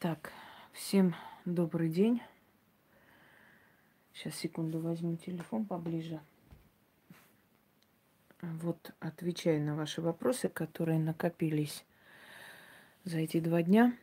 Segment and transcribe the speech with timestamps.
[0.00, 0.32] Так,
[0.72, 1.14] всем
[1.44, 2.22] добрый день.
[4.14, 6.22] Сейчас, секунду, возьму телефон поближе.
[8.40, 11.84] Вот отвечаю на ваши вопросы, которые накопились
[13.04, 13.94] за эти два дня.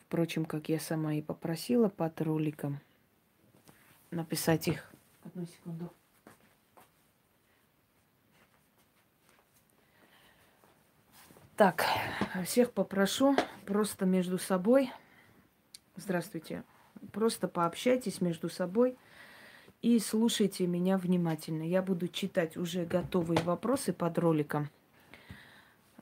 [0.00, 2.78] Впрочем, как я сама и попросила под роликом
[4.10, 4.92] написать их.
[5.24, 5.90] Одну секунду.
[11.56, 11.86] Так,
[12.42, 14.90] всех попрошу просто между собой.
[15.94, 16.64] Здравствуйте.
[17.12, 18.96] Просто пообщайтесь между собой
[19.82, 21.62] и слушайте меня внимательно.
[21.62, 24.68] Я буду читать уже готовые вопросы под роликом.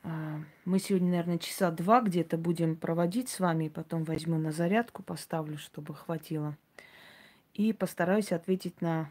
[0.05, 5.03] А, мы сегодня, наверное, часа два где-то будем проводить с вами, потом возьму на зарядку,
[5.03, 6.56] поставлю, чтобы хватило.
[7.53, 9.11] И постараюсь ответить на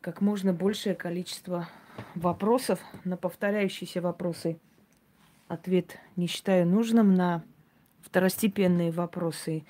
[0.00, 1.68] как можно большее количество
[2.14, 4.58] вопросов, на повторяющиеся вопросы–
[5.52, 7.44] ответ не считаю нужным на
[8.00, 9.64] второстепенные вопросы,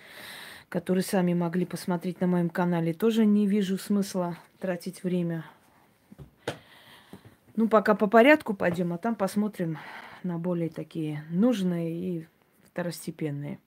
[0.69, 2.95] которые сами могли посмотреть на моем канале.
[2.95, 5.45] Тоже не вижу смысла тратить время.
[7.57, 9.79] Ну, пока по порядку пойдем, а там посмотрим
[10.23, 12.29] на более такие нужные и
[12.65, 13.59] второстепенные.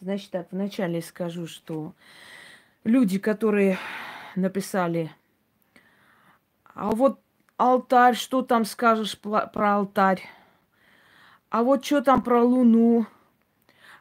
[0.00, 1.94] Значит так, вначале скажу, что
[2.84, 3.78] люди, которые
[4.36, 5.10] написали,
[6.74, 7.20] а вот
[7.60, 10.22] алтарь, что там скажешь про алтарь?
[11.50, 13.06] А вот что там про Луну?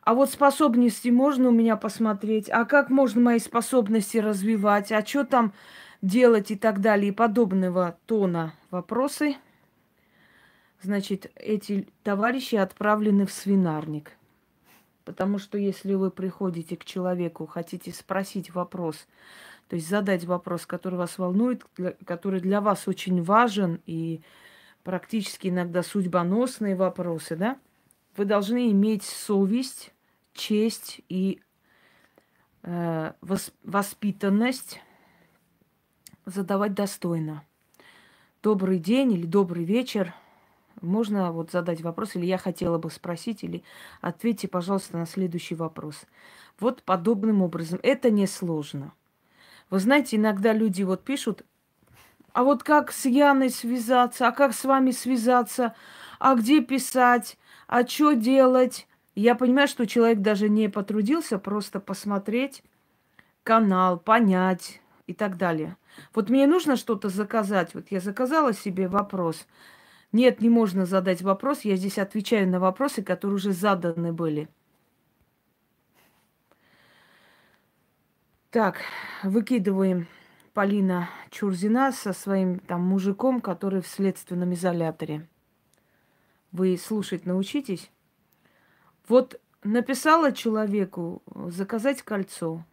[0.01, 2.49] А вот способности можно у меня посмотреть?
[2.49, 4.93] А как можно мои способности развивать?
[4.93, 5.53] А что там
[6.01, 7.09] делать и так далее?
[7.09, 9.35] И подобного тона вопросы.
[10.81, 14.13] Значит, эти товарищи отправлены в свинарник.
[15.03, 19.05] Потому что если вы приходите к человеку, хотите спросить вопрос,
[19.69, 21.63] то есть задать вопрос, который вас волнует,
[22.03, 24.21] который для вас очень важен и
[24.83, 27.59] практически иногда судьбоносные вопросы, да?
[28.17, 29.93] Вы должны иметь совесть,
[30.33, 31.39] честь и
[32.63, 33.13] э,
[33.63, 34.81] воспитанность
[36.25, 37.43] задавать достойно.
[38.41, 40.15] Добрый день или добрый вечер.
[40.81, 43.63] Можно вот задать вопрос, или я хотела бы спросить, или
[44.01, 46.05] ответьте, пожалуйста, на следующий вопрос.
[46.59, 47.79] Вот подобным образом.
[47.83, 48.93] Это несложно.
[49.69, 51.45] Вы знаете, иногда люди вот пишут,
[52.33, 55.75] а вот как с Яной связаться, а как с вами связаться,
[56.19, 57.37] а где писать,
[57.67, 58.87] а что делать.
[59.15, 62.63] Я понимаю, что человек даже не потрудился просто посмотреть
[63.43, 65.75] канал, понять и так далее.
[66.13, 67.73] Вот мне нужно что-то заказать.
[67.73, 69.47] Вот я заказала себе вопрос.
[70.11, 71.61] Нет, не можно задать вопрос.
[71.61, 74.49] Я здесь отвечаю на вопросы, которые уже заданы были.
[78.51, 78.77] Так,
[79.21, 80.07] выкидываем
[80.55, 85.27] Полина Чурзина со своим там мужиком, который в следственном изоляторе.
[86.51, 87.91] Вы слушать научитесь?
[89.07, 92.65] Вот написала человеку заказать кольцо.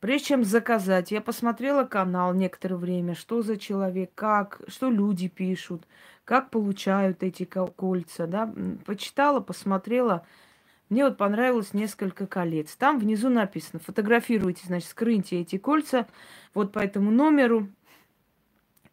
[0.00, 5.86] Прежде чем заказать, я посмотрела канал некоторое время, что за человек, как, что люди пишут,
[6.24, 8.52] как получают эти кольца, да,
[8.84, 10.26] почитала, посмотрела,
[10.88, 12.74] мне вот понравилось несколько колец.
[12.76, 16.06] Там внизу написано, фотографируйте, значит, скрыньте эти кольца
[16.54, 17.68] вот по этому номеру,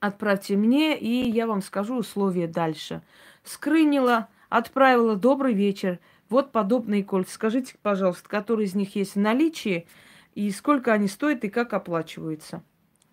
[0.02, 3.02] отправьте мне, и я вам скажу условия дальше.
[3.44, 7.34] Скрынила, отправила, добрый вечер, вот подобные кольца.
[7.34, 9.88] Скажите, пожалуйста, которые из них есть в наличии,
[10.34, 12.62] и сколько они стоят, и как оплачиваются.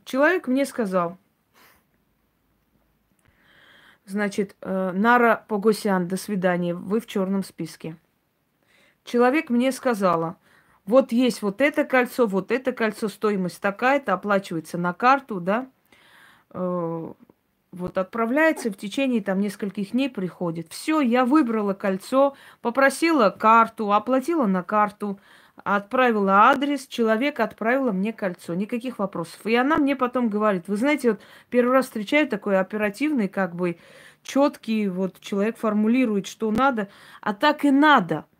[0.04, 1.18] Человек мне сказал,
[4.06, 7.96] значит, э, Нара Погосян, до свидания, вы в черном списке
[9.04, 10.36] человек мне сказала,
[10.84, 15.68] вот есть вот это кольцо, вот это кольцо, стоимость такая-то, оплачивается на карту, да,
[16.50, 17.12] э,
[17.72, 20.70] вот отправляется в течение там нескольких дней приходит.
[20.70, 25.18] Все, я выбрала кольцо, попросила карту, оплатила на карту,
[25.62, 29.46] отправила адрес, человек отправила мне кольцо, никаких вопросов.
[29.46, 33.78] И она мне потом говорит, вы знаете, вот первый раз встречаю такой оперативный, как бы
[34.22, 36.88] четкий, вот человек формулирует, что надо,
[37.20, 38.26] а так и надо–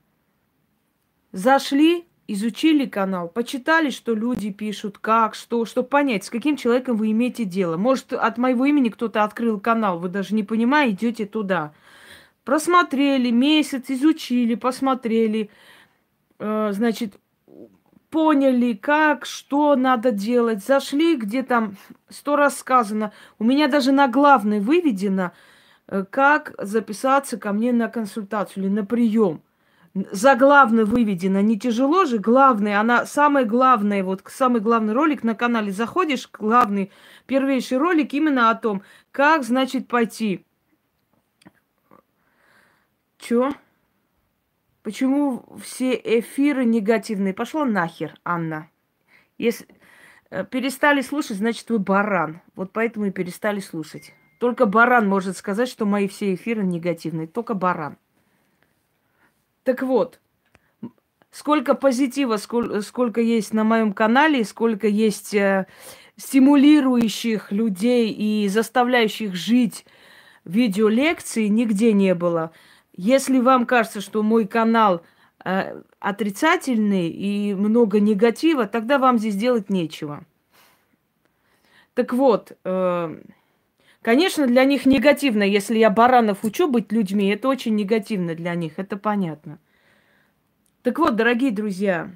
[1.33, 7.11] Зашли, изучили канал, почитали, что люди пишут, как, что, чтобы понять, с каким человеком вы
[7.11, 7.79] имеете дело.
[7.79, 11.73] Может, от моего имени кто-то открыл канал, вы даже не понимаете, идете туда.
[12.45, 15.49] Просмотрели месяц, изучили, посмотрели,
[16.39, 17.15] э, значит,
[18.11, 20.63] поняли, как, что надо делать.
[20.63, 21.77] Зашли, где там
[22.11, 23.13] сто раз сказано.
[23.39, 25.33] У меня даже на главной выведено,
[25.87, 29.41] э, как записаться ко мне на консультацию или на прием
[29.95, 31.41] заглавно выведено.
[31.41, 36.91] Не тяжело же, главное, она самое главное, вот самый главный ролик на канале заходишь, главный,
[37.27, 40.45] первейший ролик именно о том, как, значит, пойти.
[43.19, 43.53] Чё?
[44.83, 47.35] Почему все эфиры негативные?
[47.35, 48.69] Пошла нахер, Анна.
[49.39, 49.67] Если
[50.31, 52.41] э, перестали слушать, значит, вы баран.
[52.57, 54.13] Вот поэтому и перестали слушать.
[54.41, 57.29] Только баран может сказать, что мои все эфиры негативные.
[57.29, 57.97] Только баран.
[59.65, 60.21] Так вот,
[61.31, 65.67] сколько позитива, сколько, сколько есть на моем канале, сколько есть э,
[66.17, 69.85] стимулирующих людей и заставляющих жить
[70.45, 72.53] видеолекции, нигде не было.
[72.95, 75.03] Если вам кажется, что мой канал
[75.45, 80.25] э, отрицательный и много негатива, тогда вам здесь делать нечего.
[81.95, 83.23] Так вот, э,
[84.03, 88.75] конечно, для них негативно, если я баранов учу быть людьми, это очень негативно для них,
[88.77, 89.59] это понятно.
[90.83, 92.11] Так вот, дорогие друзья,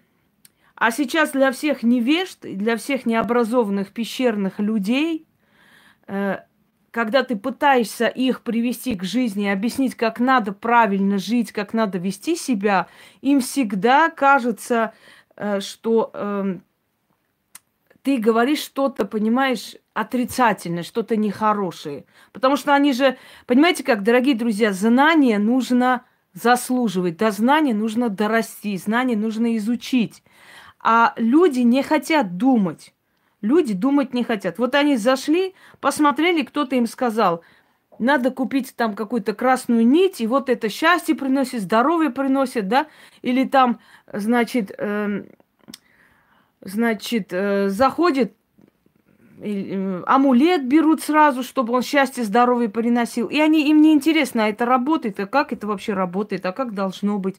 [0.75, 5.27] а сейчас для всех невежд, для всех необразованных пещерных людей
[6.07, 6.39] э,
[6.97, 12.37] когда ты пытаешься их привести к жизни, объяснить, как надо правильно жить, как надо вести
[12.37, 12.87] себя,
[13.21, 14.95] им всегда кажется,
[15.37, 16.59] э, что э,
[18.07, 22.05] ты говоришь что-то, понимаешь, отрицательное, что-то нехорошее.
[22.33, 28.77] Потому что они же, понимаете как, дорогие друзья, знания нужно заслуживать, до знания нужно дорасти,
[28.77, 30.23] знания нужно изучить.
[30.79, 32.95] А люди не хотят думать.
[33.41, 34.59] Люди думать не хотят.
[34.59, 37.43] Вот они зашли, посмотрели, кто-то им сказал,
[37.99, 42.87] надо купить там какую-то красную нить, и вот это счастье приносит, здоровье приносит, да,
[43.23, 43.81] или там,
[44.13, 45.25] значит, э,
[46.67, 48.35] значит, э, заходит
[49.39, 53.27] э, амулет берут сразу, чтобы он счастье, здоровье приносил.
[53.29, 56.75] И они, им не интересно, а это работает, а как это вообще работает, а как
[56.75, 57.37] должно быть.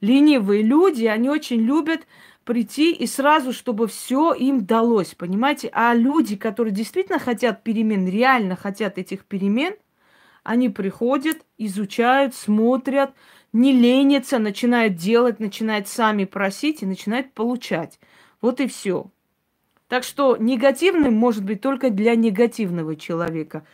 [0.00, 2.06] Ленивые люди, они очень любят
[2.44, 5.70] прийти и сразу, чтобы все им далось, понимаете?
[5.72, 9.74] А люди, которые действительно хотят перемен, реально хотят этих перемен,
[10.42, 13.14] они приходят, изучают, смотрят,
[13.52, 17.98] не ленятся, начинают делать, начинают сами просить и начинают получать.
[18.44, 19.06] Вот и все.
[19.88, 23.64] Так что негативным может быть только для негативного человека.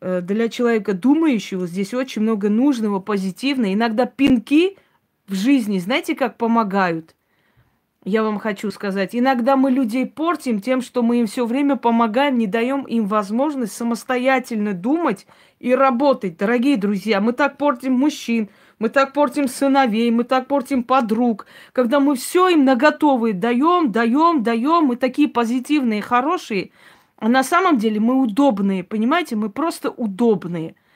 [0.00, 3.72] Э, для человека думающего здесь очень много нужного, позитивного.
[3.72, 4.78] Иногда пинки
[5.26, 7.16] в жизни, знаете, как помогают?
[8.06, 9.16] я вам хочу сказать.
[9.16, 13.72] Иногда мы людей портим тем, что мы им все время помогаем, не даем им возможность
[13.72, 15.26] самостоятельно думать
[15.58, 16.36] и работать.
[16.36, 21.46] Дорогие друзья, мы так портим мужчин, мы так портим сыновей, мы так портим подруг.
[21.72, 26.70] Когда мы все им наготовые даем, даем, даем, мы такие позитивные, хорошие,
[27.18, 30.74] а на самом деле мы удобные, понимаете, мы просто удобные–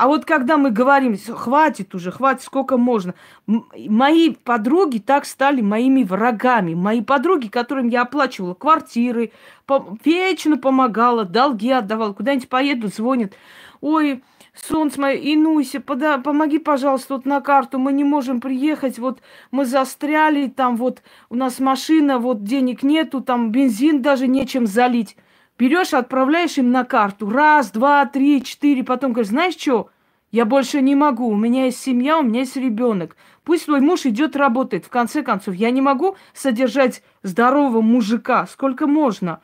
[0.00, 3.14] а вот когда мы говорим, хватит уже, хватит, сколько можно.
[3.46, 6.72] Мои подруги так стали моими врагами.
[6.72, 9.32] Мои подруги, которым я оплачивала квартиры,
[9.66, 13.34] по вечно помогала, долги отдавала, куда-нибудь поедут, звонят.
[13.82, 14.22] Ой,
[14.62, 19.20] солнце мое, Инуся, пода, помоги, пожалуйста, вот на карту, мы не можем приехать, вот
[19.50, 25.16] мы застряли, там вот у нас машина, вот денег нету, там бензин даже нечем залить.
[25.60, 27.28] Берешь, отправляешь им на карту.
[27.28, 28.82] Раз, два, три, четыре.
[28.82, 29.90] Потом говоришь, знаешь что?
[30.30, 31.28] Я больше не могу.
[31.28, 33.14] У меня есть семья, у меня есть ребенок.
[33.44, 34.86] Пусть твой муж идет работать.
[34.86, 38.46] В конце концов, я не могу содержать здорового мужика.
[38.46, 39.40] Сколько можно?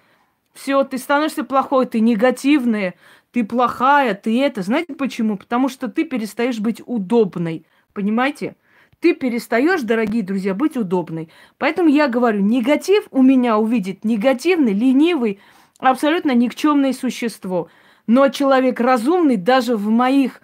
[0.54, 2.94] Все, ты становишься плохой, ты негативная,
[3.36, 4.62] ты плохая, ты это.
[4.62, 5.36] Знаете почему?
[5.36, 7.66] Потому что ты перестаешь быть удобной.
[7.92, 8.56] Понимаете?
[8.98, 11.28] Ты перестаешь, дорогие друзья, быть удобной.
[11.58, 15.38] Поэтому я говорю, негатив у меня увидит негативный, ленивый,
[15.78, 17.68] абсолютно никчемное существо.
[18.06, 20.40] Но человек разумный даже в моих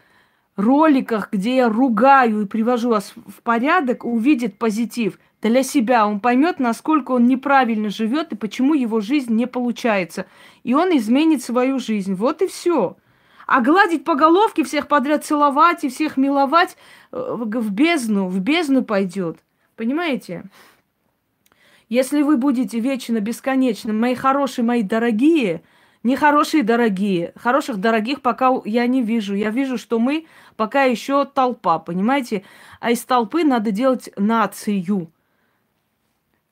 [0.57, 6.07] роликах, где я ругаю и привожу вас в порядок, увидит позитив для себя.
[6.07, 10.27] Он поймет, насколько он неправильно живет и почему его жизнь не получается.
[10.65, 12.15] И он изменит свою жизнь.
[12.15, 12.97] Вот и все.
[13.47, 16.77] А гладить по головке, всех подряд целовать и всех миловать
[17.11, 19.39] э, в бездну, в бездну пойдет.
[19.77, 20.45] Понимаете?
[21.89, 25.63] Если вы будете вечно бесконечным, мои хорошие, мои дорогие,
[26.03, 29.35] не хорошие дорогие, хороших дорогих пока я не вижу.
[29.35, 30.27] Я вижу, что мы
[30.57, 32.45] пока еще толпа, понимаете?
[32.81, 35.13] А из толпы надо делать нацию.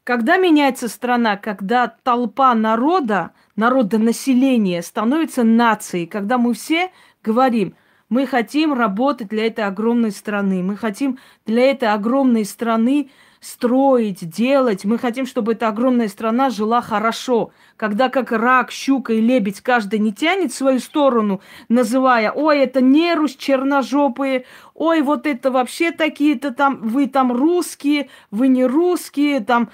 [0.05, 6.91] Когда меняется страна, когда толпа народа, народа населения становится нацией, когда мы все
[7.23, 7.75] говорим,
[8.09, 14.85] мы хотим работать для этой огромной страны, мы хотим для этой огромной страны строить, делать.
[14.85, 17.53] Мы хотим, чтобы эта огромная страна жила хорошо.
[17.77, 23.15] Когда как рак, щука и лебедь каждый не тянет свою сторону, называя, ой, это не
[23.15, 29.71] Русь черножопые, ой, вот это вообще такие-то там, вы там русские, вы не русские, там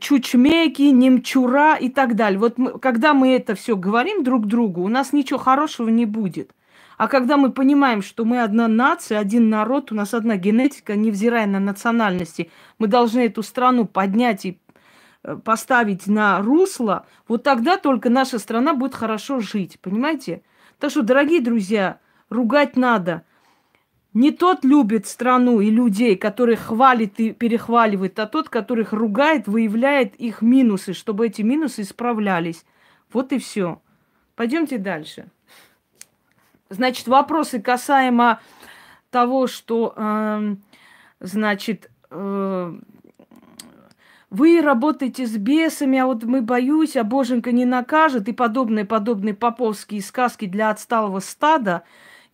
[0.00, 2.38] чучмеки, немчура и так далее.
[2.38, 6.52] Вот мы, когда мы это все говорим друг другу, у нас ничего хорошего не будет.
[6.98, 11.46] А когда мы понимаем, что мы одна нация, один народ, у нас одна генетика, невзирая
[11.46, 14.60] на национальности, мы должны эту страну поднять и
[15.22, 20.42] э, поставить на русло, вот тогда только наша страна будет хорошо жить, понимаете?
[20.78, 23.22] Так что, дорогие друзья, ругать надо.
[24.12, 30.16] Не тот любит страну и людей, который хвалит и перехваливает, а тот, которых ругает, выявляет
[30.16, 32.64] их минусы, чтобы эти минусы исправлялись.
[33.12, 33.80] Вот и все.
[34.34, 35.28] Пойдемте дальше.
[36.70, 38.40] Значит, вопросы касаемо
[39.10, 40.56] того, что, э,
[41.20, 42.78] значит, э,
[44.30, 49.34] вы работаете с бесами, а вот мы боюсь, а боженька не накажет, и подобные, подобные
[49.34, 51.82] поповские сказки для отсталого стада,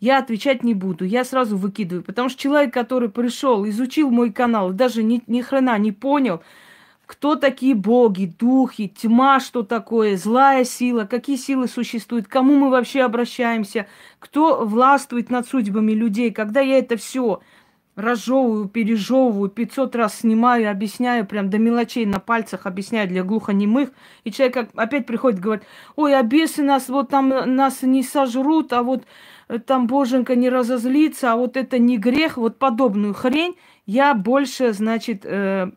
[0.01, 1.05] я отвечать не буду.
[1.05, 2.03] Я сразу выкидываю.
[2.03, 6.43] Потому что человек, который пришел, изучил мой канал, даже ни, ни хрена не понял,
[7.07, 13.03] кто такие боги, духи, тьма, что такое, злая сила, какие силы существуют, кому мы вообще
[13.03, 13.87] обращаемся,
[14.19, 16.33] кто властвует над судьбами людей.
[16.33, 17.41] Когда я это все
[17.95, 23.91] разжевываю, пережевываю, 500 раз снимаю, объясняю, прям до мелочей на пальцах объясняю для глухонемых,
[24.25, 28.83] и человек опять приходит, говорит, ой, а бесы нас, вот там нас не сожрут, а
[28.83, 29.05] вот
[29.67, 35.25] там боженька не разозлится, а вот это не грех, вот подобную хрень я больше, значит,
[35.25, 35.71] э,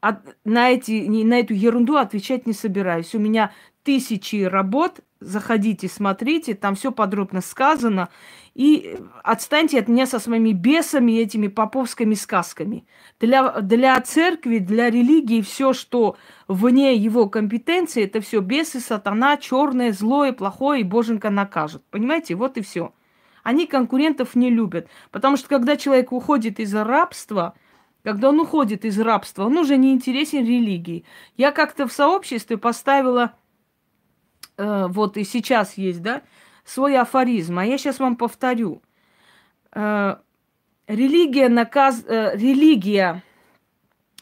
[0.00, 3.14] от, на, эти, на эту ерунду отвечать не собираюсь.
[3.14, 3.52] У меня
[3.82, 8.08] тысячи работ, заходите, смотрите, там все подробно сказано.
[8.54, 12.86] И отстаньте от меня со своими бесами, этими поповскими сказками.
[13.18, 16.16] Для, для церкви, для религии все, что
[16.46, 21.82] вне его компетенции, это все бесы, сатана, черное, злое, плохое, и боженька накажет.
[21.90, 22.92] Понимаете, вот и все.
[23.42, 24.88] Они конкурентов не любят.
[25.10, 27.54] Потому что когда человек уходит из рабства,
[28.04, 31.04] когда он уходит из рабства, он уже не интересен религии.
[31.36, 33.34] Я как-то в сообществе поставила,
[34.56, 36.22] э, вот и сейчас есть, да,
[36.64, 38.82] свой афоризм, а я сейчас вам повторю.
[39.72, 40.16] Э,
[40.86, 43.22] религия, наказ, э, религия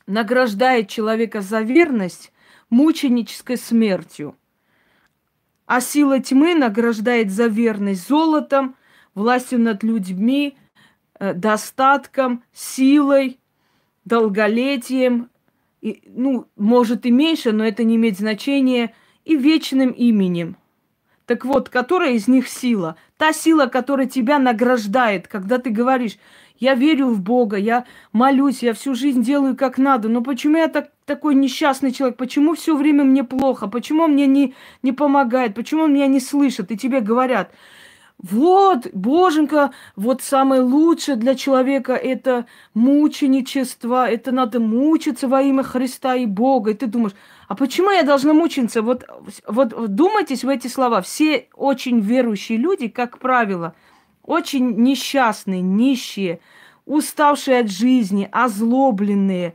[0.07, 2.33] награждает человека за верность
[2.71, 4.37] мученической смертью,
[5.67, 8.77] а сила тьмы награждает за верность золотом,
[9.15, 10.57] властью над людьми,
[11.19, 13.39] э, достатком, силой,
[14.05, 15.31] долголетием,
[15.81, 20.57] и, ну, может и меньше, но это не имеет значения, и вечным именем.
[21.27, 22.97] Так вот, которая из них сила?
[23.17, 26.19] Та сила, которая тебя награждает, когда ты говоришь,
[26.59, 30.69] я верю в Бога, я молюсь, я всю жизнь делаю как надо, но почему я
[30.69, 35.87] так, такой несчастный человек, почему все время мне плохо, почему мне не, не помогает, почему
[35.87, 37.51] меня не слышит, и тебе говорят,
[38.23, 46.15] вот, боженька, вот самое лучшее для человека это мученичество, это надо мучиться во имя Христа
[46.15, 46.71] и Бога.
[46.71, 47.15] И ты думаешь,
[47.53, 48.81] а почему я должна мучиться?
[48.81, 49.05] Вот,
[49.47, 51.03] вот думайтесь в эти слова.
[51.03, 53.75] Все очень верующие люди, как правило,
[54.23, 56.41] очень несчастные, нищие,
[56.87, 59.55] уставшие от жизни, озлобленные,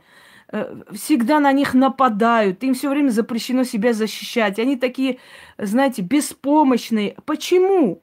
[0.52, 4.60] э, всегда на них нападают, им все время запрещено себя защищать.
[4.60, 5.18] Они такие,
[5.58, 7.16] знаете, беспомощные.
[7.24, 8.00] Почему?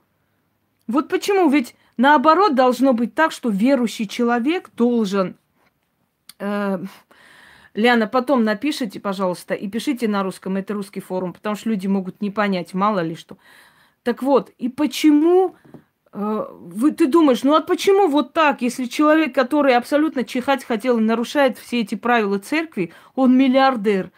[0.87, 1.47] Вот почему?
[1.47, 5.37] Ведь наоборот должно быть так, что верующий человек должен...
[6.39, 6.83] Э,
[7.75, 12.21] Ляна, потом напишите, пожалуйста, и пишите на русском, это русский форум, потому что люди могут
[12.21, 13.37] не понять, мало ли что.
[14.03, 15.55] Так вот, и почему
[16.13, 20.99] э, вы, ты думаешь, ну а почему вот так, если человек, который абсолютно чихать хотел
[20.99, 24.11] и нарушает все эти правила церкви, он миллиардер,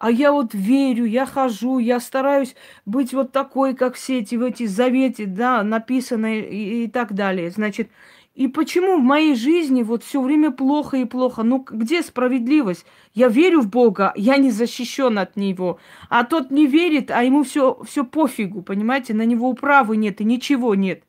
[0.00, 4.42] а я вот верю, я хожу, я стараюсь быть вот такой, как все эти, в
[4.42, 7.50] эти заветы, да, написанные и, и так далее.
[7.52, 7.90] Значит,
[8.34, 11.44] и почему в моей жизни вот все время плохо и плохо?
[11.44, 12.84] Ну, где справедливость?
[13.12, 15.78] Я верю в Бога, я не защищен от Него.
[16.08, 19.14] А тот не верит, а ему все, все пофигу, понимаете?
[19.14, 21.04] На него управы нет и ничего нет.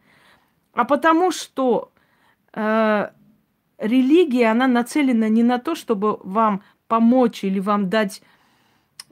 [0.73, 1.91] А потому что
[2.53, 3.09] э,
[3.79, 8.21] религия, она нацелена не на то, чтобы вам помочь или вам дать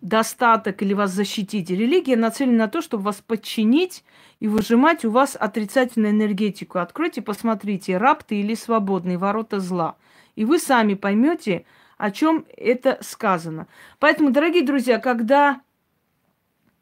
[0.04, 1.70] достаток или вас защитить.
[1.70, 4.04] Религия нацелена на то, чтобы вас подчинить
[4.40, 6.80] и выжимать у вас отрицательную энергетику.
[6.80, 9.96] Откройте, посмотрите, раб ты или свободный, ворота зла.
[10.36, 11.66] И вы сами поймете,
[11.98, 13.68] о чем это сказано.
[14.00, 15.62] Поэтому, дорогие друзья, когда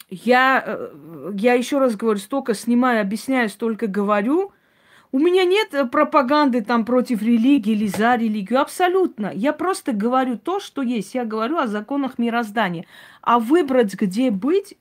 [0.09, 4.51] я, э, я еще раз говорю, столько снимаю, объясняю, столько говорю–
[5.11, 8.61] у меня нет э, пропаганды там против религии или за религию.
[8.61, 9.31] Абсолютно.
[9.33, 11.13] Я просто говорю то, что есть.
[11.15, 12.85] Я говорю о законах мироздания.
[13.21, 14.77] А выбрать, где быть,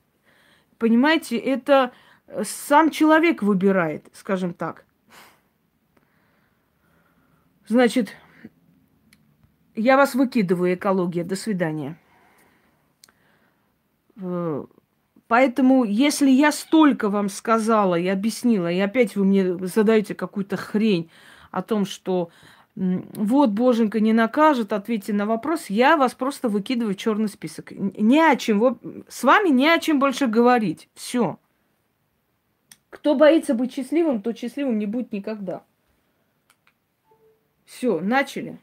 [0.77, 1.91] понимаете, это
[2.27, 4.85] э, сам человек выбирает, скажем так.
[7.67, 8.15] Значит,
[9.75, 11.23] я вас выкидываю, экология.
[11.23, 11.97] До свидания.
[15.31, 21.09] Поэтому, если я столько вам сказала и объяснила, и опять вы мне задаете какую-то хрень
[21.51, 22.31] о том, что
[22.75, 27.71] вот, боженька не накажет, ответьте на вопрос, я вас просто выкидываю в черный список.
[27.71, 30.89] Не о чем, с вами не о чем больше говорить.
[30.95, 31.39] Все.
[32.89, 35.63] Кто боится быть счастливым, тот счастливым не будет никогда.
[37.63, 38.59] Все, начали.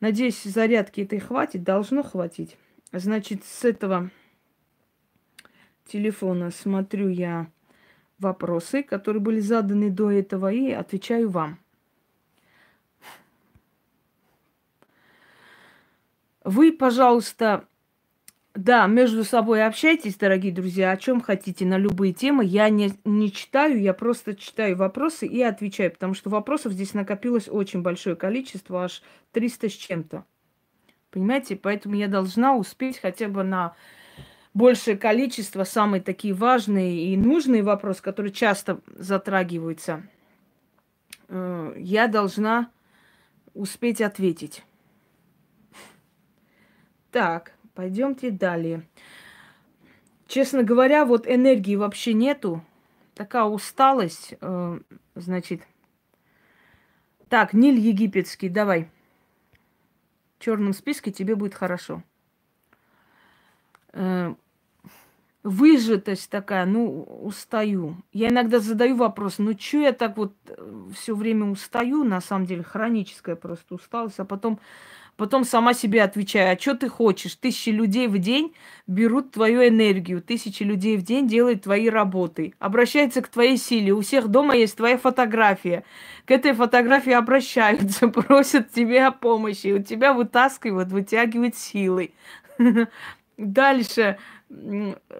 [0.00, 2.56] Надеюсь, зарядки этой хватит, должно хватить.
[2.96, 4.10] Значит, с этого
[5.84, 7.50] телефона смотрю я
[8.20, 11.58] вопросы, которые были заданы до этого, и отвечаю вам.
[16.44, 17.66] Вы, пожалуйста,
[18.54, 22.44] да, между собой общайтесь, дорогие друзья, о чем хотите, на любые темы.
[22.44, 27.48] Я не, не читаю, я просто читаю вопросы и отвечаю, потому что вопросов здесь накопилось
[27.48, 30.24] очень большое количество, аж 300 с чем-то.
[31.14, 33.76] Понимаете, поэтому я должна успеть хотя бы на
[34.52, 40.02] большее количество, самые такие важные и нужные вопросы, которые часто затрагиваются,
[41.28, 42.68] э, я должна
[43.54, 44.64] успеть ответить.
[47.12, 47.52] Так.
[47.74, 48.82] Пойдемте далее.
[50.26, 52.60] Честно говоря, вот энергии вообще нету.
[53.14, 54.80] Такая усталость, э,
[55.14, 55.62] значит.
[57.28, 58.88] Так, Ниль египетский, давай.
[60.44, 62.02] Черном списке тебе будет хорошо.
[63.94, 64.34] Э,
[65.42, 67.96] выжатость такая, ну, устаю.
[68.12, 72.44] Я иногда задаю вопрос, ну, что я так вот э, все время устаю, на самом
[72.44, 74.60] деле, хроническая просто усталость, а потом
[75.16, 77.36] Потом сама себе отвечаю, а что ты хочешь?
[77.36, 78.52] Тысячи людей в день
[78.88, 83.92] берут твою энергию, тысячи людей в день делают твои работы, обращаются к твоей силе.
[83.92, 85.84] У всех дома есть твоя фотография.
[86.24, 89.68] К этой фотографии обращаются, просят тебя о помощи.
[89.68, 92.12] У тебя вытаскивают, вытягивают силой.
[93.36, 94.18] Дальше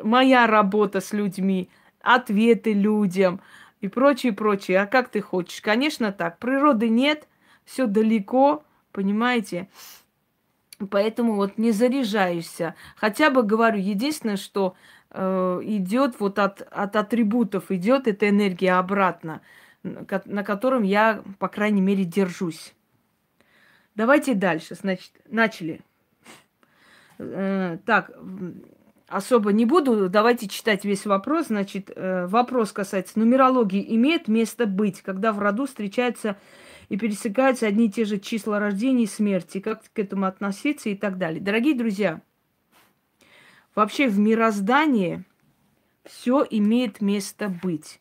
[0.03, 1.69] моя работа с людьми,
[2.01, 3.41] ответы людям
[3.81, 4.81] и прочее, прочее.
[4.81, 5.61] А как ты хочешь?
[5.61, 6.39] Конечно так.
[6.39, 7.29] Природы нет,
[7.65, 8.64] все далеко,
[8.95, 9.69] Понимаете?
[10.89, 12.77] Поэтому вот не заряжаешься.
[12.97, 14.77] Хотя бы говорю, единственное, что
[15.11, 19.41] э, идет вот от, от атрибутов, идет эта энергия обратно,
[19.83, 22.73] на котором я, по крайней мере, держусь.
[23.97, 24.77] Давайте дальше.
[24.77, 25.81] Значит, начали.
[27.19, 28.13] Э, так,
[29.09, 30.09] особо не буду.
[30.09, 31.49] Давайте читать весь вопрос.
[31.49, 33.85] Значит, э, вопрос касается нумерологии.
[33.97, 36.37] Имеет место быть, когда в роду встречается
[36.89, 40.95] и пересекаются одни и те же числа рождения и смерти, как к этому относиться и
[40.95, 41.41] так далее.
[41.41, 42.21] Дорогие друзья,
[43.75, 45.25] вообще в мироздании
[46.05, 48.01] все имеет место быть.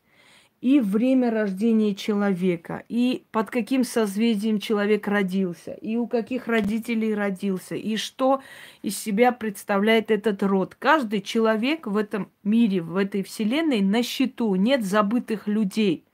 [0.62, 7.76] И время рождения человека, и под каким созвездием человек родился, и у каких родителей родился,
[7.76, 8.41] и что
[8.82, 10.76] из себя представляет этот род.
[10.76, 14.56] Каждый человек в этом мире, в этой вселенной на счету.
[14.56, 16.06] Нет забытых людей–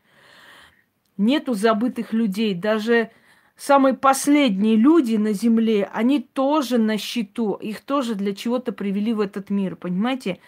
[1.19, 2.55] нету забытых людей.
[2.55, 3.11] Даже
[3.55, 7.53] самые последние люди на Земле, они тоже на счету.
[7.53, 10.39] Их тоже для чего-то привели в этот мир, понимаете?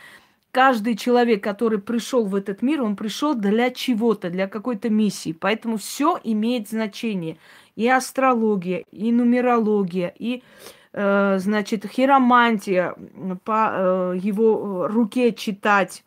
[0.51, 5.31] Каждый человек, который пришел в этот мир, он пришел для чего-то, для какой-то миссии.
[5.31, 7.37] Поэтому все имеет значение.
[7.77, 10.43] И астрология, и нумерология, и
[10.91, 12.95] э, значит, хиромантия,
[13.45, 16.03] по э, его руке читать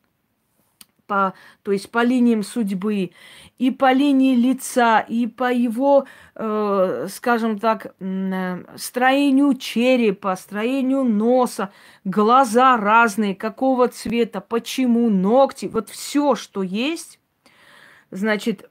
[1.07, 3.11] по, то есть по линиям судьбы,
[3.59, 11.73] и по линии лица, и по его, э, скажем так, э, строению черепа, строению носа,
[12.05, 17.21] глаза разные, какого цвета, почему, ногти, вот все, что есть,
[18.11, 18.71] значит,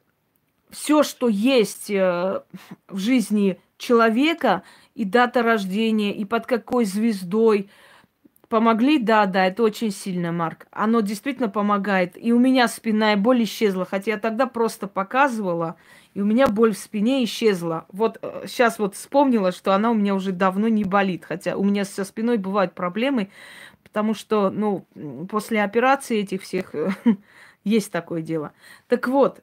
[0.69, 2.41] все, что есть э,
[2.88, 4.63] в жизни человека,
[4.96, 7.69] и дата рождения, и под какой звездой,
[8.53, 8.99] Помогли?
[8.99, 10.67] Да, да, это очень сильно, Марк.
[10.69, 12.15] Оно действительно помогает.
[12.15, 15.75] И у меня спинная боль исчезла, хотя я тогда просто показывала,
[16.13, 17.87] и у меня боль в спине исчезла.
[17.91, 21.63] Вот сейчас э, вот вспомнила, что она у меня уже давно не болит, хотя у
[21.63, 23.31] меня со спиной бывают проблемы,
[23.81, 24.85] потому что, ну,
[25.31, 26.75] после операции этих всех
[27.63, 28.53] есть такое дело.
[28.87, 29.41] Так вот,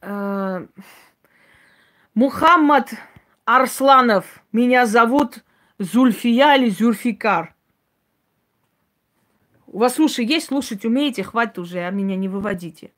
[0.00, 0.66] э,
[2.14, 2.90] Мухаммад
[3.44, 5.42] Арсланов, меня зовут
[5.82, 7.54] Зульфия или Зюрфикар.
[9.66, 12.92] У вас уши есть, слушать умеете, хватит уже, а меня не выводите.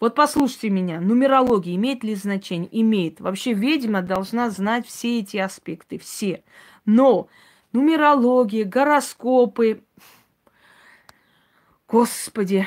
[0.00, 2.68] Вот послушайте меня, нумерология имеет ли значение?
[2.80, 3.20] Имеет.
[3.20, 6.42] Вообще ведьма должна знать все эти аспекты, все.
[6.84, 7.28] Но
[7.72, 9.84] нумерология, гороскопы,
[11.88, 12.66] господи,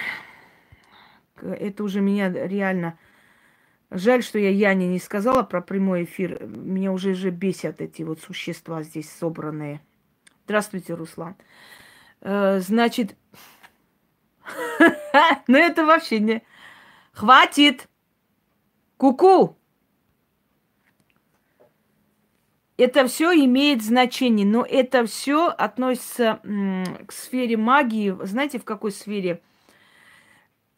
[1.42, 2.98] это уже меня реально
[3.92, 6.46] Жаль, что я Яне не сказала про прямой эфир.
[6.46, 9.82] Меня уже же бесят эти вот существа здесь собранные.
[10.46, 11.36] Здравствуйте, Руслан.
[12.22, 13.16] Э, значит,
[15.48, 16.44] ну это вообще не...
[17.14, 17.88] Хватит!
[18.98, 19.58] Куку!
[22.78, 26.40] Это все имеет значение, но это все относится
[27.06, 28.16] к сфере магии.
[28.24, 29.42] Знаете, в какой сфере?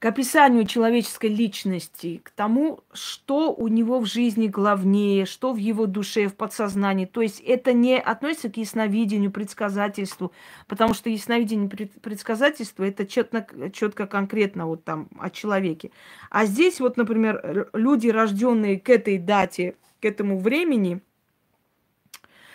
[0.02, 5.86] К описанию человеческой личности, к тому, что у него в жизни главнее, что в его
[5.86, 7.06] душе, в подсознании.
[7.06, 10.32] То есть это не относится к ясновидению, предсказательству,
[10.68, 15.92] потому что ясновидение, предсказательство это четко, четко конкретно вот там о человеке.
[16.32, 21.02] А здесь вот, например, люди, рожденные к этой дате, к этому времени,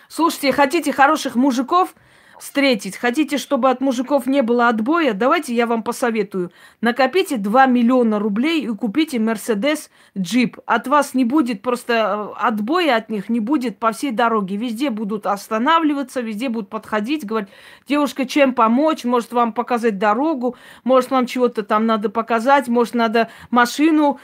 [0.09, 1.95] слушайте, хотите хороших мужиков–
[2.38, 6.53] встретить, хотите, чтобы от мужиков не было отбоя, давайте я вам посоветую.
[6.81, 10.59] Накопите 2 миллиона рублей и купите Мерседес Джип.
[10.66, 14.57] От вас не будет просто э, отбоя от них, не будет по всей дороге.
[14.57, 17.49] Везде будут останавливаться, везде будут подходить, говорить,
[17.88, 23.31] девушка, чем помочь, может вам показать дорогу, может вам чего-то там надо показать, может надо
[23.51, 24.20] машину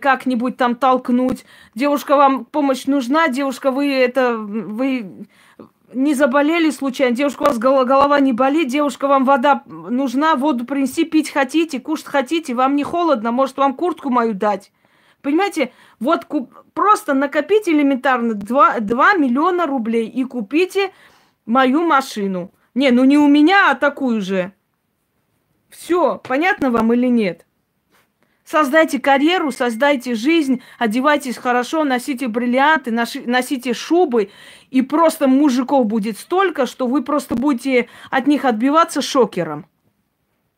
[0.00, 1.44] как-нибудь там толкнуть.
[1.74, 5.26] Девушка, вам помощь нужна, девушка, вы это, вы
[5.94, 11.04] не заболели случайно, девушка, у вас голова не болит, девушка, вам вода нужна, воду принести,
[11.04, 14.72] пить хотите, кушать хотите, вам не холодно, может, вам куртку мою дать.
[15.20, 16.26] Понимаете, вот
[16.74, 20.92] просто накопите элементарно 2, 2 миллиона рублей и купите
[21.46, 22.52] мою машину.
[22.74, 24.52] Не, ну не у меня, а такую же.
[25.68, 27.46] Все, понятно вам или нет?
[28.52, 34.28] Создайте карьеру, создайте жизнь, одевайтесь хорошо, носите бриллианты, носите шубы,
[34.70, 39.64] и просто мужиков будет столько, что вы просто будете от них отбиваться шокером.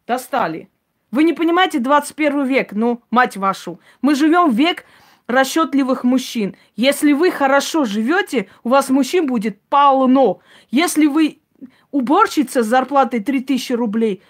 [0.09, 0.69] Достали.
[1.13, 3.79] Вы не понимаете 21 век, ну, мать вашу.
[4.03, 4.87] Мы живем век
[5.29, 6.57] расчетливых мужчин.
[6.75, 10.41] Если вы хорошо живете, у вас мужчин будет полно.
[10.73, 11.39] Если вы
[11.93, 14.21] уборщица с зарплатой 3000 рублей,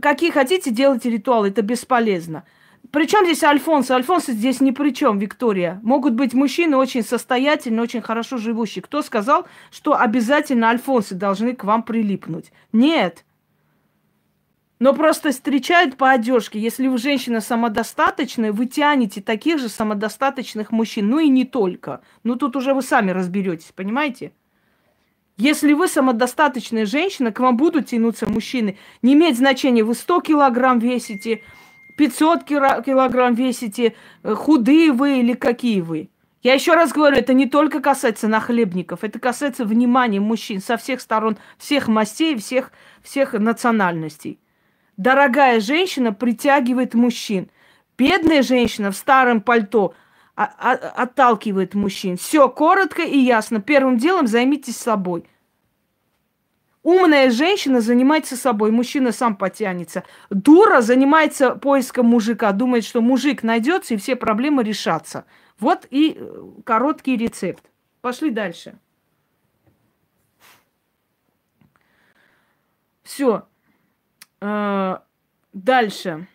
[0.00, 2.44] какие хотите, делайте ритуалы, это бесполезно.
[2.90, 3.94] Причем здесь Альфонсо?
[3.94, 5.78] Альфонсо здесь ни при чем, Виктория.
[5.82, 8.82] Могут быть мужчины очень состоятельные, очень хорошо живущие.
[8.82, 12.52] Кто сказал, что обязательно Альфонсы должны к вам прилипнуть?
[12.72, 13.24] Нет.
[14.80, 16.58] Но просто встречают по одежке.
[16.58, 21.08] Если вы женщина самодостаточная, вы тянете таких же самодостаточных мужчин.
[21.08, 22.00] Ну и не только.
[22.24, 24.32] Ну тут уже вы сами разберетесь, понимаете?
[25.36, 28.78] Если вы самодостаточная женщина, к вам будут тянуться мужчины.
[29.00, 31.42] Не имеет значения, вы 100 килограмм весите,
[32.00, 36.08] 500 килограмм весите, э, худые вы или какие вы.
[36.42, 41.02] Я еще раз говорю, это не только касается нахлебников, это касается внимания мужчин со всех
[41.02, 44.38] сторон, всех мастей, всех, всех национальностей.
[44.96, 47.50] Дорогая женщина притягивает мужчин.
[47.98, 49.92] Бедная женщина в старом пальто
[50.36, 52.16] а, а, отталкивает мужчин.
[52.16, 53.60] Все коротко и ясно.
[53.60, 55.26] Первым делом займитесь собой.
[56.82, 60.02] Умная женщина занимается собой, мужчина сам потянется.
[60.30, 65.26] Дура занимается поиском мужика, думает, что мужик найдется и все проблемы решатся.
[65.58, 67.70] Вот и э, короткий рецепт.
[68.00, 68.78] Пошли дальше.
[73.02, 73.46] Все.
[74.40, 75.00] Э,
[75.52, 76.26] дальше.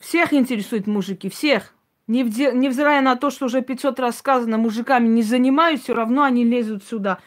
[0.00, 1.72] Всех интересуют мужики, всех.
[2.10, 6.82] Невзирая на то, что уже 500 раз сказано, мужиками не занимаюсь, все равно они лезут
[6.82, 7.20] сюда.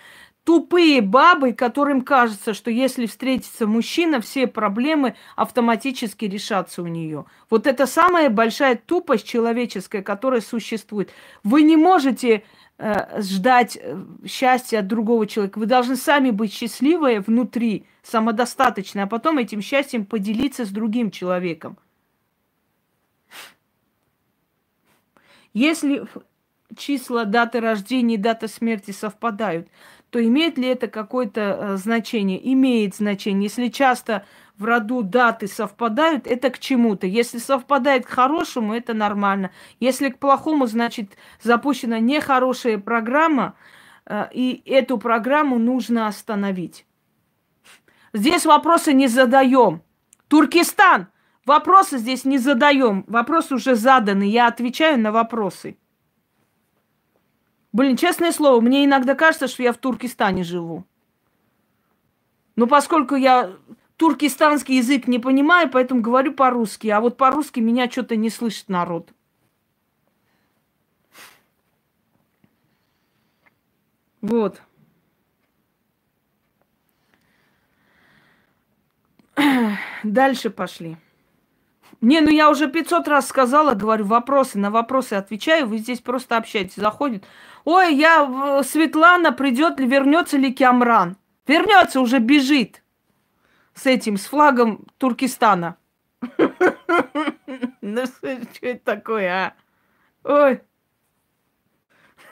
[0.44, 7.24] Тупые бабы, которым кажется, что если встретится мужчина, все проблемы автоматически решатся у нее.
[7.50, 11.12] Вот это самая большая тупость человеческая, которая существует.
[11.46, 12.44] Вы не можете
[12.78, 15.60] э, ждать э, счастья от другого человека.
[15.60, 21.78] Вы должны сами быть счастливые внутри, самодостаточны, а потом этим счастьем поделиться с другим человеком.
[25.54, 26.06] Если
[26.76, 29.68] числа даты рождения и дата смерти совпадают,
[30.10, 32.40] то имеет ли это какое-то э, значение?
[32.54, 33.44] Имеет значение.
[33.44, 34.26] Если часто
[34.58, 37.08] в роду даты совпадают, это к чему-то.
[37.08, 39.52] Если совпадает к хорошему, это нормально.
[39.80, 43.56] Если к плохому, значит запущена нехорошая программа,
[44.06, 46.86] э, и эту программу нужно остановить.
[48.14, 49.82] Здесь вопросы не задаем.
[50.28, 51.08] Туркестан,
[51.46, 53.04] Вопросы здесь не задаем.
[53.08, 54.24] Вопросы уже заданы.
[54.24, 55.78] Я отвечаю на вопросы.
[57.74, 60.86] Блин, честное слово, мне иногда кажется, что я в Туркестане живу.
[62.56, 63.52] Но поскольку я
[63.98, 66.88] туркестанский язык не понимаю, поэтому говорю по-русски.
[66.88, 69.12] А вот по-русски меня что-то не слышит народ.
[74.22, 74.62] Вот.
[80.04, 80.98] Дальше пошли.
[82.04, 86.36] Не, ну я уже 500 раз сказала, говорю, вопросы, на вопросы отвечаю, вы здесь просто
[86.36, 86.76] общаетесь.
[86.76, 87.24] Заходит,
[87.64, 91.16] ой, я, Светлана, придет ли, вернется ли Кямран?
[91.48, 92.84] Вернется, уже бежит
[93.74, 95.78] с этим, с флагом Туркестана.
[97.82, 99.54] Ну что это такое, а?
[100.24, 100.62] Ой.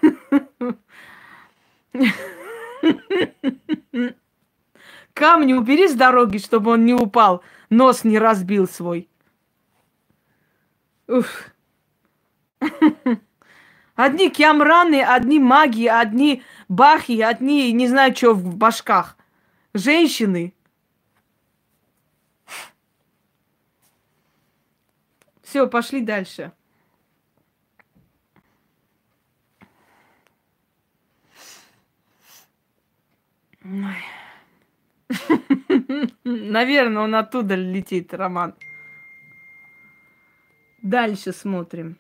[5.14, 9.11] Камни убери с дороги, чтобы он не упал, нос не разбил свой.
[11.08, 11.52] Уф.
[13.96, 19.18] Одни кямраны, одни маги, одни бахи, одни не знаю, что в башках.
[19.74, 20.54] Женщины.
[25.44, 26.52] Все, пошли дальше.
[36.24, 38.56] Наверное, он оттуда летит, Роман.
[40.82, 41.98] Дальше смотрим.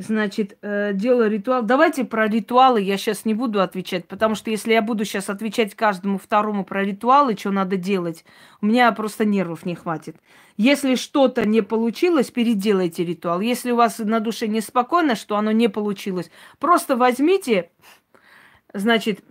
[0.00, 1.62] Значит, э, дело ритуал.
[1.62, 5.74] Давайте про ритуалы я сейчас не буду отвечать, потому что если я буду сейчас отвечать
[5.74, 8.24] каждому второму про ритуалы, что надо делать,
[8.60, 10.16] у меня просто нервов не хватит.
[10.56, 13.40] Если что-то не получилось, переделайте ритуал.
[13.40, 17.70] Если у вас на душе неспокойно, что оно не получилось, просто возьмите,
[18.72, 19.24] значит,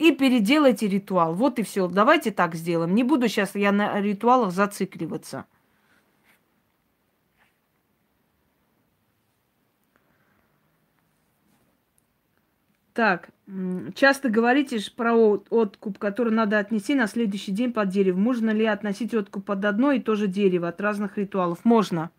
[0.00, 1.34] и переделайте ритуал.
[1.34, 1.86] Вот и все.
[1.86, 2.94] Давайте так сделаем.
[2.94, 5.44] Не буду сейчас я на ритуалах зацикливаться.
[12.94, 13.28] Так,
[13.94, 18.16] часто говорите про откуп, который надо отнести на следующий день под дерево.
[18.16, 21.58] Можно ли относить откуп под одно и то же дерево от разных ритуалов?
[21.64, 22.10] Можно.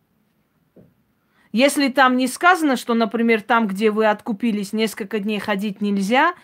[1.52, 6.36] Если там не сказано, что, например, там, где вы откупились, несколько дней ходить нельзя–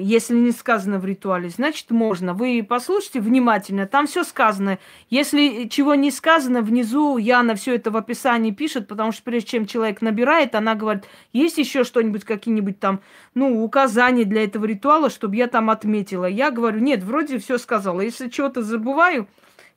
[0.00, 2.34] если не сказано в ритуале, значит можно.
[2.34, 4.78] Вы послушайте внимательно, там все сказано.
[5.10, 9.66] Если чего не сказано, внизу Яна все это в описании пишет, потому что прежде чем
[9.66, 13.00] человек набирает, она говорит, есть еще что-нибудь, какие-нибудь там,
[13.34, 16.26] ну, указания для этого ритуала, чтобы я там отметила.
[16.26, 18.00] Я говорю, нет, вроде все сказала.
[18.00, 19.28] Если чего-то забываю,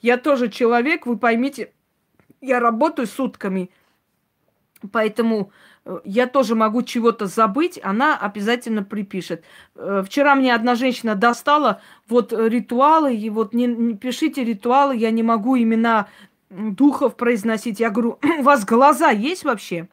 [0.01, 1.71] я тоже человек, вы поймите,
[2.41, 3.71] я работаю сутками.
[4.91, 5.51] Поэтому
[5.87, 9.43] Э, я тоже могу чего-то забыть, она обязательно припишет.
[9.75, 15.11] Э, вчера мне одна женщина достала вот ритуалы, и вот не, не пишите ритуалы, я
[15.11, 16.07] не могу имена
[16.49, 17.79] духов произносить.
[17.79, 19.87] Я говорю, у вас глаза есть вообще?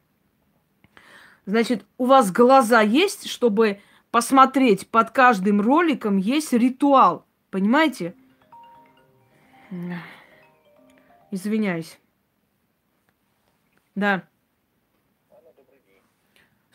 [1.47, 7.27] Значит, у вас глаза есть, чтобы посмотреть под каждым роликом есть ритуал.
[7.51, 8.15] Понимаете?
[11.31, 11.99] Извиняюсь.
[13.95, 14.25] Да.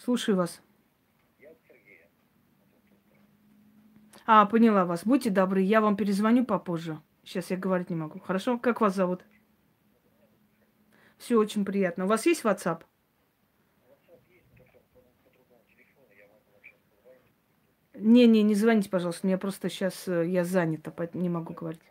[0.10, 0.60] Слушаю вас.
[4.26, 5.06] А, поняла вас.
[5.06, 7.00] Будьте добры, я вам перезвоню попозже.
[7.24, 8.18] Сейчас я говорить не могу.
[8.18, 8.58] Хорошо?
[8.58, 9.24] Как вас зовут?
[11.20, 12.06] Все очень приятно.
[12.06, 12.82] У вас есть WhatsApp?
[17.94, 19.28] Не-не, не звоните, пожалуйста.
[19.28, 21.84] Мне просто сейчас э, я занята, не могу говорить.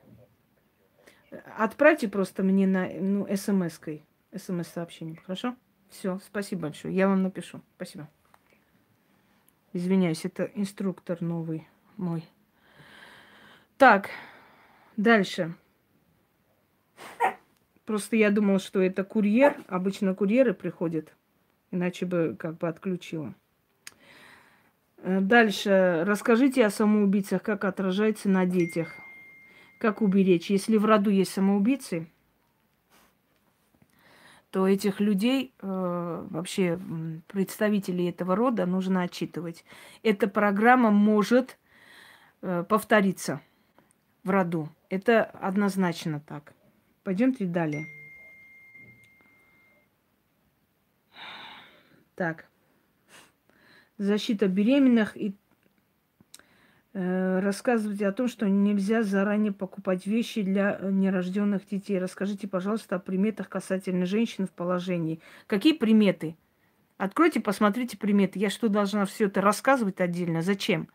[1.56, 4.04] Отправьте просто мне на ну, смс-кой,
[4.34, 5.54] смс-сообщением, хорошо?
[5.90, 6.94] Все, спасибо большое.
[6.94, 7.60] Я вам напишу.
[7.76, 8.08] Спасибо.
[9.72, 12.24] Извиняюсь, это инструктор новый мой.
[13.76, 14.10] Так,
[14.96, 15.54] дальше.
[17.84, 19.56] Просто я думала, что это курьер.
[19.66, 21.14] Обычно курьеры приходят.
[21.70, 23.34] Иначе бы как бы отключила.
[24.98, 26.02] Э, дальше.
[26.06, 28.94] Расскажите о самоубийцах, как отражается на детях.
[29.78, 30.50] Как уберечь.
[30.50, 32.08] Если в роду есть самоубийцы,
[34.50, 36.78] то этих людей, э, вообще
[37.26, 39.64] представителей этого рода, нужно отчитывать.
[40.02, 41.58] Эта программа может
[42.40, 43.42] э, повториться
[44.24, 44.68] в роду.
[44.88, 46.54] Это однозначно так.
[47.04, 47.86] Пойдемте далее.
[52.14, 52.46] Так.
[53.98, 55.36] Защита беременных и
[56.94, 61.98] Э, рассказывайте о том, что нельзя заранее покупать вещи для э, нерожденных детей.
[61.98, 65.20] Расскажите, пожалуйста, о приметах касательно женщин в положении.
[65.46, 66.36] Какие приметы?
[66.96, 68.38] Откройте, посмотрите приметы.
[68.38, 70.42] Я что, должна все это рассказывать отдельно?
[70.42, 70.88] Зачем?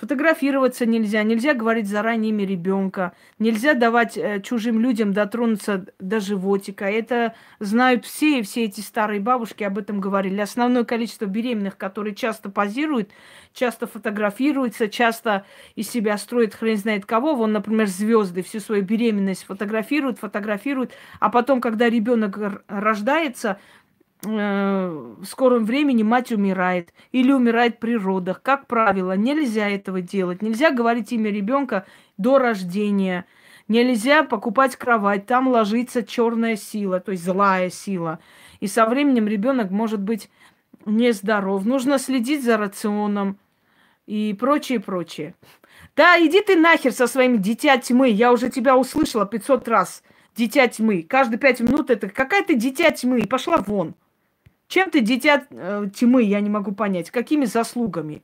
[0.00, 6.86] Фотографироваться нельзя, нельзя говорить заранее имя ребенка, нельзя давать э, чужим людям дотронуться до животика.
[6.86, 10.40] Это знают все, и все эти старые бабушки об этом говорили.
[10.40, 13.10] Основное количество беременных, которые часто позируют,
[13.52, 17.34] часто фотографируются, часто из себя строят хрен знает кого.
[17.34, 23.60] Вон, например, звезды всю свою беременность фотографируют, фотографируют, а потом, когда ребенок рождается,
[24.22, 28.42] в скором времени мать умирает или умирает при родах.
[28.42, 30.42] Как правило, нельзя этого делать.
[30.42, 31.86] Нельзя говорить имя ребенка
[32.18, 33.24] до рождения.
[33.68, 38.18] Нельзя покупать кровать, там ложится черная сила, то есть злая сила.
[38.58, 40.28] И со временем ребенок может быть
[40.84, 41.64] нездоров.
[41.64, 43.38] Нужно следить за рационом
[44.06, 45.34] и прочее, прочее.
[45.96, 48.08] Да, иди ты нахер со своими дитя тьмы.
[48.08, 50.02] Я уже тебя услышала 500 раз.
[50.36, 51.02] Дитя тьмы.
[51.02, 53.26] Каждые пять минут это какая ты дитя тьмы.
[53.26, 53.94] Пошла вон.
[54.70, 57.10] Чем ты дитя э, тьмы, я не могу понять.
[57.10, 58.22] Какими заслугами?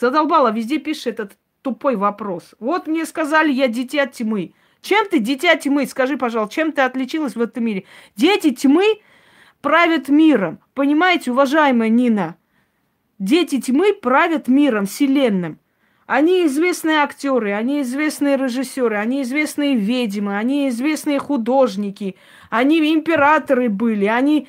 [0.00, 2.54] Задолбала, везде пишет этот тупой вопрос.
[2.58, 4.54] Вот мне сказали, я дитя тьмы.
[4.80, 5.86] Чем ты дитя тьмы?
[5.86, 7.84] Скажи, пожалуйста, чем ты отличилась в этом мире?
[8.16, 9.02] Дети тьмы
[9.60, 10.60] правят миром.
[10.72, 12.36] Понимаете, уважаемая Нина?
[13.18, 15.58] Дети тьмы правят миром, вселенным.
[16.06, 22.16] Они известные актеры, они известные режиссеры, они известные ведьмы, они известные художники,
[22.50, 24.48] они императоры были, они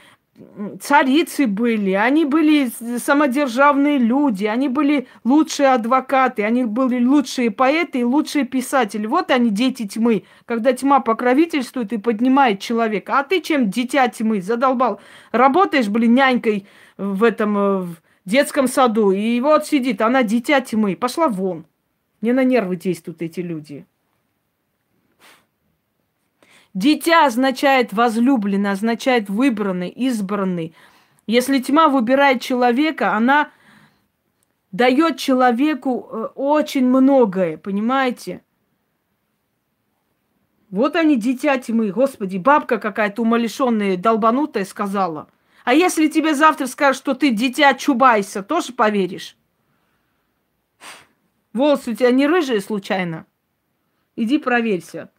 [0.82, 8.04] царицы были, они были самодержавные люди, они были лучшие адвокаты, они были лучшие поэты и
[8.04, 9.06] лучшие писатели.
[9.06, 13.20] Вот они, дети тьмы, когда тьма покровительствует и поднимает человека.
[13.20, 14.42] А ты чем дитя тьмы?
[14.42, 15.00] Задолбал.
[15.32, 16.66] Работаешь, блин, нянькой
[16.98, 20.96] в этом э, в детском саду, и вот сидит, она дитя тьмы.
[20.96, 21.66] Пошла вон.
[22.22, 23.86] Мне на нервы действуют эти люди.
[26.74, 30.76] Дитя означает возлюбленный, означает выбранный, избранный.
[31.28, 33.52] Если тьма выбирает человека, она
[34.72, 38.44] дает человеку э, очень многое, понимаете?
[40.72, 41.92] Вот они, дитя тьмы.
[41.92, 45.30] Господи, бабка какая-то умалишенная, долбанутая сказала.
[45.64, 49.38] А если тебе завтра скажут, что ты дитя Чубайса, тоже поверишь?
[51.54, 53.28] Волосы у тебя не рыжие случайно?
[54.16, 55.12] Иди проверься.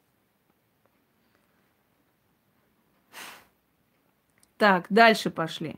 [4.64, 5.76] Так, дальше пошли.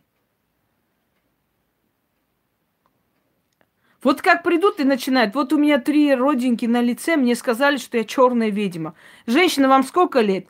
[4.01, 5.35] Вот как придут и начинают.
[5.35, 8.95] Вот у меня три родинки на лице, мне сказали, что я черная ведьма.
[9.27, 10.47] Женщина, вам сколько лет?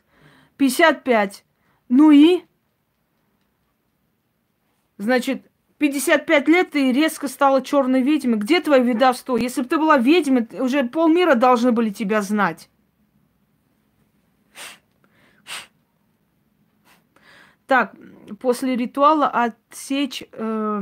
[0.57, 1.45] 55.
[1.89, 2.43] Ну и?
[4.99, 8.37] Значит, 55 лет и резко стала черной ведьмой.
[8.37, 9.35] Где твое ведовство?
[9.35, 12.69] Если бы ты была ведьмой, уже полмира должны были тебя знать.
[17.65, 17.95] Так,
[18.39, 20.23] после ритуала отсечь...
[20.31, 20.81] Э,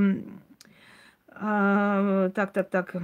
[1.30, 2.96] э, так, так, так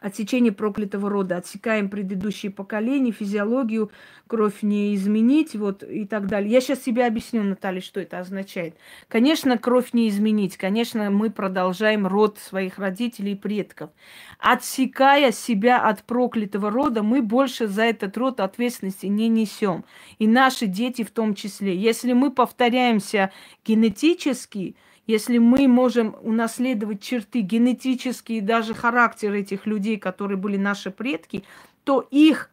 [0.00, 3.90] отсечение проклятого рода, отсекаем предыдущие поколения, физиологию,
[4.26, 6.50] кровь не изменить, вот и так далее.
[6.50, 8.76] Я сейчас себе объясню, Наталья, что это означает.
[9.08, 13.90] Конечно, кровь не изменить, конечно, мы продолжаем род своих родителей и предков.
[14.38, 19.84] Отсекая себя от проклятого рода, мы больше за этот род ответственности не несем.
[20.18, 21.76] И наши дети в том числе.
[21.76, 23.32] Если мы повторяемся
[23.64, 24.76] генетически,
[25.08, 31.44] если мы можем унаследовать черты генетические, даже характер этих людей, которые были наши предки,
[31.82, 32.50] то их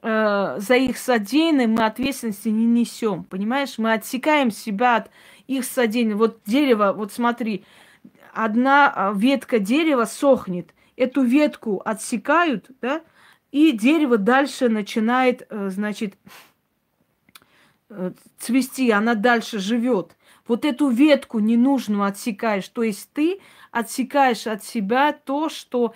[0.00, 3.24] э, за их содеянное мы ответственности не несем.
[3.24, 5.10] Понимаешь, мы отсекаем себя от
[5.48, 6.14] их содеяния.
[6.14, 7.64] Вот дерево, вот смотри,
[8.32, 13.02] одна э, ветка дерева сохнет, эту ветку отсекают, да,
[13.50, 16.14] и дерево дальше начинает, э, значит,
[17.90, 20.14] э, цвести, она дальше живет
[20.46, 22.68] вот эту ветку ненужную отсекаешь.
[22.68, 25.94] То есть ты отсекаешь от себя то, что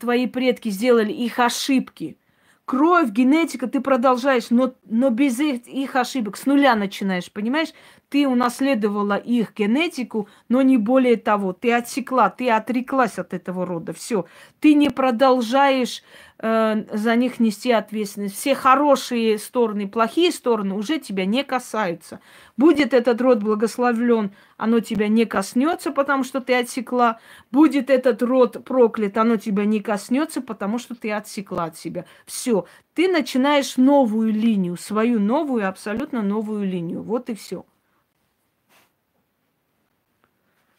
[0.00, 2.16] твои предки сделали, их ошибки.
[2.64, 7.74] Кровь, генетика, ты продолжаешь, но, но без их, их ошибок, с нуля начинаешь, понимаешь?
[8.14, 11.52] Ты унаследовала их генетику, но не более того.
[11.52, 13.92] Ты отсекла, ты отреклась от этого рода.
[13.92, 14.26] Все.
[14.60, 16.04] Ты не продолжаешь
[16.38, 18.36] э, за них нести ответственность.
[18.36, 22.20] Все хорошие стороны, плохие стороны уже тебя не касаются.
[22.56, 27.18] Будет этот род благословлен, оно тебя не коснется, потому что ты отсекла.
[27.50, 32.04] Будет этот род проклят, оно тебя не коснется, потому что ты отсекла от себя.
[32.26, 32.66] Все.
[32.94, 37.02] Ты начинаешь новую линию, свою новую, абсолютно новую линию.
[37.02, 37.64] Вот и все.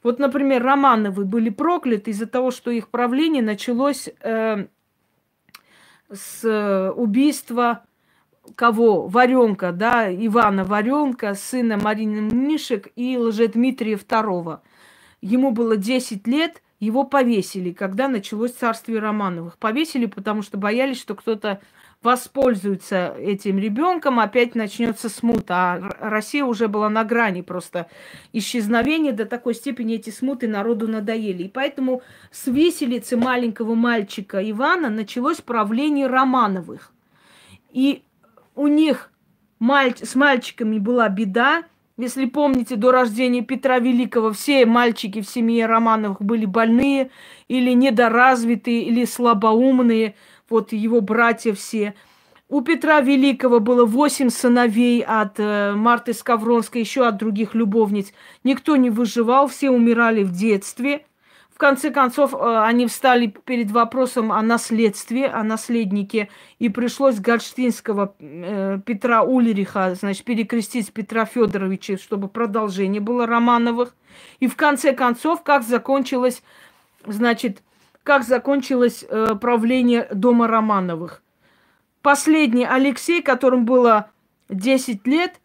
[0.05, 4.67] Вот, например, Романовы были прокляты из-за того, что их правление началось э,
[6.13, 7.83] с убийства
[8.53, 9.07] кого?
[9.07, 14.59] Варенка, да, Ивана Варенка, сына Марины Мишек и Лжедмитрия II.
[15.21, 19.57] Ему было 10 лет, его повесили, когда началось царствие Романовых.
[19.57, 21.61] Повесили, потому что боялись, что кто-то
[22.05, 25.55] воспользуется этим ребенком, опять начнется смута.
[25.55, 27.87] А Россия уже была на грани просто
[28.31, 29.11] исчезновения.
[29.11, 31.43] До такой степени эти смуты народу надоели.
[31.43, 36.93] И поэтому с виселицы маленького мальчика Ивана началось правление Романовых.
[37.71, 38.03] И
[38.55, 39.11] у них
[39.59, 39.95] маль...
[39.97, 41.63] с мальчиками была беда,
[41.97, 47.09] Если помните, до рождения Петра Великого все мальчики в семье Романовых были больные
[47.47, 50.15] или недоразвитые, или слабоумные.
[50.49, 51.95] Вот его братья все.
[52.47, 58.13] У Петра Великого было восемь сыновей от э, Марты Скавронской, еще от других любовниц.
[58.43, 61.05] Никто не выживал, все умирали в детстве.
[61.49, 66.29] В конце концов, э, они встали перед вопросом о наследстве, о наследнике,
[66.59, 73.95] и пришлось Гольштинского э, Петра Ульриха, значит, перекрестить Петра Федоровича, чтобы продолжение было Романовых.
[74.39, 76.43] И в конце концов, как закончилось,
[77.07, 77.63] значит,
[78.05, 81.23] как закончилось э, правление дома Романовых.
[82.03, 84.11] Последний Алексей, которому было
[84.47, 85.41] 10 лет,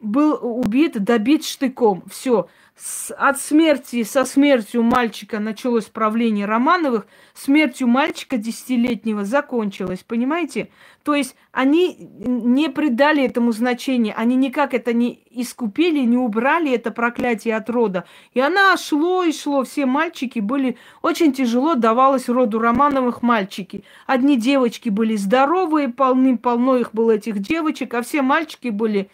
[0.00, 2.02] был убит, добит штыком.
[2.10, 10.70] Все с, от смерти, со смертью мальчика началось правление Романовых, смертью мальчика десятилетнего закончилось, понимаете?
[11.04, 16.90] То есть они не придали этому значения, они никак это не искупили, не убрали это
[16.90, 18.06] проклятие от рода.
[18.32, 23.84] И она шло и шло, все мальчики были, очень тяжело давалось роду Романовых мальчики.
[24.06, 29.10] Одни девочки были здоровые, полным-полно их было этих девочек, а все мальчики были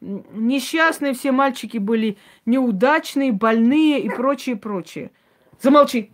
[0.00, 5.10] несчастные, все мальчики были неудачные, больные и прочее, прочее.
[5.60, 6.10] Замолчи.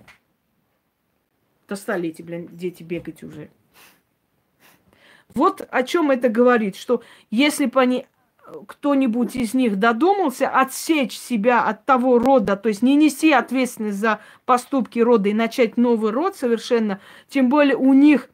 [1.68, 3.50] Достали эти, блин, дети бегать уже.
[5.34, 8.06] Вот о чем это говорит, что если бы они
[8.66, 14.20] кто-нибудь из них додумался отсечь себя от того рода, то есть не нести ответственность за
[14.44, 18.28] поступки рода и начать новый род совершенно, тем более у них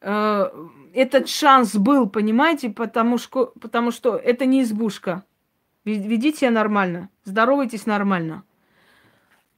[0.00, 0.50] э,
[0.94, 5.24] этот шанс был, понимаете, потому что, потому что это не избушка.
[5.84, 8.44] Ведите себя нормально, здоровайтесь нормально.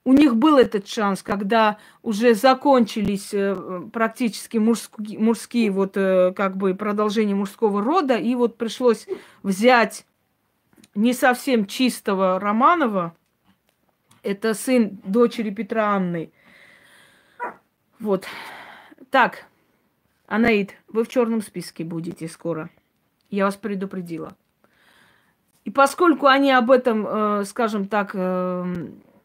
[0.07, 6.57] У них был этот шанс, когда уже закончились э, практически мужские, мужские вот э, как
[6.57, 9.07] бы продолжение мужского рода, и вот пришлось
[9.43, 10.07] взять
[10.95, 13.14] не совсем чистого Романова,
[14.22, 16.32] это сын дочери Петра Анны.
[17.99, 18.26] Вот.
[19.11, 19.47] Так,
[20.27, 22.70] Анаид, вы в черном списке будете скоро.
[23.31, 24.37] Я вас предупредила.
[25.64, 28.64] И поскольку они об этом, э, скажем так, э,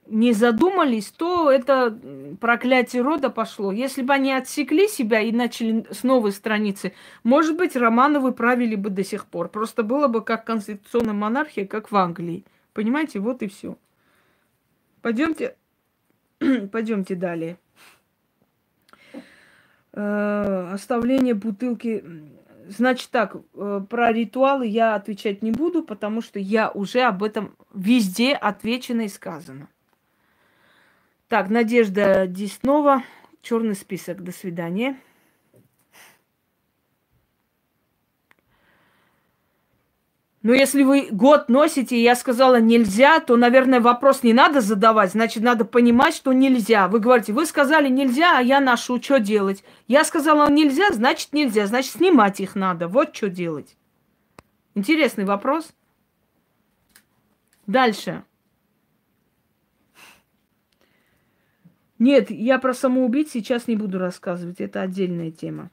[0.08, 1.98] не задумались, то это
[2.40, 3.72] проклятие рода пошло.
[3.72, 6.94] Если бы они отсекли себя и начали с новой страницы,
[7.24, 9.50] может быть, Романовы правили бы до сих пор.
[9.50, 12.46] Просто было бы как конституционная монархия, как в Англии.
[12.74, 13.78] Понимаете, вот и все.
[15.02, 15.56] Пойдемте,
[16.72, 17.58] пойдемте далее.
[20.02, 22.06] Э, оставление бутылки.
[22.70, 27.54] Значит так, э, про ритуалы я отвечать не буду, потому что я уже об этом
[27.74, 29.68] везде отвечено и сказано.
[31.28, 33.04] Так, Надежда Деснова,
[33.42, 34.24] черный список.
[34.24, 34.98] До свидания.
[40.42, 45.12] Но если вы год носите, и я сказала нельзя, то, наверное, вопрос не надо задавать.
[45.12, 46.88] Значит, надо понимать, что нельзя.
[46.88, 49.66] Вы говорите, вы сказали нельзя, а я ношу, что делать?
[49.88, 52.88] Я сказала нельзя, значит нельзя, значит снимать их надо.
[52.88, 53.76] Вот что делать.
[54.76, 55.74] Интересный вопрос.
[57.68, 58.24] Дальше.
[61.98, 64.62] Нет, я про самоубийц сейчас не буду рассказывать.
[64.62, 65.70] Это отдельная тема.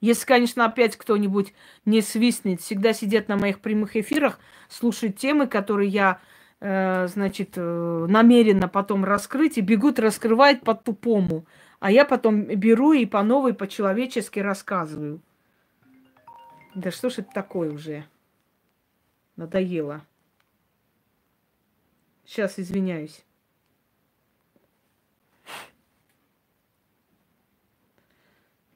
[0.00, 1.52] Если, конечно, опять кто-нибудь
[1.84, 4.38] не свистнет, всегда сидят на моих прямых эфирах,
[4.68, 6.20] слушают темы, которые я,
[6.60, 11.46] э, значит, э, намеренно потом раскрыть, и бегут раскрывать по-тупому.
[11.80, 15.20] А я потом беру и по новой, по-человечески рассказываю.
[16.74, 18.04] Да что ж это такое уже?
[19.36, 20.04] Надоело.
[22.24, 23.24] Сейчас извиняюсь.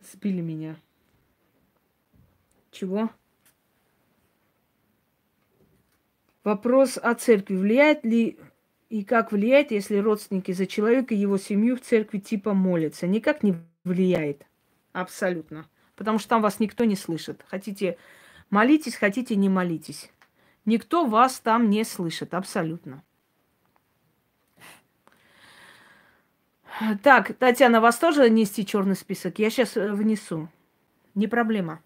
[0.00, 0.76] Сбили меня.
[2.82, 3.10] Чего?
[6.42, 7.54] Вопрос о церкви.
[7.54, 8.40] Влияет ли
[8.88, 13.06] и как влияет, если родственники за человека и его семью в церкви типа молятся?
[13.06, 13.54] Никак не
[13.84, 14.44] влияет.
[14.92, 15.68] Абсолютно.
[15.94, 17.44] Потому что там вас никто не слышит.
[17.46, 17.98] Хотите
[18.50, 20.10] молитесь, хотите не молитесь.
[20.64, 22.34] Никто вас там не слышит.
[22.34, 23.04] Абсолютно.
[27.04, 29.38] Так, Татьяна, вас тоже нести черный список?
[29.38, 30.48] Я сейчас э, внесу.
[31.14, 31.80] Не проблема.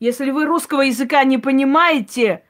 [0.00, 2.42] Если вы русского языка не понимаете,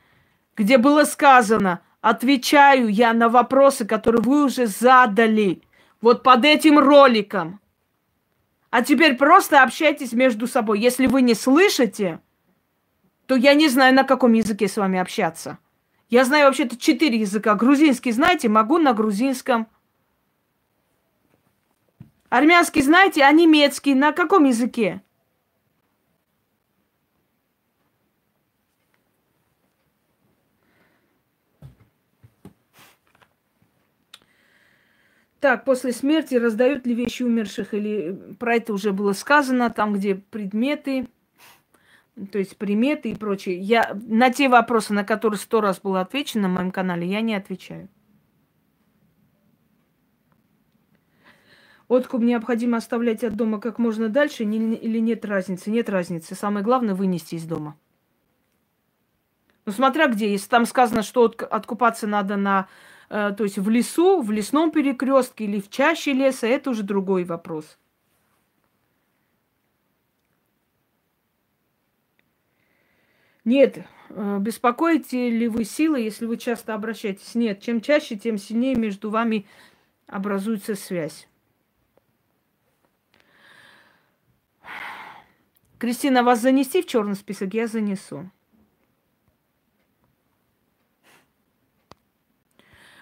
[0.57, 5.63] где было сказано, отвечаю я на вопросы, которые вы уже задали.
[6.01, 7.61] Вот под этим роликом.
[8.71, 10.79] А теперь просто общайтесь между собой.
[10.79, 12.21] Если вы не слышите,
[13.27, 15.59] то я не знаю, на каком языке с вами общаться.
[16.09, 17.57] Я знаю вообще-то четыре языка.
[17.57, 19.67] Грузинский знаете, могу на грузинском.
[22.29, 25.03] Армянский знаете, а немецкий на каком языке?
[35.41, 40.15] Так, после смерти раздают ли вещи умерших или про это уже было сказано, там, где
[40.15, 41.09] предметы,
[42.31, 43.59] то есть приметы и прочее.
[43.59, 47.35] Я на те вопросы, на которые сто раз было отвечено на моем канале, я не
[47.35, 47.89] отвечаю.
[51.89, 55.71] Откуп необходимо оставлять от дома как можно дальше или нет разницы?
[55.71, 56.37] Нет разницы.
[56.37, 57.77] Самое главное вынести из дома.
[59.65, 60.31] Ну, смотря где.
[60.31, 62.69] Если там сказано, что откупаться надо на,
[63.11, 67.77] то есть в лесу, в лесном перекрестке или в чаще леса, это уже другой вопрос.
[73.45, 73.79] Нет,
[74.11, 77.35] э, беспокоите ли вы силы, если вы часто обращаетесь?
[77.35, 79.45] Нет, чем чаще, тем сильнее между вами
[80.07, 81.27] образуется связь.
[85.79, 87.55] Кристина, вас занести в черный список?
[87.55, 88.31] Я занесу.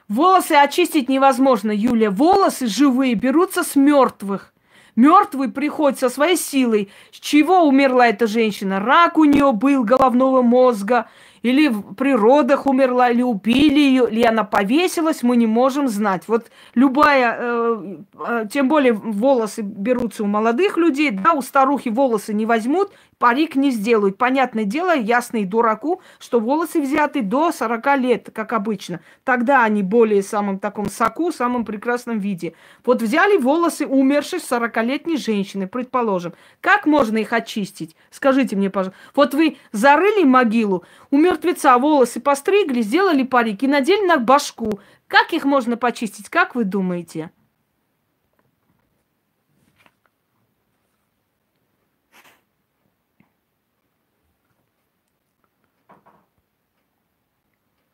[0.08, 2.10] Волосы очистить невозможно, Юля.
[2.10, 4.54] Волосы живые берутся с мертвых.
[4.96, 6.90] Мертвый приходит со своей силой.
[7.12, 8.80] С чего умерла эта женщина?
[8.80, 11.08] Рак у нее был головного мозга,
[11.42, 16.24] или в природах умерла, или убили ее, или она повесилась, мы не можем знать.
[16.26, 17.96] Вот любая, э,
[18.26, 23.56] э, тем более волосы берутся у молодых людей, да, у старухи волосы не возьмут, парик
[23.56, 24.16] не сделают.
[24.16, 29.00] Понятное дело, ясно и дураку, что волосы взяты до 40 лет, как обычно.
[29.24, 32.54] Тогда они более самым таком соку, самом прекрасном виде.
[32.84, 36.34] Вот взяли волосы умершей 40-летней женщины, предположим.
[36.60, 37.96] Как можно их очистить?
[38.10, 38.98] Скажите мне, пожалуйста.
[39.14, 44.80] Вот вы зарыли могилу, у мертвеца волосы постригли, сделали парик и надели на башку.
[45.06, 46.28] Как их можно почистить?
[46.28, 47.30] Как вы думаете?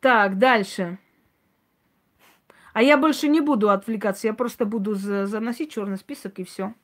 [0.05, 0.99] Так, дальше.
[2.75, 6.75] А я больше не буду отвлекаться, я просто буду заносить черный список и все.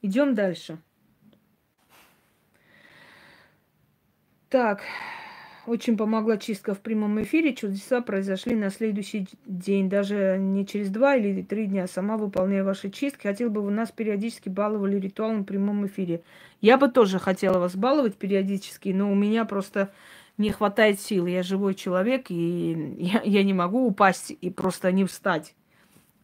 [0.00, 0.78] Идем дальше.
[4.48, 4.82] Так,
[5.66, 7.52] очень помогла чистка в прямом эфире.
[7.52, 11.88] Чудеса произошли на следующий день, даже не через два или три дня.
[11.88, 13.26] Сама выполняя ваши чистки.
[13.26, 16.22] Хотел бы вы нас периодически баловали ритуалом в прямом эфире.
[16.60, 19.90] Я бы тоже хотела вас баловать периодически, но у меня просто
[20.40, 21.26] не хватает сил.
[21.26, 25.54] Я живой человек, и я, я не могу упасть и просто не встать.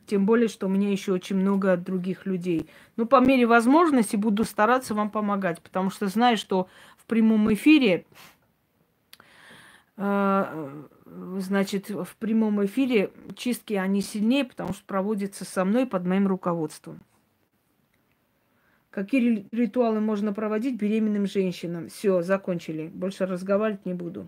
[0.06, 2.68] Тем более, что у меня еще очень много других людей.
[2.96, 8.06] Но по мере возможности буду стараться вам помогать, потому что знаю, что в прямом эфире,
[9.96, 10.84] э,
[11.38, 17.00] значит, в прямом эфире чистки они сильнее, потому что проводятся со мной под моим руководством.
[18.96, 21.90] Какие ритуалы можно проводить беременным женщинам?
[21.90, 22.86] Все, закончили.
[22.86, 24.26] Больше разговаривать не буду.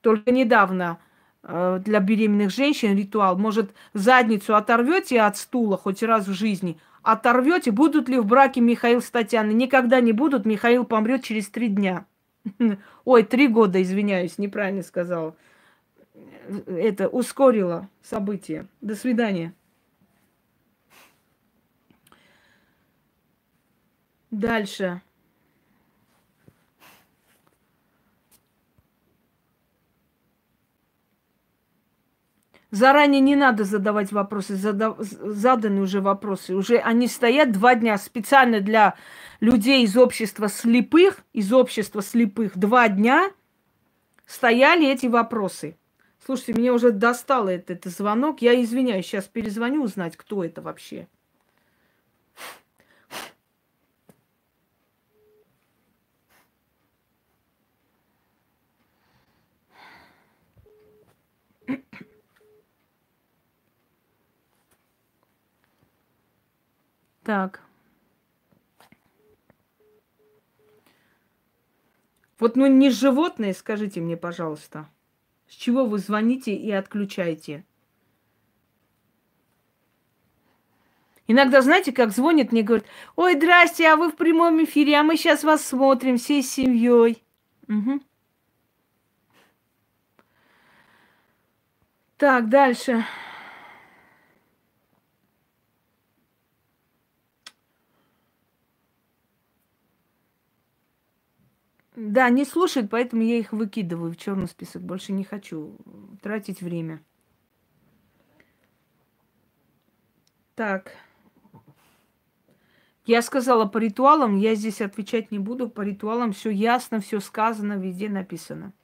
[0.00, 0.98] Только недавно
[1.44, 3.38] э, для беременных женщин ритуал.
[3.38, 9.00] Может, задницу оторвете от стула хоть раз в жизни, оторвете, будут ли в браке Михаил
[9.00, 9.54] с Татьяной?
[9.54, 12.06] Никогда не будут, Михаил помрет через три дня.
[13.04, 15.36] Ой, три года, извиняюсь, неправильно сказала.
[16.66, 18.66] Это ускорило событие.
[18.80, 19.54] До свидания.
[24.30, 25.02] Дальше.
[32.70, 34.96] Заранее не надо задавать вопросы, задав...
[35.00, 36.54] заданы уже вопросы.
[36.54, 38.94] Уже они стоят два дня специально для
[39.40, 43.32] людей из общества слепых, из общества слепых два дня
[44.24, 45.76] стояли эти вопросы.
[46.24, 48.40] Слушайте, меня уже достало этот, этот звонок.
[48.40, 51.08] Я извиняюсь, сейчас перезвоню узнать, кто это вообще.
[67.22, 67.60] Так.
[72.38, 74.88] Вот ну не животные, скажите мне, пожалуйста.
[75.46, 77.64] С чего вы звоните и отключаете?
[81.26, 85.16] Иногда, знаете, как звонит мне, говорит, ой, здрасте, а вы в прямом эфире, а мы
[85.16, 87.22] сейчас вас смотрим всей семьей.
[87.68, 88.00] Угу.
[92.20, 93.06] Так, дальше.
[101.96, 104.82] Да, не слушают, поэтому я их выкидываю в черный список.
[104.82, 105.78] Больше не хочу
[106.20, 107.02] тратить время.
[110.56, 110.92] Так.
[113.06, 115.70] Я сказала по ритуалам, я здесь отвечать не буду.
[115.70, 118.74] По ритуалам все ясно, все сказано, везде написано.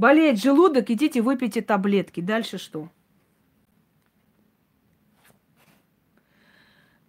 [0.00, 2.22] Болеет желудок, идите выпейте таблетки.
[2.22, 2.88] Дальше что?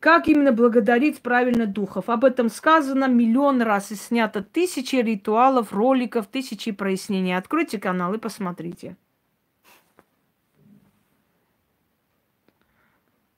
[0.02, 2.10] Как именно благодарить правильно духов?
[2.10, 7.38] Об этом сказано миллион раз и снято тысячи ритуалов, роликов, тысячи прояснений.
[7.38, 8.98] Откройте канал и посмотрите.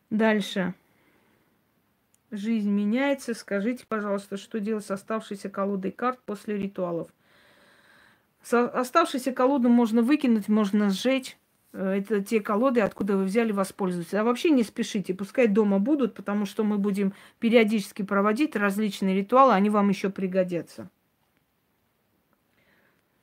[0.10, 0.74] Дальше.
[2.32, 3.36] Жизнь меняется.
[3.36, 7.10] Скажите, пожалуйста, что делать с оставшейся колодой карт после ритуалов?
[8.44, 11.38] Со оставшейся колоду можно выкинуть, можно сжечь.
[11.72, 14.14] Э, это те колоды, откуда вы взяли, воспользуйтесь.
[14.14, 19.54] А вообще не спешите, пускай дома будут, потому что мы будем периодически проводить различные ритуалы,
[19.54, 20.90] они вам еще пригодятся.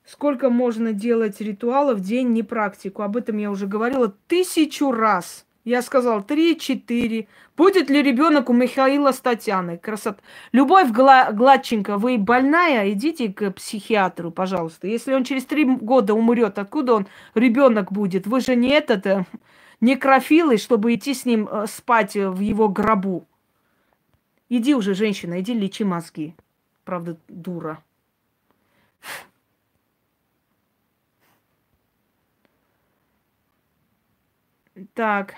[0.05, 3.03] Сколько можно делать ритуалов в день, не практику?
[3.03, 5.47] Об этом я уже говорила тысячу раз.
[5.65, 7.29] Я сказал три-четыре.
[7.57, 9.77] Будет ли ребенок у Михаила с Татьяной?
[9.77, 10.23] Красота.
[10.53, 12.91] Любовь Гла- Гладченко, вы больная?
[12.93, 14.87] Идите к психиатру, пожалуйста.
[14.87, 18.27] Если он через три года умрет, откуда он ребенок будет?
[18.27, 19.27] Вы же не этот э,
[19.83, 23.27] некрофилы, чтобы идти с ним э, спать в его гробу.
[24.49, 26.35] Иди уже, женщина, иди лечи мозги.
[26.85, 27.83] Правда, дура.
[34.95, 35.35] Так.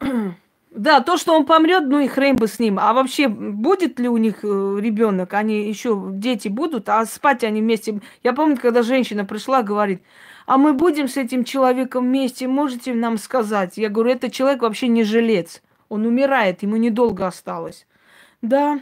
[0.70, 2.78] Да, то, что он помрет, ну и хрен бы с ним.
[2.78, 5.34] А вообще, будет ли у них э, ребенок?
[5.34, 8.00] Они еще дети будут, а спать они вместе.
[8.22, 10.00] Я помню, когда женщина пришла, говорит,
[10.46, 13.78] а мы будем с этим человеком вместе, можете нам сказать?
[13.78, 15.60] Я говорю, этот человек вообще не жилец.
[15.88, 17.84] Он умирает, ему недолго осталось.
[18.40, 18.78] Да,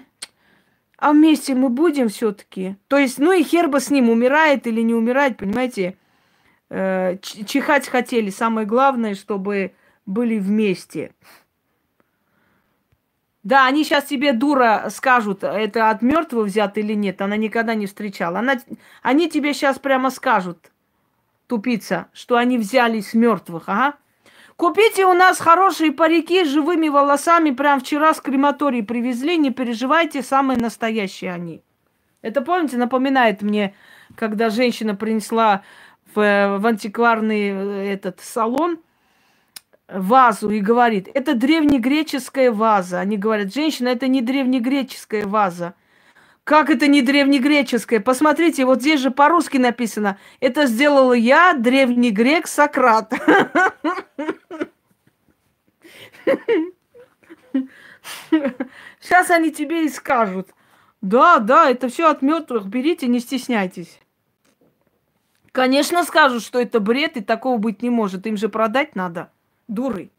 [0.98, 2.76] а вместе мы будем все-таки.
[2.88, 5.96] То есть, ну и хер бы с ним, умирает или не умирает, понимаете?
[6.70, 8.30] Э, чихать хотели.
[8.30, 9.72] Самое главное, чтобы
[10.08, 11.12] были вместе.
[13.44, 17.20] Да, они сейчас тебе, дура, скажут, это от мертвого взято или нет.
[17.20, 18.40] Она никогда не встречала.
[18.40, 18.56] Она,
[19.02, 20.72] они тебе сейчас прямо скажут,
[21.46, 23.96] тупица, что они взяли с мертвых, ага.
[24.56, 27.52] Купите у нас хорошие парики с живыми волосами.
[27.52, 29.36] Прям вчера с крематории привезли.
[29.36, 31.62] Не переживайте, самые настоящие они.
[32.22, 33.76] Это, помните, напоминает мне,
[34.16, 35.62] когда женщина принесла
[36.12, 38.80] в, в антикварный э, этот салон
[39.88, 43.00] вазу и говорит, это древнегреческая ваза.
[43.00, 45.74] Они говорят, женщина, это не древнегреческая ваза.
[46.44, 48.00] Как это не древнегреческая?
[48.00, 50.18] Посмотрите, вот здесь же по-русски написано.
[50.40, 53.12] Это сделал я, древний грек Сократ.
[59.00, 60.48] Сейчас они тебе и скажут.
[61.02, 62.66] Да, да, это все от мертвых.
[62.66, 64.00] Берите, не стесняйтесь.
[65.52, 68.26] Конечно, скажут, что это бред, и такого быть не может.
[68.26, 69.30] Им же продать надо
[69.68, 70.10] дуры.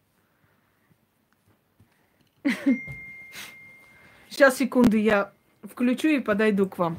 [4.30, 5.34] Сейчас, секунду, я
[5.64, 6.98] включу и подойду к вам.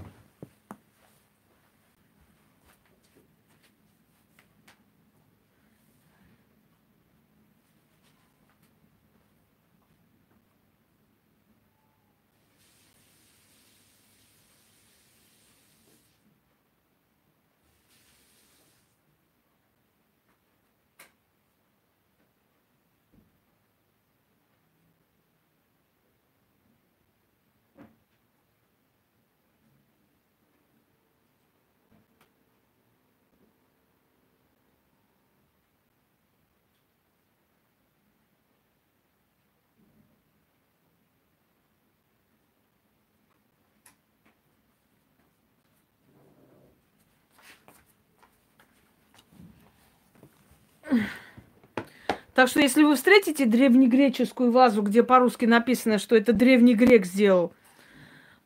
[52.40, 57.52] Так что, если вы встретите древнегреческую вазу, где по-русски написано, что это древний грек сделал,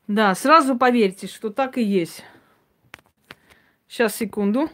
[0.08, 2.24] да, сразу поверьте, что так и есть.
[3.86, 4.68] Сейчас, секунду.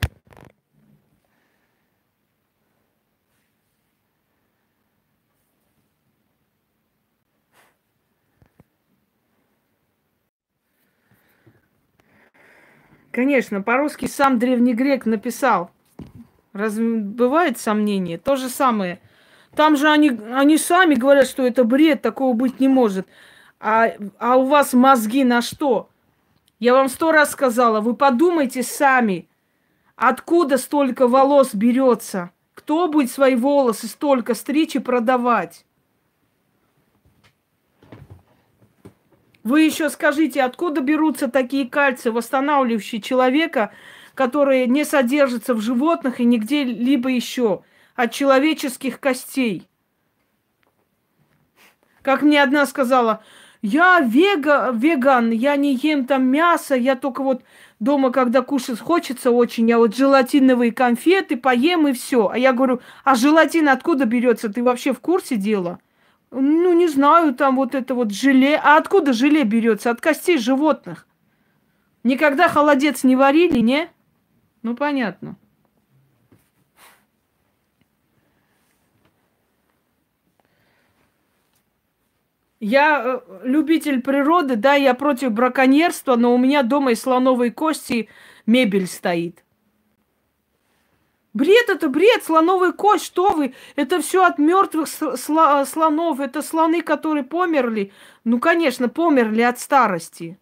[13.12, 15.70] Конечно, по-русски сам древний грек написал–
[16.52, 18.18] Разве бывает сомнение?
[18.18, 19.00] То же самое.
[19.54, 23.06] Там же они, они сами говорят, что это бред, такого быть не может.
[23.58, 25.88] А, а у вас мозги на что?
[26.58, 29.28] Я вам сто раз сказала, вы подумайте сами,
[29.96, 32.30] откуда столько волос берется?
[32.54, 35.64] Кто будет свои волосы столько стричь и продавать?
[39.42, 43.72] Вы еще скажите, откуда берутся такие кальции, восстанавливающие человека,
[44.14, 47.62] которые не содержатся в животных и нигде либо еще,
[48.00, 49.68] от человеческих костей.
[52.02, 53.22] Как мне одна сказала,
[53.60, 57.42] я вега, веган, я не ем там мясо, я только вот
[57.78, 62.28] дома, когда кушать хочется очень, я вот желатиновые конфеты поем и все.
[62.28, 64.48] А я говорю, а желатин откуда берется?
[64.48, 65.78] Ты вообще в курсе дела?
[66.30, 68.56] Ну, не знаю, там вот это вот желе.
[68.56, 69.90] А откуда желе берется?
[69.90, 71.06] От костей животных.
[72.02, 73.90] Никогда холодец не варили, не?
[74.62, 75.36] Ну, понятно.
[82.60, 88.08] Я э, любитель природы, да, я против браконьерства, но у меня дома из слоновой кости
[88.44, 89.42] мебель стоит.
[91.32, 93.54] Бред это бред, слоновая кость, что вы?
[93.76, 97.92] Это все от мертвых сло- слонов, это слоны, которые померли.
[98.24, 100.38] Ну, конечно, померли от старости.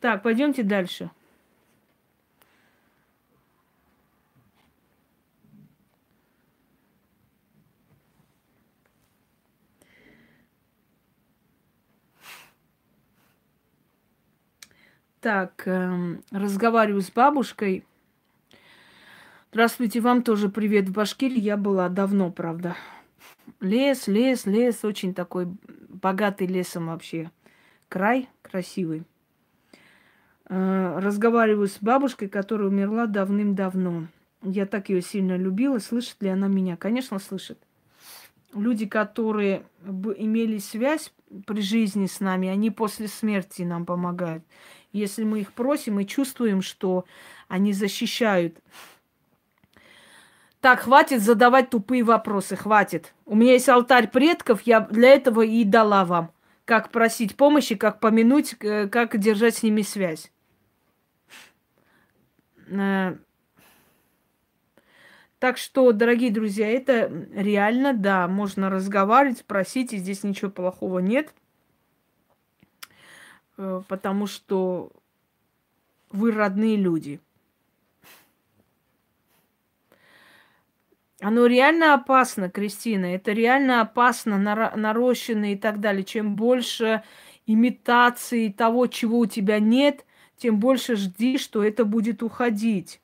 [0.00, 1.10] Так, пойдемте дальше.
[15.20, 17.84] Так, э, разговариваю с бабушкой.
[19.50, 21.40] Здравствуйте, вам тоже привет в Башкирии.
[21.40, 22.76] Я была давно, правда.
[23.60, 25.48] Лес, лес, лес, очень такой
[25.88, 27.32] богатый лесом вообще.
[27.88, 29.02] Край красивый.
[30.48, 34.06] Э, разговариваю с бабушкой, которая умерла давным-давно.
[34.42, 35.80] Я так ее сильно любила.
[35.80, 36.76] Слышит ли она меня?
[36.76, 37.58] Конечно, слышит.
[38.54, 41.12] Люди, которые имели связь
[41.44, 44.44] при жизни с нами, они после смерти нам помогают
[44.98, 47.04] если мы их просим и чувствуем, что
[47.48, 48.58] они защищают.
[50.60, 53.14] Так, хватит задавать тупые вопросы, хватит.
[53.24, 56.32] У меня есть алтарь предков, я для этого и дала вам.
[56.64, 60.32] Как просить помощи, как помянуть, э, как держать с ними связь.
[62.66, 63.16] Э,
[65.38, 71.32] так что, дорогие друзья, это реально, да, можно разговаривать, просить, и здесь ничего плохого нет.
[73.58, 74.90] Э, потому что
[76.10, 77.20] вы родные люди.
[81.20, 83.06] Оно реально опасно, Кристина.
[83.06, 86.04] Это реально опасно, нарощенное и так далее.
[86.04, 87.02] Чем больше
[87.46, 90.06] имитации того, чего у тебя нет,
[90.36, 93.00] тем больше жди, что это будет уходить.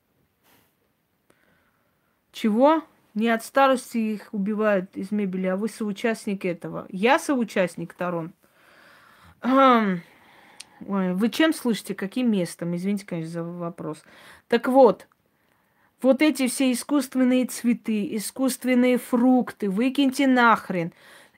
[2.30, 2.84] Чего?
[3.14, 6.86] Не от старости их убивают из мебели, а вы соучастник этого.
[6.90, 8.32] Я соучастник, Тарон.
[10.88, 11.94] Ой, вы чем слышите?
[11.94, 12.74] Каким местом?
[12.76, 14.02] Извините, конечно, за вопрос.
[14.48, 15.06] Так вот,
[16.02, 20.92] вот эти все искусственные цветы, искусственные фрукты, выкиньте нахрен.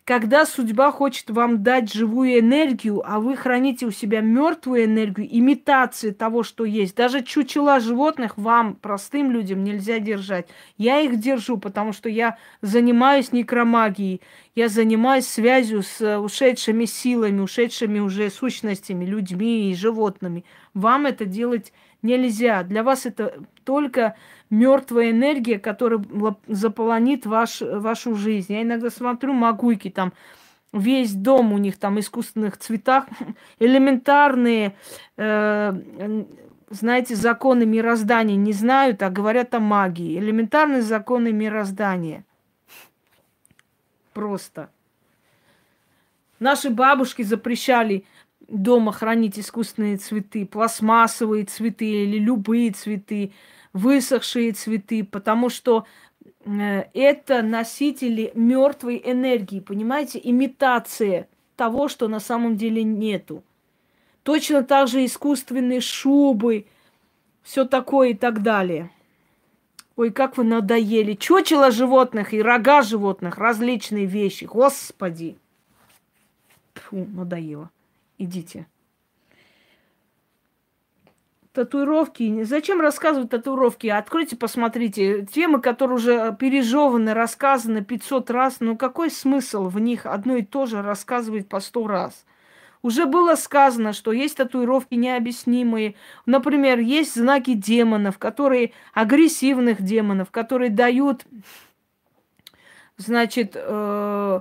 [0.06, 6.12] Когда судьба хочет вам дать живую энергию, а вы храните у себя мертвую энергию, имитации
[6.12, 6.94] того, что есть.
[6.94, 10.46] Даже чучела животных вам, простым людям, нельзя держать.
[10.78, 14.20] Я их держу, потому что я занимаюсь некромагией,
[14.54, 20.44] я занимаюсь связью с ушедшими силами, ушедшими уже сущностями, людьми и животными.
[20.72, 22.62] Вам это делать нельзя.
[22.62, 23.34] Для вас это
[23.64, 24.14] только
[24.50, 26.02] мертвая энергия, которая
[26.46, 28.52] заполонит ваш, вашу жизнь.
[28.52, 30.12] Я иногда смотрю магуйки, там
[30.72, 33.06] весь дом у них там искусственных цветах,
[33.58, 34.76] элементарные,
[35.16, 35.72] э,
[36.68, 40.18] знаете, законы мироздания не знают, а говорят о магии.
[40.18, 42.24] Элементарные законы мироздания.
[44.12, 44.70] Просто.
[46.38, 48.04] Наши бабушки запрещали
[48.48, 53.32] дома хранить искусственные цветы, пластмассовые цветы или любые цветы
[53.76, 55.86] высохшие цветы, потому что
[56.44, 63.44] э, это носители мертвой энергии, понимаете, имитация того, что на самом деле нету.
[64.22, 66.66] Точно так же искусственные шубы,
[67.42, 68.90] все такое и так далее.
[69.94, 71.14] Ой, как вы надоели.
[71.14, 74.44] Чучело животных и рога животных, различные вещи.
[74.44, 75.36] Господи.
[76.74, 77.70] Фу, надоело.
[78.18, 78.66] Идите
[81.56, 82.42] татуировки.
[82.44, 83.86] Зачем рассказывать татуировки?
[83.86, 85.24] Откройте, посмотрите.
[85.24, 88.56] Темы, которые уже пережеваны, рассказаны 500 раз.
[88.60, 92.26] Ну какой смысл в них одно и то же рассказывать по 100 раз?
[92.82, 95.94] Уже было сказано, что есть татуировки необъяснимые.
[96.26, 101.24] Например, есть знаки демонов, которые агрессивных демонов, которые дают,
[102.98, 104.40] значит, э,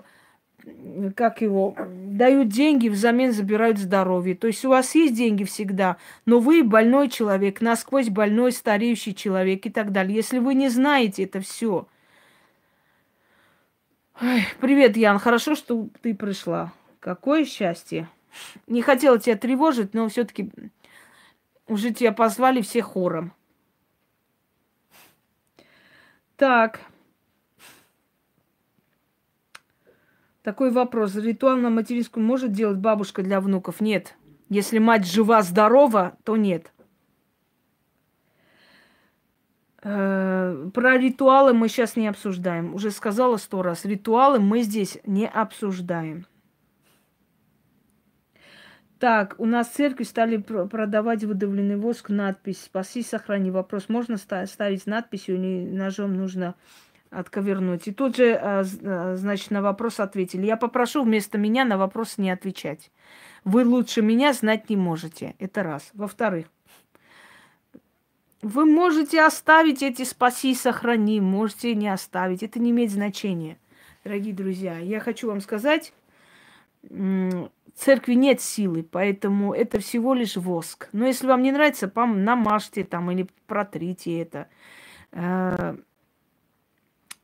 [1.15, 4.35] как его, дают деньги, взамен забирают здоровье.
[4.35, 9.65] То есть у вас есть деньги всегда, но вы больной человек, насквозь больной, стареющий человек
[9.65, 10.15] и так далее.
[10.15, 11.87] Если вы не знаете это все.
[14.61, 16.71] Привет, Ян, хорошо, что ты пришла.
[16.99, 18.09] Какое счастье.
[18.67, 20.51] Не хотела тебя тревожить, но все-таки
[21.67, 23.33] уже тебя позвали все хором.
[26.37, 26.81] Так.
[30.45, 31.15] Такой вопрос.
[31.15, 33.81] Ритуал на материнскую может делать бабушка для внуков?
[33.81, 34.15] Нет.
[34.47, 36.71] Если мать жива-здорова, то нет.
[39.81, 42.75] Э, про ритуалы мы сейчас не обсуждаем.
[42.75, 43.85] Уже сказала сто раз.
[43.85, 46.27] Ритуалы мы здесь не обсуждаем.
[48.99, 53.49] Так, у нас в церкви стали продавать выдавленный воск, надпись «Спаси, сохрани».
[53.49, 56.53] Вопрос, можно ставить надпись или ножом нужно
[57.19, 57.87] отковернуть?
[57.87, 60.45] И тут же, а, а, значит, на вопрос ответили.
[60.45, 62.91] Я попрошу вместо меня на вопрос не отвечать.
[63.43, 65.35] Вы лучше меня знать не можете.
[65.39, 65.89] Это раз.
[65.93, 66.47] Во-вторых,
[68.41, 72.43] вы можете оставить эти «спаси, сохрани», можете не оставить.
[72.43, 73.57] Это не имеет значения.
[74.03, 75.93] Дорогие друзья, я хочу вам сказать,
[77.75, 80.89] церкви нет силы, поэтому это всего лишь воск.
[80.91, 84.47] Но если вам не нравится, пам, намажьте там или протрите это.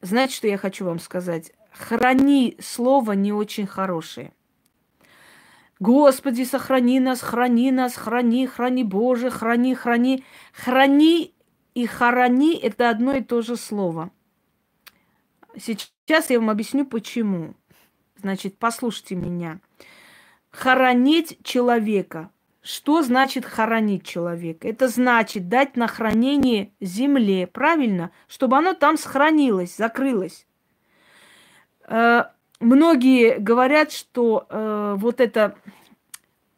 [0.02, 1.52] Знаете, что я хочу вам сказать?
[1.72, 4.34] Храни слово не очень хорошее.
[5.80, 10.24] Господи, сохрани нас, храни нас, храни, храни Боже, храни, храни.
[10.54, 11.34] Храни
[11.74, 14.12] и храни– это одно и то же слово.
[15.58, 17.56] Сейчас я вам объясню, почему.
[18.16, 19.60] Значит, послушайте меня.
[20.52, 22.30] Хоронить человека.
[22.62, 24.68] Что значит хоронить человека?
[24.68, 28.12] Это значит дать на хранение земле, правильно?
[28.28, 30.46] Чтобы оно там сохранилось, закрылось.
[31.88, 32.26] Э,
[32.60, 35.56] многие говорят, что э, вот эта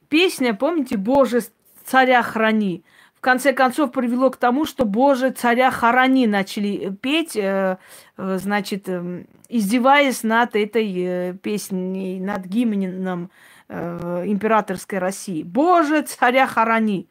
[0.10, 1.42] песня, помните, Боже,
[1.86, 2.84] царя храни,
[3.16, 7.78] в конце концов привело к тому, что Боже, царя храни начали петь, э,
[8.18, 13.32] э, значит, э, издеваясь над этой э, песней, над гимном
[13.70, 15.44] императорской России.
[15.44, 17.08] Боже, царя храни.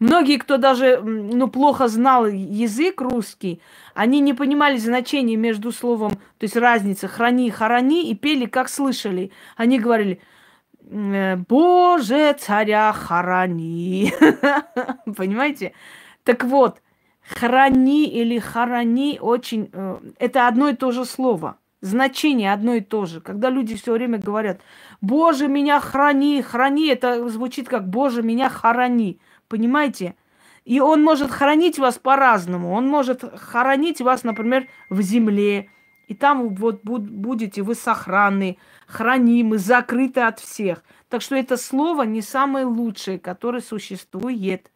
[0.00, 3.60] Многие, кто даже ну, плохо знал язык русский,
[3.94, 9.30] они не понимали значения между словом, то есть разница храни, храни, и пели, как слышали.
[9.56, 10.20] Они говорили,
[10.90, 14.12] «Э, Боже, царя храни.
[15.16, 15.72] Понимаете?
[16.24, 16.82] Так вот,
[17.22, 19.70] храни или храни очень...
[19.72, 21.56] Э, это одно и то же слово.
[21.84, 23.20] Значение одно и то же.
[23.20, 24.62] Когда люди все время говорят,
[25.02, 29.20] Боже, меня храни, храни, это звучит как Боже, меня храни.
[29.48, 30.14] Понимаете?
[30.64, 32.72] И он может хранить вас по-разному.
[32.72, 35.68] Он может хоронить вас, например, в земле.
[36.08, 38.56] И там вот будете вы сохранны,
[38.86, 40.82] хранимы, закрыты от всех.
[41.10, 44.70] Так что это слово не самое лучшее, которое существует.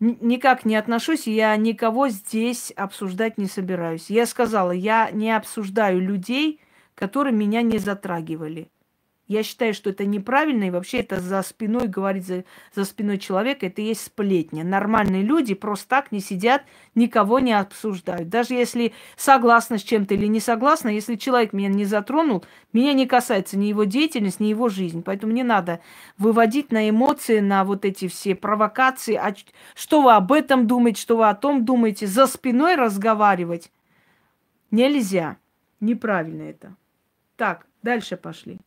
[0.00, 4.08] Никак не отношусь, я никого здесь обсуждать не собираюсь.
[4.08, 6.60] Я сказала, я не обсуждаю людей,
[6.94, 8.70] которые меня не затрагивали.
[9.30, 12.42] Я считаю, что это неправильно, и вообще это за спиной говорить за,
[12.74, 14.64] за спиной человека, это и есть сплетня.
[14.64, 16.64] Нормальные люди просто так не сидят,
[16.96, 18.28] никого не обсуждают.
[18.28, 23.06] Даже если согласна с чем-то или не согласна, если человек меня не затронул, меня не
[23.06, 25.00] касается ни его деятельность, ни его жизнь.
[25.00, 25.78] Поэтому не надо
[26.18, 29.14] выводить на эмоции, на вот эти все провокации.
[29.14, 29.32] А
[29.76, 33.70] что вы об этом думаете, что вы о том думаете, за спиной разговаривать
[34.72, 35.36] нельзя.
[35.78, 36.74] Неправильно это.
[37.36, 38.58] Так, дальше пошли.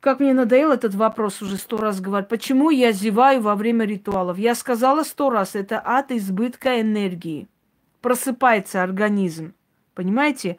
[0.00, 2.28] Как мне надоел этот вопрос уже сто раз говорить.
[2.28, 4.38] Почему я зеваю во время ритуалов?
[4.38, 7.48] Я сказала сто раз, это от избытка энергии.
[8.00, 9.52] Просыпается организм.
[9.94, 10.56] Понимаете?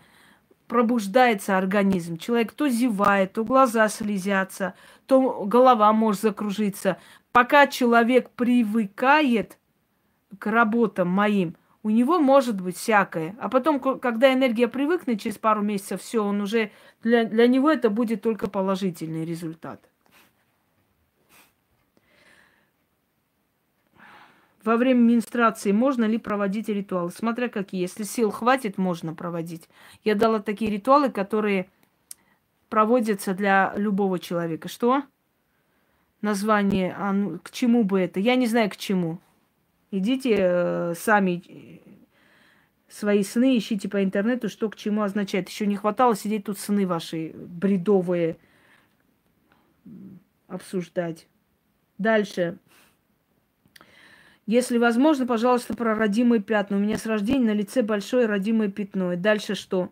[0.68, 2.18] Пробуждается организм.
[2.18, 4.76] Человек то зевает, то глаза слезятся,
[5.08, 6.98] то голова может закружиться.
[7.32, 9.58] Пока человек привыкает
[10.38, 13.36] к работам моим, у него может быть всякое.
[13.40, 16.72] А потом, когда энергия привыкнет через пару месяцев, все, он уже
[17.02, 19.82] для, для него это будет только положительный результат.
[24.64, 27.10] Во время менструации можно ли проводить ритуалы?
[27.10, 27.82] Смотря какие.
[27.82, 29.68] Если сил хватит, можно проводить.
[30.04, 31.68] Я дала такие ритуалы, которые
[32.70, 34.70] проводятся для любого человека.
[34.70, 35.02] Что?
[36.22, 38.20] Название, а, ну, к чему бы это?
[38.20, 39.18] Я не знаю, к чему.
[39.92, 41.80] Идите э, сами э,
[42.88, 45.50] свои сны, ищите по интернету, что к чему означает.
[45.50, 48.38] Еще не хватало сидеть тут сны ваши бредовые
[50.48, 51.28] обсуждать.
[51.98, 52.58] Дальше.
[54.48, 56.78] Если возможно, пожалуйста, про родимые пятна.
[56.78, 59.14] У меня с рождения на лице большое родимое пятно.
[59.14, 59.92] И дальше что?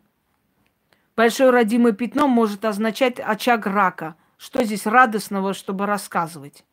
[1.15, 4.15] Большое родимое пятно может означать очаг рака.
[4.37, 6.63] Что здесь радостного, чтобы рассказывать?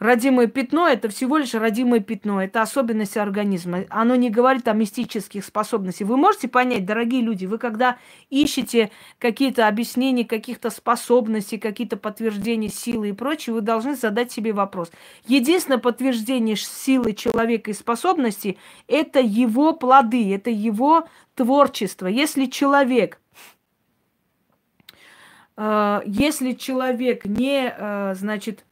[0.00, 3.84] Родимое пятно– это всего лишь родимое пятно, это особенность организма.
[3.90, 6.08] Оно не говорит о мистических способностях.
[6.08, 7.96] Вы можете понять, дорогие люди, вы когда
[8.28, 8.90] ищете
[9.20, 14.90] какие-то объяснения каких-то способностей, какие-то подтверждения силы и прочее, вы должны задать себе вопрос.
[15.26, 22.08] Единственное подтверждение силы человека и способностей– это его плоды, это его творчество.
[22.08, 23.20] Если человек
[25.56, 28.64] э, если человек не, э, значит,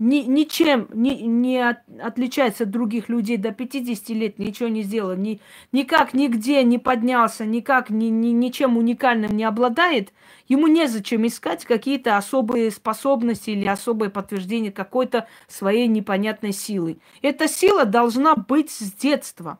[0.00, 5.14] ни, ничем не, не от, отличается от других людей до 50 лет, ничего не сделал,
[5.14, 5.40] ни,
[5.72, 10.14] никак нигде не поднялся, никак ни, ни, ничем уникальным не обладает,
[10.48, 16.98] ему незачем искать какие-то особые способности или особое подтверждение какой-то своей непонятной силы.
[17.20, 19.58] Эта сила должна быть с детства.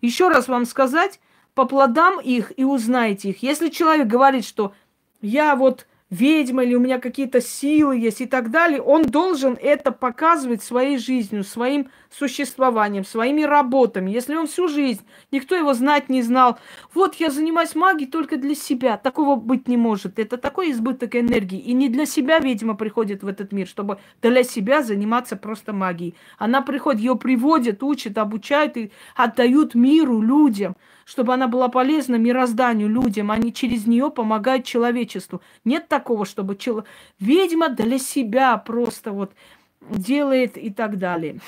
[0.00, 1.20] Еще раз вам сказать,
[1.54, 3.44] по плодам их и узнаете их.
[3.44, 4.74] Если человек говорит, что
[5.20, 9.92] я вот ведьма или у меня какие-то силы есть и так далее, он должен это
[9.92, 14.10] показывать своей жизнью, своим существованием, своими работами.
[14.10, 16.58] Если он всю жизнь, никто его знать не знал,
[16.94, 20.18] вот я занимаюсь магией только для себя, такого быть не может.
[20.18, 21.58] Это такой избыток энергии.
[21.58, 26.14] И не для себя ведьма приходит в этот мир, чтобы для себя заниматься просто магией.
[26.38, 30.76] Она приходит, ее приводят, учат, обучают и отдают миру, людям
[31.08, 35.40] чтобы она была полезна мирозданию, людям, они через нее помогают человечеству.
[35.64, 36.84] Нет такого, чтобы чел...
[37.18, 39.32] ведьма для себя просто вот
[39.80, 41.40] делает и так далее.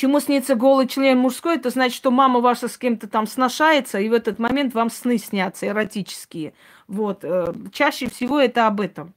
[0.00, 4.08] Чему снится голый член мужской, это значит, что мама ваша с кем-то там сношается, и
[4.08, 6.54] в этот момент вам сны снятся эротические.
[6.88, 7.22] Вот.
[7.22, 9.12] Э, чаще всего это об этом.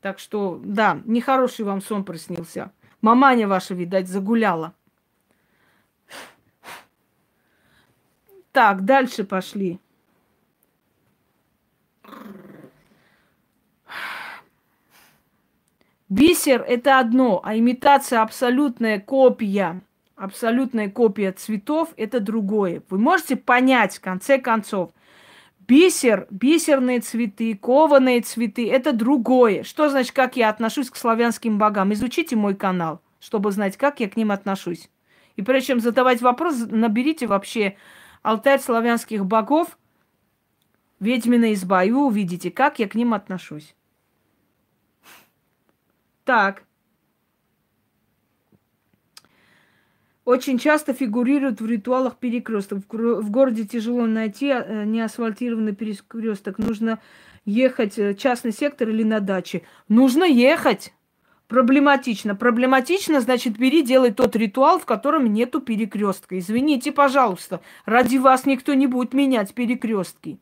[0.00, 2.72] Так что, да, нехороший вам сон приснился.
[3.02, 4.72] Маманя ваша, видать, загуляла.
[8.50, 9.78] Так, дальше пошли.
[16.08, 19.82] Бисер– это одно, а имитация абсолютная копия,
[20.16, 22.82] абсолютная копия цветов– это другое.
[22.90, 24.90] Вы можете понять, в конце концов,
[25.60, 29.62] бисер, бисерные цветы, кованые цветы– это другое.
[29.62, 31.92] Что значит, как я отношусь к славянским богам?
[31.92, 34.90] Изучите мой канал, чтобы знать, как я к ним отношусь.
[35.36, 37.76] И прежде чем задавать вопрос, наберите вообще
[38.22, 39.78] алтарь славянских богов,
[41.00, 43.74] ведьмина изба, и вы увидите, как я к ним отношусь.
[46.24, 46.63] Так.
[50.24, 52.78] Очень часто фигурируют в ритуалах перекресток.
[52.90, 56.58] В городе тяжело найти э, неасфальтированный перекресток.
[56.58, 56.98] Нужно
[57.44, 59.62] ехать в э, частный сектор или на даче.
[59.88, 60.94] Нужно ехать.
[61.46, 62.34] Проблематично.
[62.34, 66.38] Проблематично, значит, бери, делай тот ритуал, в котором нету перекрестка.
[66.38, 70.38] Извините, пожалуйста, ради вас никто не будет менять перекрестки.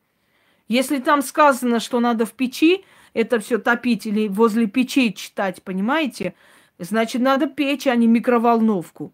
[0.69, 6.35] Если там сказано, что надо в печи это все топить или возле печи читать, понимаете,
[6.79, 9.13] значит, надо печь, а не микроволновку.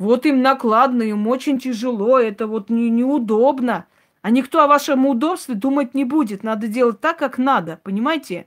[0.00, 3.84] Вот им накладно, им очень тяжело, это вот не, неудобно.
[4.22, 6.42] А никто о вашем удобстве думать не будет.
[6.42, 8.46] Надо делать так, как надо, понимаете?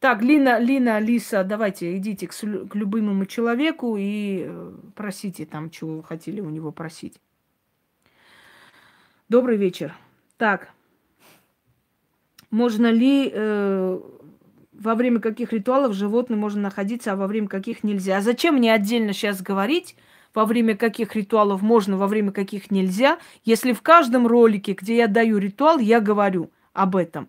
[0.00, 5.96] Так, Лина, Лина, Лиса, давайте идите к, к любимому человеку и э, просите там, чего
[5.96, 7.20] вы хотели у него просить.
[9.28, 9.94] Добрый вечер.
[10.38, 10.70] Так,
[12.50, 14.00] можно ли э,
[14.78, 18.18] во время каких ритуалов животное можно находиться, а во время каких нельзя?
[18.18, 19.96] А зачем мне отдельно сейчас говорить,
[20.34, 25.06] во время каких ритуалов можно, во время каких нельзя, если в каждом ролике, где я
[25.06, 27.28] даю ритуал, я говорю об этом,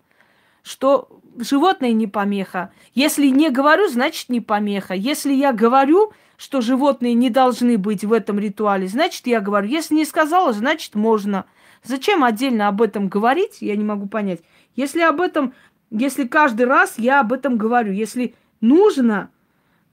[0.62, 2.70] что животное не помеха.
[2.94, 4.94] Если не говорю, значит не помеха.
[4.94, 9.68] Если я говорю, что животные не должны быть в этом ритуале, значит я говорю.
[9.68, 11.46] Если не сказала, значит можно.
[11.84, 14.40] Зачем отдельно об этом говорить, я не могу понять.
[14.76, 15.54] Если об этом,
[15.90, 19.30] если каждый раз я об этом говорю, если нужно,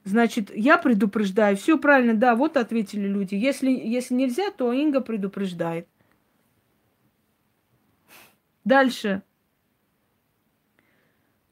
[0.04, 1.58] значит, я предупреждаю.
[1.58, 3.36] Все правильно, да, вот ответили люди.
[3.36, 5.88] Если, если нельзя, то Инга предупреждает.
[8.64, 9.22] Дальше.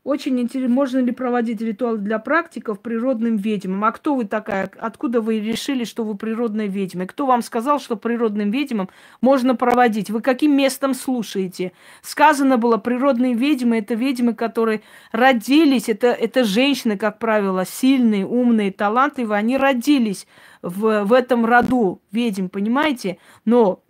[0.04, 3.86] Очень интересно, можно ли проводить ритуал для практиков природным ведьмам?
[3.86, 4.70] А кто вы такая?
[4.78, 7.06] Откуда вы решили, что вы природная ведьма?
[7.06, 8.90] Кто вам сказал, что природным ведьмам
[9.22, 10.10] можно проводить?
[10.10, 11.72] Вы каким местом слушаете?
[12.02, 14.82] Сказано было, природные ведьмы– это ведьмы, которые
[15.14, 20.28] родились, это, это женщины, как правило, сильные, умные, талантливые, они родились
[20.62, 23.20] в, в этом роду ведьм, понимаете?
[23.46, 23.82] Но,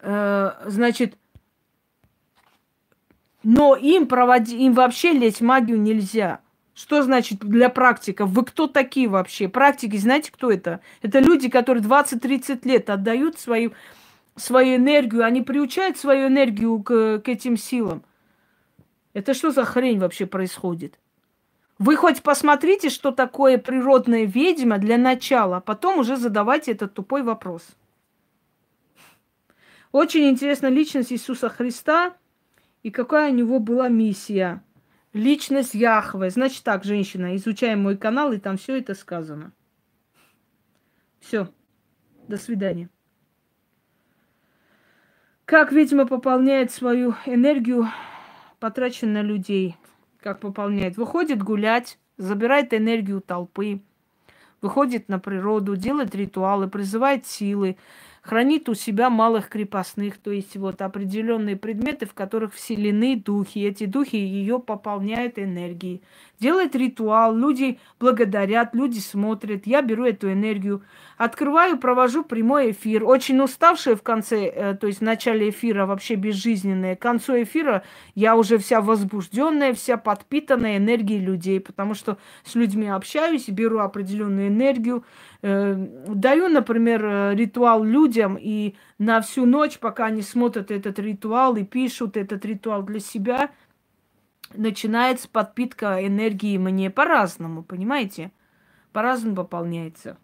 [0.00, 1.18] э, значит,
[3.42, 6.40] но им, проводи, им вообще лезть магию нельзя.
[6.74, 8.30] Что значит для практиков?
[8.30, 9.48] Вы кто такие вообще?
[9.48, 10.80] Практики, знаете, кто это?
[11.02, 13.72] Это люди, которые 20-30 лет отдают свою,
[14.36, 18.02] свою энергию, они приучают свою энергию к, к этим силам.
[19.12, 20.98] Это что за хрень вообще происходит?
[21.78, 27.22] Вы хоть посмотрите, что такое природная ведьма для начала, а потом уже задавайте этот тупой
[27.22, 27.62] вопрос.
[29.90, 32.14] Очень интересна личность Иисуса Христа
[32.82, 34.62] и какая у него была миссия.
[35.12, 36.30] Личность Яхве.
[36.30, 39.52] Значит так, женщина, изучаем мой канал, и там все это сказано.
[41.20, 41.48] Все.
[42.28, 42.88] До свидания.
[45.44, 47.88] Как ведьма пополняет свою энергию,
[48.58, 49.76] потраченную на людей?
[50.20, 50.96] Как пополняет?
[50.96, 53.82] Выходит гулять, забирает энергию толпы,
[54.62, 57.76] выходит на природу, делает ритуалы, призывает силы,
[58.22, 63.58] хранит у себя малых крепостных, то есть вот определенные предметы, в которых вселены духи.
[63.58, 66.02] Эти духи ее пополняют энергией.
[66.38, 69.66] Делает ритуал, люди благодарят, люди смотрят.
[69.66, 70.82] Я беру эту энергию,
[71.24, 73.04] открываю, провожу прямой эфир.
[73.04, 76.96] Очень уставшая в конце, э, то есть в начале эфира вообще безжизненная.
[76.96, 82.88] К концу эфира я уже вся возбужденная, вся подпитанная энергией людей, потому что с людьми
[82.88, 85.04] общаюсь, беру определенную энергию,
[85.42, 85.74] э,
[86.08, 91.62] даю, например, э, ритуал людям, и на всю ночь, пока они смотрят этот ритуал и
[91.62, 93.50] пишут этот ритуал для себя,
[94.54, 98.32] начинается подпитка энергии мне по-разному, понимаете?
[98.92, 100.18] По-разному пополняется.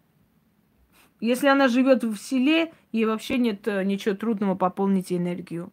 [1.19, 5.71] Если она живет в селе, ей вообще нет э, ничего трудного пополнить энергию.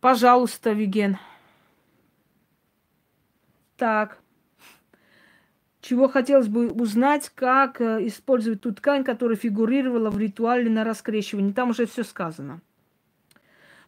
[0.00, 1.16] Пожалуйста, Виген.
[3.76, 4.18] Так.
[5.80, 11.52] Чего хотелось бы узнать, как э, использовать ту ткань, которая фигурировала в ритуале на раскрещивании.
[11.52, 12.60] Там уже все сказано.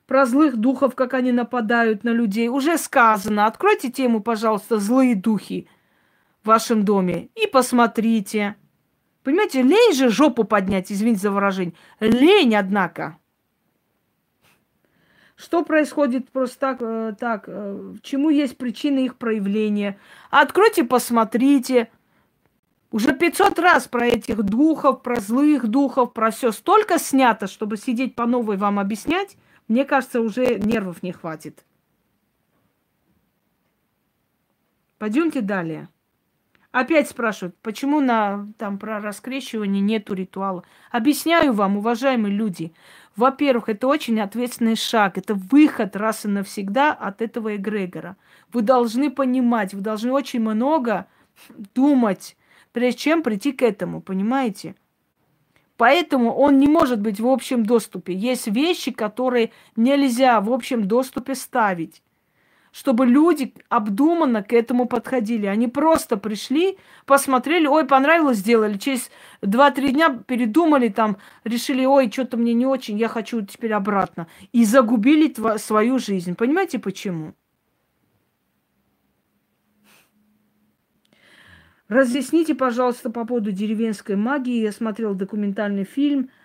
[0.06, 3.44] Про злых духов, как они нападают на людей, уже сказано.
[3.44, 5.68] Откройте тему, пожалуйста, злые духи
[6.42, 8.56] в вашем доме и посмотрите.
[9.28, 11.74] Понимаете, лень же жопу поднять, извините за выражение.
[12.00, 13.18] Лень, однако.
[15.36, 19.98] Что происходит просто так, э, так, э, чему есть причины их проявления?
[20.30, 21.90] Откройте, посмотрите.
[22.90, 28.14] Уже 500 раз про этих духов, про злых духов, про все столько снято, чтобы сидеть
[28.14, 29.36] по новой вам объяснять,
[29.68, 31.66] мне кажется, уже нервов не хватит.
[34.96, 35.90] Пойдемте далее.
[36.78, 40.62] Опять спрашивают, почему на, там про раскрещивание нету ритуала.
[40.92, 42.72] Объясняю вам, уважаемые люди.
[43.16, 45.18] Во-первых, это очень ответственный шаг.
[45.18, 48.16] Это выход раз и навсегда от этого эгрегора.
[48.52, 51.08] Вы должны понимать, вы должны очень много
[51.74, 52.36] думать,
[52.70, 54.76] прежде чем прийти к этому, понимаете?
[55.76, 58.14] Поэтому он не может быть в общем доступе.
[58.14, 62.02] Есть вещи, которые нельзя в общем доступе ставить
[62.72, 65.46] чтобы люди обдуманно к этому подходили.
[65.46, 68.78] Они просто пришли, посмотрели, ой, понравилось, сделали.
[68.78, 69.10] Через
[69.42, 74.26] 2-3 дня передумали, там, решили, ой, что-то мне не очень, я хочу теперь обратно.
[74.52, 76.34] И загубили свою жизнь.
[76.34, 77.34] Понимаете, почему?
[81.88, 84.60] Разъясните, пожалуйста, по поводу деревенской магии.
[84.60, 86.30] Я смотрел документальный фильм–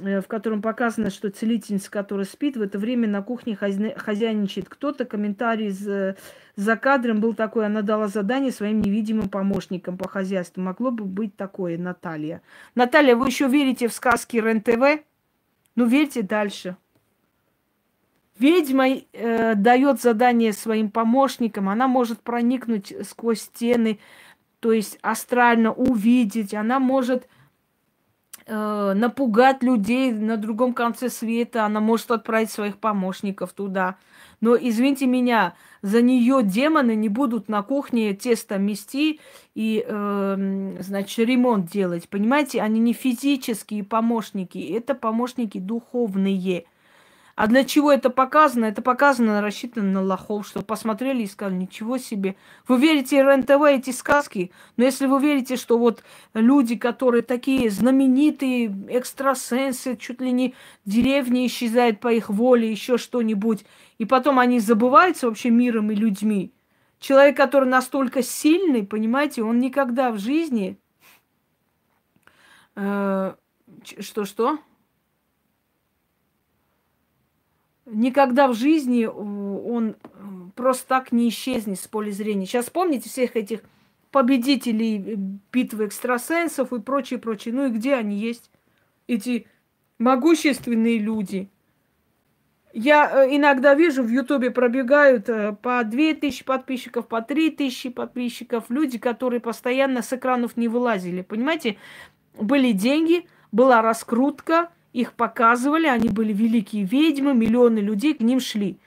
[0.00, 5.04] в котором показано, что целительница, которая спит, в это время на кухне хозяйничает кто-то.
[5.04, 6.16] Комментарий за,
[6.56, 10.62] за кадром был такой, она дала задание своим невидимым помощникам по хозяйству.
[10.62, 12.42] Могло бы быть такое, Наталья.
[12.74, 15.04] Наталья, вы еще верите в сказки РЕН-ТВ?
[15.76, 16.76] Ну, верьте дальше.
[18.36, 24.00] Ведьма э, дает задание своим помощникам, она может проникнуть сквозь стены,
[24.58, 27.28] то есть астрально увидеть, она может
[28.46, 33.96] э, напугать людей на другом конце света, она может отправить своих помощников туда.
[34.40, 39.20] Но, извините меня, за нее демоны не будут на кухне тесто мести
[39.54, 42.08] и, э, значит, ремонт делать.
[42.08, 46.64] Понимаете, они не физические помощники, это помощники духовные.
[47.36, 48.66] А для чего это показано?
[48.66, 52.36] Это показано, рассчитано на лохов, что посмотрели и сказали, ничего себе.
[52.68, 54.52] Вы верите РНТВ, эти сказки?
[54.76, 60.54] Но если вы верите, что вот люди, которые такие знаменитые экстрасенсы, чуть ли не
[60.84, 63.64] деревни исчезают по их воле, еще что-нибудь,
[63.98, 66.52] и потом они забываются вообще миром и людьми.
[67.00, 70.78] Человек, который настолько сильный, понимаете, он никогда в жизни...
[72.76, 73.34] Э,
[74.00, 74.58] что-что?
[77.94, 79.96] Никогда в жизни он
[80.54, 82.46] просто так не исчезнет с поля зрения.
[82.46, 83.60] Сейчас помните всех этих
[84.10, 85.16] победителей э,
[85.52, 87.54] битвы экстрасенсов и прочее, прочее.
[87.54, 88.50] Ну и где они есть?
[89.08, 89.46] Эти
[89.98, 91.48] могущественные люди.
[92.72, 98.64] Я э, иногда вижу, в Ютубе пробегают э, по 2000 подписчиков, по 3000 подписчиков.
[98.68, 101.22] Люди, которые постоянно с экранов не вылазили.
[101.22, 101.76] Понимаете,
[102.38, 108.78] были деньги, была раскрутка– их показывали, они были великие ведьмы, миллионы людей к ним шли.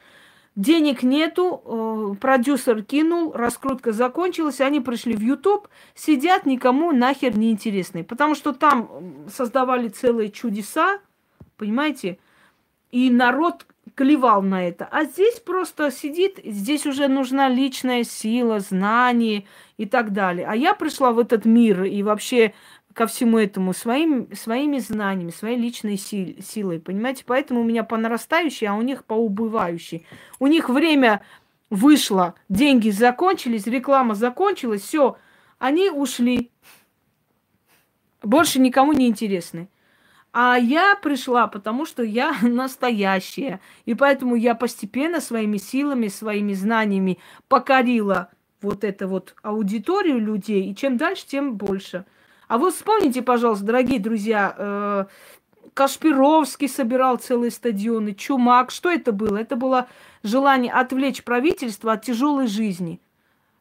[0.55, 7.51] Денег нету, э, продюсер кинул, раскрутка закончилась, они пришли в YouTube, сидят, никому нахер не
[7.51, 8.03] интересны.
[8.03, 10.99] Потому что там создавали целые чудеса,
[11.57, 12.17] понимаете,
[12.89, 14.87] и народ клевал на это.
[14.89, 19.45] А здесь просто сидит, здесь уже нужна личная сила, знание
[19.77, 20.47] и так далее.
[20.47, 22.53] А я пришла в этот мир и вообще
[22.97, 27.23] ко всему этому своим, своими знаниями, своей личной сил, силой, понимаете?
[27.27, 30.07] Поэтому у меня по нарастающей, а у них по убывающей.
[30.39, 31.21] У них время
[31.69, 35.15] вышло, деньги закончились, реклама закончилась, все,
[35.59, 36.49] они ушли.
[38.23, 39.69] Больше никому не интересны.
[40.33, 43.59] А я пришла, потому что я настоящая.
[43.85, 50.71] И поэтому я постепенно своими силами, своими знаниями покорила вот эту вот аудиторию людей.
[50.71, 52.03] И чем дальше, тем больше–
[52.47, 55.05] а вы вспомните, пожалуйста, дорогие друзья, э,
[55.73, 58.71] Кашпировский собирал целые стадионы, Чумак.
[58.71, 59.37] Что это было?
[59.37, 59.87] Это было
[60.23, 62.99] желание отвлечь правительство от тяжелой жизни.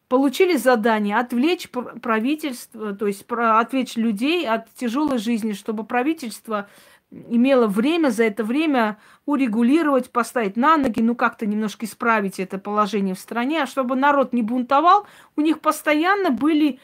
[0.08, 6.68] Получили задание отвлечь правительство, то есть отвлечь людей от тяжелой жизни, чтобы правительство
[7.10, 13.14] имело время за это время урегулировать, поставить на ноги, ну как-то немножко исправить это положение
[13.14, 15.06] в стране, а чтобы народ не бунтовал,
[15.36, 16.78] у них постоянно были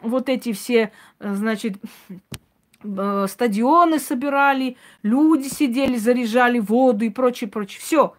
[0.00, 1.76] вот эти все, э, значит,
[2.82, 7.80] э, стадионы собирали, люди сидели, заряжали воду и прочее, прочее.
[7.80, 8.14] Все.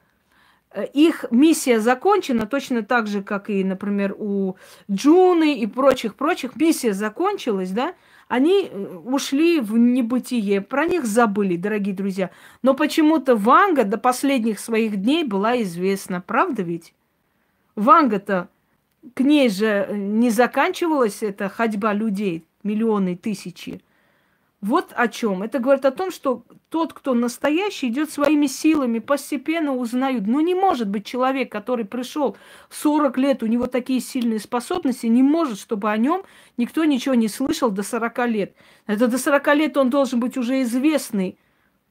[0.71, 4.55] Э, их миссия закончена точно так же, как и, например, у
[4.91, 6.55] Джуны и прочих-прочих.
[6.55, 7.93] Миссия закончилась, да?
[8.27, 8.71] Они
[9.03, 12.31] ушли в небытие, про них забыли, дорогие друзья.
[12.63, 16.95] Но почему-то Ванга до последних своих дней была известна, правда ведь?
[17.75, 18.49] Ванга-то
[19.13, 23.81] к ней же не заканчивалась эта ходьба людей, миллионы, тысячи.
[24.61, 25.43] Вот о чем.
[25.43, 30.25] Это говорит о том, что тот, кто настоящий, идет своими силами, постепенно узнают.
[30.25, 32.35] Ну, не может быть человек, который пришел
[32.71, 36.23] 40 лет, у него такие сильные способности, не может, чтобы о нем
[36.57, 38.55] никто ничего не слышал до 40 лет.
[38.87, 41.37] Это до 40 лет он должен быть уже известный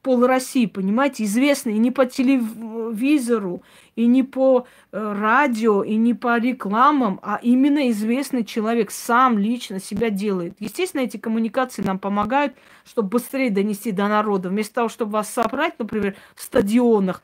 [0.05, 3.63] пол России, понимаете, известный и не по телевизору,
[3.95, 9.79] и не по э, радио, и не по рекламам, а именно известный человек сам лично
[9.79, 10.57] себя делает.
[10.59, 12.53] Естественно, эти коммуникации нам помогают,
[12.85, 14.49] чтобы быстрее донести до народа.
[14.49, 17.23] Вместо того, чтобы вас собрать, например, в стадионах,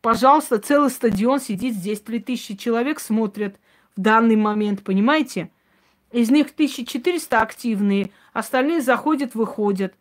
[0.00, 3.56] пожалуйста, целый стадион сидит здесь, 3000 человек смотрят
[3.96, 5.50] в данный момент, понимаете?
[6.12, 9.94] Из них 1400 активные, остальные заходят, выходят.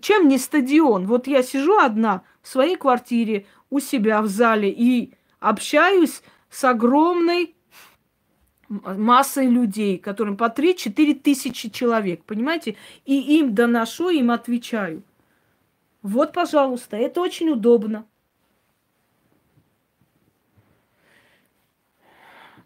[0.00, 1.06] Чем не стадион?
[1.06, 7.54] Вот я сижу одна в своей квартире у себя в зале и общаюсь с огромной
[8.68, 12.76] массой людей, которым по 3-4 тысячи человек, понимаете?
[13.04, 15.02] И им доношу, им отвечаю.
[16.02, 18.06] Вот, пожалуйста, это очень удобно.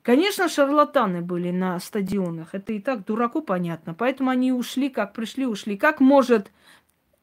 [0.02, 2.54] Конечно, шарлатаны были на стадионах.
[2.54, 3.92] Это и так дураку понятно.
[3.92, 5.76] Поэтому они ушли, как пришли, ушли.
[5.76, 6.50] Как может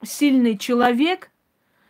[0.04, 1.32] сильный человек,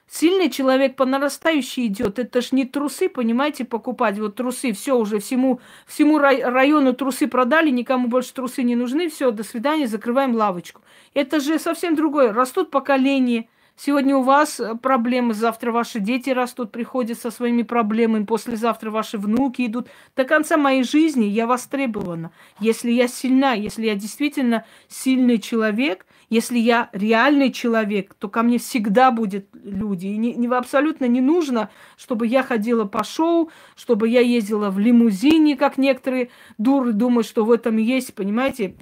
[0.07, 2.19] сильный человек по нарастающей идет.
[2.19, 4.17] Это ж не трусы, понимаете, покупать.
[4.19, 9.31] Вот трусы, все уже всему, всему району трусы продали, никому больше трусы не нужны, все,
[9.31, 10.81] до свидания, закрываем лавочку.
[11.13, 12.33] Это же совсем другое.
[12.33, 13.49] Растут поколения.
[13.79, 19.19] Сегодня у вас э, проблемы, завтра ваши дети растут, приходят со своими проблемами, послезавтра ваши
[19.19, 19.87] внуки идут.
[20.15, 22.31] До конца моей жизни я востребована.
[22.59, 28.57] Если я сильна, если я действительно сильный человек– если я реальный человек, то ко мне
[28.57, 30.07] всегда будут люди.
[30.07, 34.77] И не, не, абсолютно не нужно, чтобы я ходила по шоу, чтобы я ездила в
[34.77, 38.75] лимузине, как некоторые дуры думают, что в этом есть, понимаете,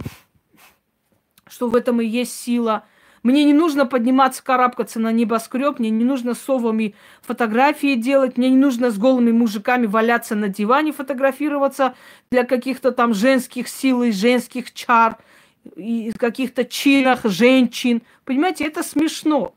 [1.48, 2.86] что в этом и есть сила.
[3.22, 8.58] Мне не нужно подниматься, карабкаться на небоскреб, мне не нужно совами фотографии делать, мне не
[8.58, 11.96] нужно с голыми мужиками валяться на диване, фотографироваться
[12.32, 15.18] для каких-то там женских сил и женских чар–
[15.76, 18.02] из каких-то чинах женщин.
[18.24, 19.54] Понимаете, это смешно.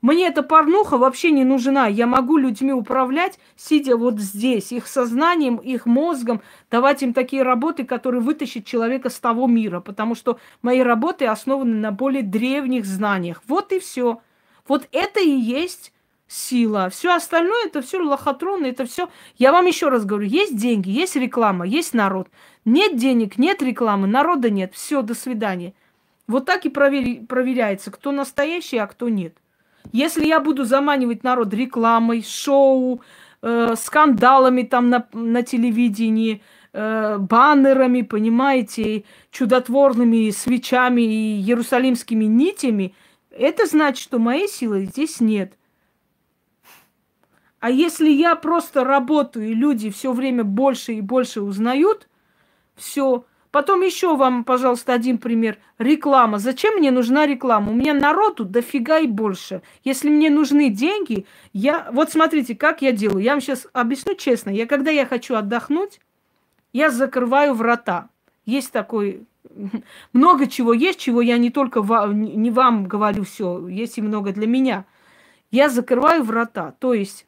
[0.00, 1.88] Мне эта порнуха вообще не нужна.
[1.88, 6.40] Я могу людьми управлять, сидя вот здесь, их сознанием, их мозгом,
[6.70, 9.80] давать им такие работы, которые вытащат человека с того мира.
[9.80, 13.42] Потому что мои работы основаны на более древних знаниях.
[13.48, 14.20] Вот и все.
[14.68, 15.92] Вот это и есть
[16.28, 16.90] сила.
[16.90, 19.08] Все остальное это все лохотроны, это все.
[19.36, 22.28] Я вам еще раз говорю, есть деньги, есть реклама, есть народ.
[22.64, 24.74] Нет денег, нет рекламы, народа нет.
[24.74, 25.72] Все, до свидания.
[26.26, 29.34] Вот так и провери, проверяется, кто настоящий, а кто нет.
[29.92, 33.00] Если я буду заманивать народ рекламой, шоу,
[33.40, 36.42] э, скандалами там на, на телевидении,
[36.74, 42.94] э, баннерами, понимаете, чудотворными свечами и иерусалимскими нитями,
[43.30, 45.54] это значит, что моей силы здесь нет.
[47.60, 52.08] А если я просто работаю, и люди все время больше и больше узнают,
[52.76, 53.24] все.
[53.50, 55.58] Потом еще вам, пожалуйста, один пример.
[55.78, 56.38] Реклама.
[56.38, 57.72] Зачем мне нужна реклама?
[57.72, 59.62] У меня народу дофига и больше.
[59.84, 61.88] Если мне нужны деньги, я...
[61.92, 63.22] Вот смотрите, как я делаю.
[63.22, 64.50] Я вам сейчас объясню честно.
[64.50, 66.00] Я, когда я хочу отдохнуть,
[66.72, 68.08] я закрываю врата.
[68.44, 69.26] Есть такой...
[70.12, 73.66] Много чего есть, чего я не только вам, не вам говорю все.
[73.66, 74.84] Есть и много для меня.
[75.50, 76.74] Я закрываю врата.
[76.78, 77.26] То есть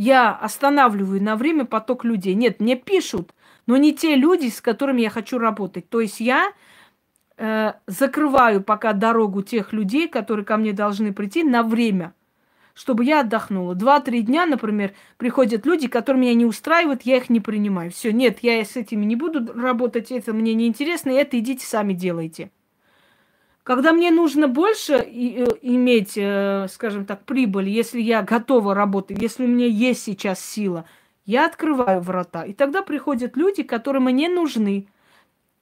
[0.00, 2.32] я останавливаю на время поток людей.
[2.32, 3.34] Нет, мне пишут,
[3.66, 5.90] но не те люди, с которыми я хочу работать.
[5.90, 6.54] То есть я
[7.36, 12.14] э, закрываю пока дорогу тех людей, которые ко мне должны прийти на время,
[12.72, 13.74] чтобы я отдохнула.
[13.74, 17.90] Два-три дня, например, приходят люди, которые меня не устраивают, я их не принимаю.
[17.90, 21.92] Все, нет, я с этими не буду работать, это мне не интересно, это идите сами
[21.92, 22.50] делайте.
[23.62, 29.44] Когда мне нужно больше э, иметь, э, скажем так, прибыль, если я готова работать, если
[29.44, 30.86] у меня есть сейчас сила,
[31.26, 32.44] я открываю врата.
[32.44, 34.88] И тогда приходят люди, которые мне нужны.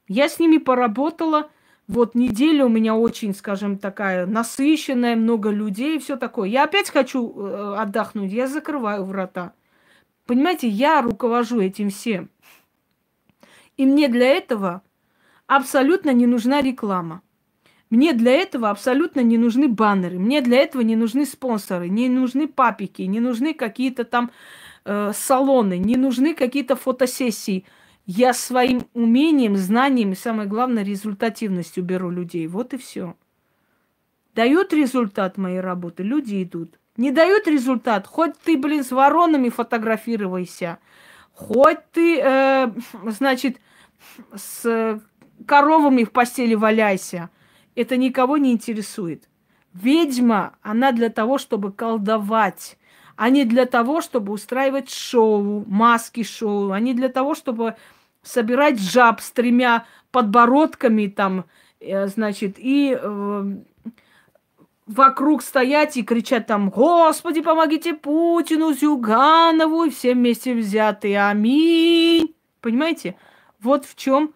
[0.06, 1.50] Я с ними поработала.
[1.88, 6.48] Вот неделя у меня очень, скажем, такая насыщенная, много людей и все такое.
[6.48, 9.54] Я опять хочу э, отдохнуть, я закрываю врата.
[10.24, 12.30] Понимаете, я руковожу этим всем.
[13.76, 14.82] И мне для этого
[15.46, 17.22] абсолютно не нужна реклама.
[17.90, 22.46] Мне для этого абсолютно не нужны баннеры, мне для этого не нужны спонсоры, не нужны
[22.46, 24.30] папики, не нужны какие-то там
[24.84, 27.64] э, салоны, не нужны какие-то фотосессии.
[28.04, 32.46] Я своим умением, знанием и, самое главное, результативностью беру людей.
[32.46, 33.14] Вот и все.
[34.34, 36.78] Дают результат моей работы, люди идут.
[36.96, 40.78] Не дают результат, хоть ты, блин, с воронами фотографируйся,
[41.32, 42.70] хоть ты, э,
[43.06, 43.60] значит,
[44.34, 45.00] с
[45.46, 47.30] коровами в постели валяйся–
[47.78, 49.28] это никого не интересует.
[49.72, 52.76] Ведьма, она для того, чтобы колдовать,
[53.16, 57.76] а не для того, чтобы устраивать шоу, маски шоу, а не для того, чтобы
[58.22, 61.44] собирать жаб с тремя подбородками там,
[61.78, 63.56] э, значит, и э,
[64.86, 72.34] вокруг стоять и кричать там, Господи, помогите Путину, Зюганову, и все вместе взятые, аминь.
[72.60, 73.14] Понимаете?
[73.60, 74.34] Вот в чем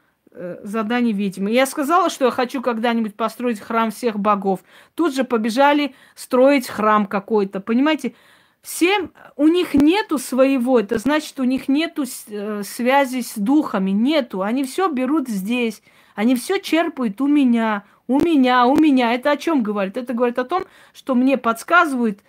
[0.63, 1.51] задание ведьмы.
[1.51, 4.61] Я сказала, что я хочу когда-нибудь построить храм всех богов.
[4.95, 7.61] Тут же побежали строить храм какой-то.
[7.61, 8.15] Понимаете,
[8.63, 14.43] всем у них нету своего, это значит, у них нету э, связи с духами, нету.
[14.43, 15.83] Они все берут здесь,
[16.15, 19.15] они все черпают у меня, у меня, у меня.
[19.15, 19.97] Это о чем говорит?
[19.97, 22.21] Это говорит о том, что мне подсказывают,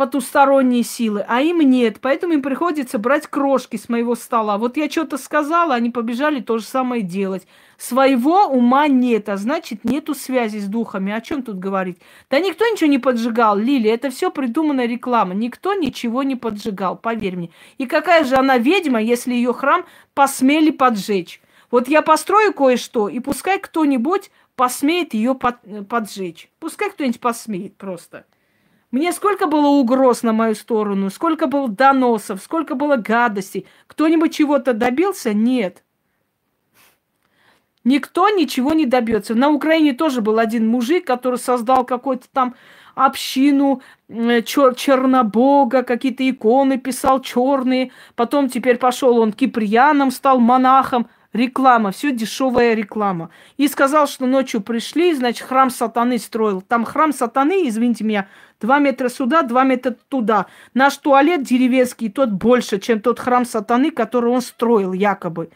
[0.00, 1.98] потусторонние силы, а им нет.
[2.00, 4.56] Поэтому им приходится брать крошки с моего стола.
[4.56, 7.46] Вот я что-то сказала, они побежали то же самое делать.
[7.76, 11.12] Своего ума нет, а значит, нету связи с духами.
[11.12, 11.98] О чем тут говорить?
[12.30, 13.90] Да никто ничего не поджигал, Лили.
[13.90, 15.34] Это все придуманная реклама.
[15.34, 17.50] Никто ничего не поджигал, поверь мне.
[17.76, 21.42] И какая же она ведьма, если ее храм посмели поджечь?
[21.70, 25.56] Вот я построю кое-что, и пускай кто-нибудь посмеет ее под,
[25.90, 26.48] поджечь.
[26.58, 28.24] Пускай кто-нибудь посмеет просто.
[28.90, 33.66] Мне сколько было угроз на мою сторону, сколько было доносов, сколько было гадостей.
[33.86, 35.32] Кто-нибудь чего-то добился?
[35.32, 35.84] Нет.
[37.84, 39.34] Никто ничего не добьется.
[39.34, 42.54] На Украине тоже был один мужик, который создал какой-то там
[42.94, 47.92] общину чер- Чернобога, какие-то иконы писал черные.
[48.16, 53.30] Потом теперь пошел он киприяном, стал монахом реклама, все дешевая реклама.
[53.56, 56.60] И сказал, что ночью пришли, значит, храм сатаны строил.
[56.60, 58.28] Там храм сатаны, извините меня,
[58.60, 60.46] два метра сюда, два метра туда.
[60.74, 65.50] Наш туалет деревенский, тот больше, чем тот храм сатаны, который он строил якобы.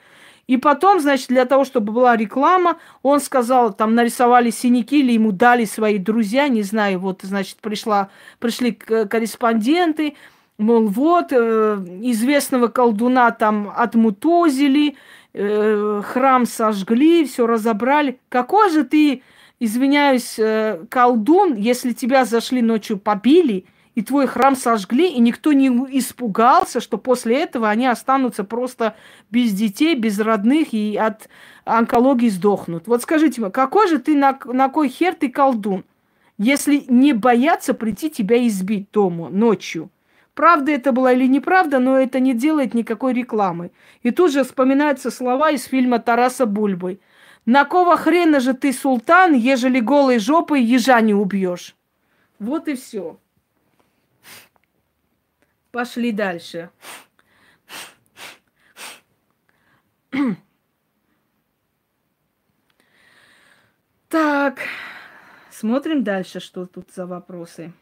[0.46, 5.32] И потом, значит, для того, чтобы была реклама, он сказал, там нарисовали синяки или ему
[5.32, 8.10] дали свои друзья, не знаю, вот, значит, пришла,
[8.40, 10.16] пришли корреспонденты,
[10.58, 14.96] мол, вот, э, известного колдуна там отмутозили,
[15.32, 18.20] э, храм сожгли, все разобрали.
[18.28, 19.22] Какой же ты,
[19.60, 25.68] извиняюсь, э, колдун, если тебя зашли ночью, побили, и твой храм сожгли, и никто не
[25.98, 28.96] испугался, что после этого они останутся просто
[29.30, 31.28] без детей, без родных и от
[31.64, 32.86] онкологии сдохнут.
[32.86, 35.84] Вот скажите мне, какой же ты, на, на кой хер ты колдун,
[36.38, 39.90] если не боятся прийти тебя избить дома ночью?
[40.34, 43.70] Правда это была или неправда, но это не делает никакой рекламы.
[44.02, 46.98] И тут же вспоминаются слова из фильма Тараса Бульбы.
[47.46, 51.76] На кого хрена же ты султан, ежели голой жопой ежа не убьешь?
[52.38, 53.18] Вот и все.
[55.70, 56.70] Пошли дальше.
[64.08, 64.60] Так,
[65.50, 67.72] смотрим дальше, что тут за вопросы.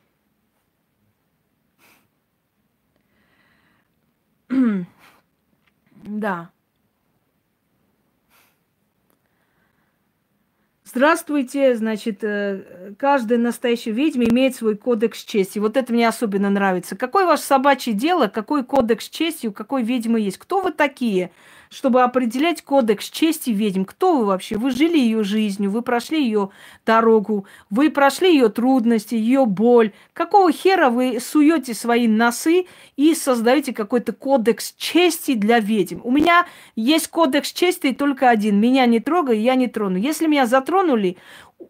[6.03, 6.51] да.
[10.95, 15.59] Здравствуйте, значит, э, каждая настоящая ведьма имеет свой кодекс чести.
[15.59, 16.97] Вот это мне особенно нравится.
[16.97, 20.37] Какое ваше собачье дело, какой кодекс чести у какой ведьмы есть?
[20.37, 21.31] Кто вы такие?
[21.73, 23.85] Чтобы определять кодекс чести ведьм.
[23.85, 24.57] Кто вы вообще?
[24.57, 26.51] Вы жили ее жизнью, вы прошли ее
[26.85, 29.93] дорогу, вы прошли ее трудности, ее боль.
[30.13, 32.67] Какого хера вы суете свои носы
[32.97, 36.01] и создаете какой-то кодекс чести для ведьм?
[36.05, 36.47] У меня
[36.77, 38.61] есть кодекс чести только один.
[38.61, 39.97] Меня не трогай, я не трону.
[39.97, 41.17] Если меня затронули,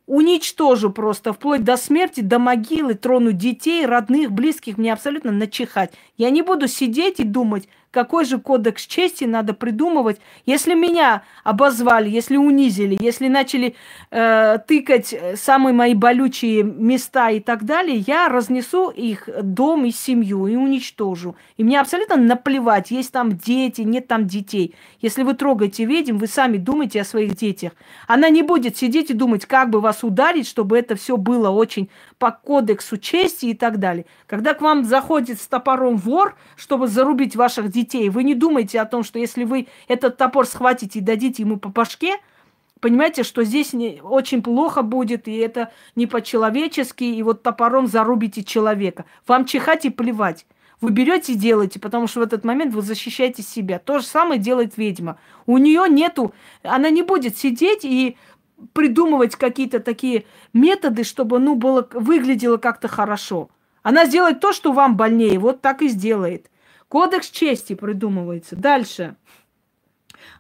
[0.06, 5.92] уничтожу просто вплоть до смерти, до могилы, трону детей, родных, близких, мне абсолютно начихать.
[6.16, 10.20] Я не буду сидеть и думать, какой же кодекс чести надо придумывать.
[10.46, 13.76] Если меня обозвали, если унизили, если начали
[14.10, 20.46] э, тыкать самые мои болючие места и так далее, я разнесу их дом и семью
[20.46, 21.36] и уничтожу.
[21.58, 24.74] И мне абсолютно наплевать, есть там дети, нет там детей.
[25.02, 27.72] Если вы трогаете ведьм, вы сами думайте о своих детях.
[28.08, 31.90] Она не будет сидеть и думать, как бы вас ударить, чтобы это все было очень
[32.18, 34.06] по кодексу чести и так далее.
[34.26, 38.86] Когда к вам заходит с топором вор, чтобы зарубить ваших детей, вы не думайте о
[38.86, 42.16] том, что если вы этот топор схватите и дадите ему по башке,
[42.80, 48.42] понимаете, что здесь не, очень плохо будет, и это не по-человечески, и вот топором зарубите
[48.44, 49.04] человека.
[49.26, 50.46] Вам чихать и плевать.
[50.80, 53.78] Вы берете и делаете, потому что в этот момент вы защищаете себя.
[53.78, 55.16] То же самое делает ведьма.
[55.46, 56.34] У нее нету,
[56.64, 58.16] она не будет сидеть и
[58.72, 63.48] придумывать какие-то такие методы, чтобы, ну, было, выглядело как-то хорошо.
[63.82, 66.50] Она сделает то, что вам больнее, вот так и сделает.
[66.92, 68.54] Кодекс чести придумывается.
[68.54, 69.16] Дальше.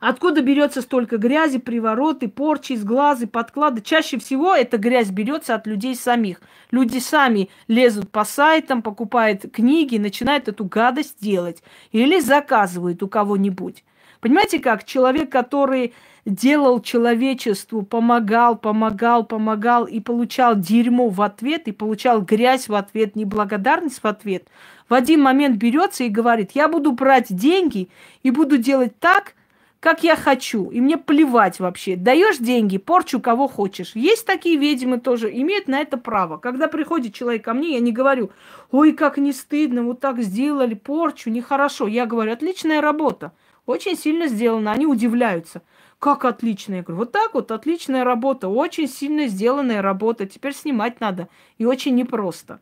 [0.00, 3.80] Откуда берется столько грязи, привороты, порчи, сглазы, подклады?
[3.80, 6.42] Чаще всего эта грязь берется от людей самих.
[6.70, 11.62] Люди сами лезут по сайтам, покупают книги, начинают эту гадость делать.
[11.90, 13.82] Или заказывают у кого-нибудь.
[14.20, 14.84] Понимаете как?
[14.84, 22.68] Человек, который делал человечеству, помогал, помогал, помогал и получал дерьмо в ответ, и получал грязь
[22.68, 24.46] в ответ, неблагодарность в ответ,
[24.92, 27.88] в один момент берется и говорит, я буду брать деньги
[28.22, 29.32] и буду делать так,
[29.80, 31.96] как я хочу, и мне плевать вообще.
[31.96, 33.92] Даешь деньги, порчу кого хочешь.
[33.94, 36.36] Есть такие ведьмы тоже, имеют на это право.
[36.36, 38.32] Когда приходит человек ко мне, я не говорю,
[38.70, 41.86] ой, как не стыдно, вот так сделали, порчу, нехорошо.
[41.86, 43.32] Я говорю, отличная работа,
[43.64, 45.62] очень сильно сделано, они удивляются.
[46.00, 46.74] Как отлично?
[46.74, 51.30] Я говорю, вот так вот, отличная работа, очень сильно сделанная работа, теперь снимать надо.
[51.56, 52.60] И очень непросто.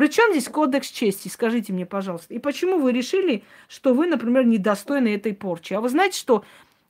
[0.00, 2.32] Причем здесь кодекс чести, скажите мне, пожалуйста.
[2.32, 5.74] И почему вы решили, что вы, например, недостойны этой порчи?
[5.74, 6.42] А вы знаете, что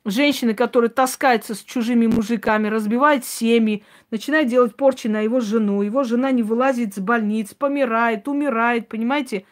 [0.05, 3.83] женщины, которые таскаются с чужими мужиками, разбивают семьи,
[4.13, 9.45] начинают делать порчи на его жену, его жена не вылазит с больниц, помирает, умирает, понимаете?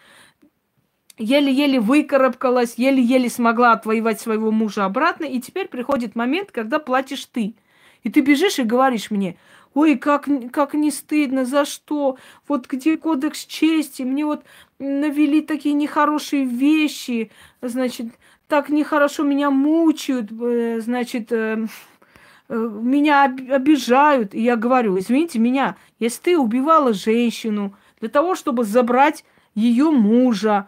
[1.18, 7.56] еле-еле выкарабкалась, еле-еле смогла отвоевать своего мужа обратно, и теперь приходит момент, когда платишь ты.
[8.04, 9.36] И ты бежишь и говоришь мне,
[9.78, 12.18] ой, как, как не стыдно, за что?
[12.48, 14.02] Вот где кодекс чести?
[14.02, 14.42] Мне вот
[14.78, 17.30] навели такие нехорошие вещи,
[17.62, 18.06] значит,
[18.48, 21.66] так нехорошо меня мучают, э, значит, э,
[22.48, 24.34] э, меня обижают.
[24.34, 29.24] И я говорю, извините меня, если ты убивала женщину для того, чтобы забрать
[29.54, 30.66] ее мужа,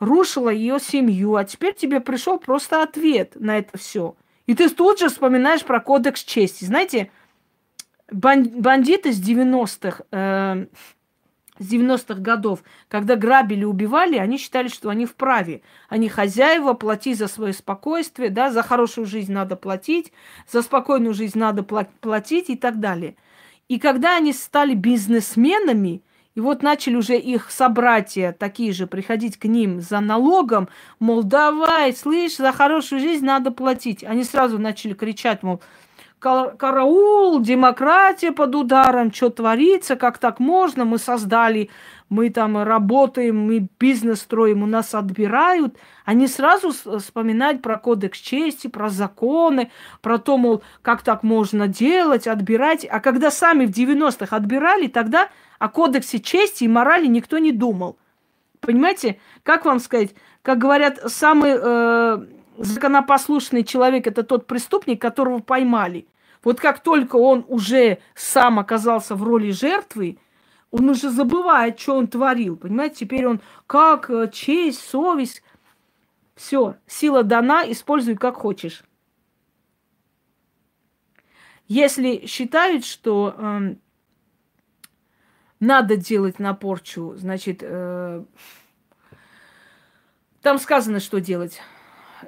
[0.00, 4.16] рушила ее семью, а теперь тебе пришел просто ответ на это все.
[4.46, 6.64] И ты тут же вспоминаешь про кодекс чести.
[6.64, 7.10] Знаете,
[8.10, 10.66] бандиты с 90-х, э,
[11.58, 15.62] с 90-х годов, когда грабили, убивали, они считали, что они вправе.
[15.88, 20.12] Они хозяева, плати за свое спокойствие, да, за хорошую жизнь надо платить,
[20.50, 23.16] за спокойную жизнь надо платить и так далее.
[23.68, 26.02] И когда они стали бизнесменами,
[26.34, 30.68] и вот начали уже их собратья, такие же, приходить к ним за налогом,
[31.00, 34.04] мол, давай, слышь, за хорошую жизнь надо платить.
[34.04, 35.60] Они сразу начали кричать, мол,
[36.18, 41.70] караул, демократия под ударом, что творится, как так можно, мы создали,
[42.08, 45.76] мы там работаем, мы бизнес строим, у нас отбирают.
[46.04, 49.70] Они сразу вспоминают про кодекс чести, про законы,
[50.00, 52.86] про то, мол, как так можно делать, отбирать.
[52.90, 55.28] А когда сами в 90-х отбирали, тогда
[55.58, 57.98] о кодексе чести и морали никто не думал.
[58.60, 60.10] Понимаете, как вам сказать,
[60.42, 62.26] как говорят, самый э,
[62.58, 66.06] законопослушный человек это тот преступник, которого поймали.
[66.42, 70.18] Вот как только он уже сам оказался в роли жертвы,
[70.70, 72.56] он уже забывает, что он творил.
[72.56, 75.42] Понимаете, теперь он как э, честь, совесть.
[76.34, 78.84] Все, сила дана, используй как хочешь.
[81.66, 83.74] Если считают, что э,
[85.58, 88.24] надо делать на порчу, значит, э,
[90.42, 91.60] там сказано, что делать.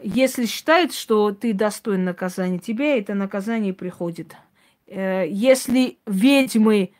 [0.02, 4.36] Если считают, что ты достоин наказания, тебе это наказание приходит.
[4.86, 6.92] Э, если ведьмы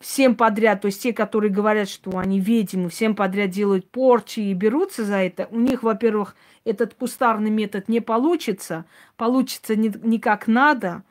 [0.00, 4.54] всем подряд, то есть те, которые говорят, что они ведьмы, всем подряд делают порчи и
[4.54, 8.84] берутся за это, у них, во-первых, этот кустарный метод не получится,
[9.16, 11.02] получится не, не как надо,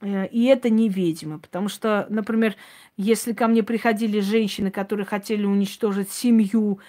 [0.00, 1.38] э, и это не ведьмы.
[1.38, 2.54] Потому что, например,
[2.96, 6.80] если ко мне приходили женщины, которые хотели уничтожить семью,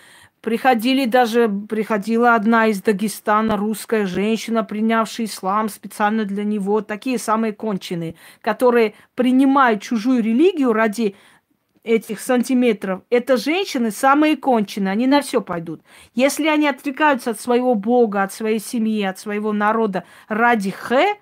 [0.44, 7.54] Приходили даже, приходила одна из Дагестана, русская женщина, принявшая ислам специально для него, такие самые
[7.54, 11.16] конченые, которые принимают чужую религию ради
[11.86, 13.04] этих сантиметров.
[13.10, 15.82] Это женщины самые конченые, они на все пойдут.
[16.14, 21.16] Если они отрекаются от своего бога, от своей семьи, от своего народа ради хэ,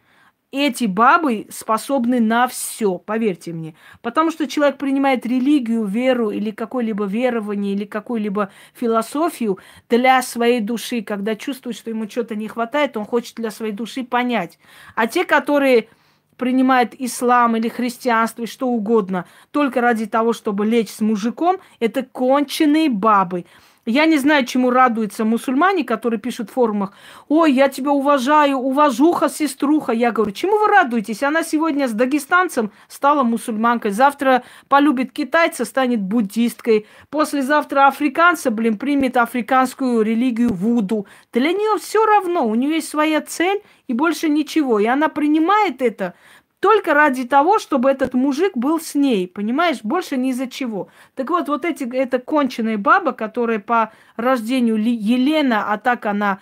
[0.52, 3.76] эти бабы способны на все, поверьте мне.
[4.02, 9.60] Потому что человек принимает религию, веру или какое-либо верование, или какую-либо философию
[9.90, 11.02] для своей души.
[11.02, 14.60] Когда чувствует, что ему что-то не хватает, он хочет для своей души понять.
[14.96, 15.88] А те, которые
[16.36, 22.04] принимают ислам или христианство, и что угодно, только ради того, чтобы лечь с мужиком, это
[22.04, 23.46] конченые бабы.
[23.88, 26.94] Я не знаю, чему радуются мусульмане, которые пишут в форумах,
[27.28, 29.92] ой, я тебя уважаю, уважуха, сеструха.
[29.92, 31.24] Я говорю, чему вы радуетесь?
[31.24, 39.18] Она сегодня с дагестанцем стала мусульманкой, завтра полюбит китайца, станет буддисткой, послезавтра африканца, блин, примет
[39.18, 41.08] африканскую религию Вуду.
[41.34, 44.80] Для нее все равно, у нее есть своя цель и больше ничего.
[44.80, 46.14] И она принимает это,
[46.62, 50.90] только ради того, чтобы этот мужик был с ней, понимаешь, больше ни за чего.
[51.16, 56.40] Так вот, вот эти, эта конченая баба, которая по рождению Елена, а так она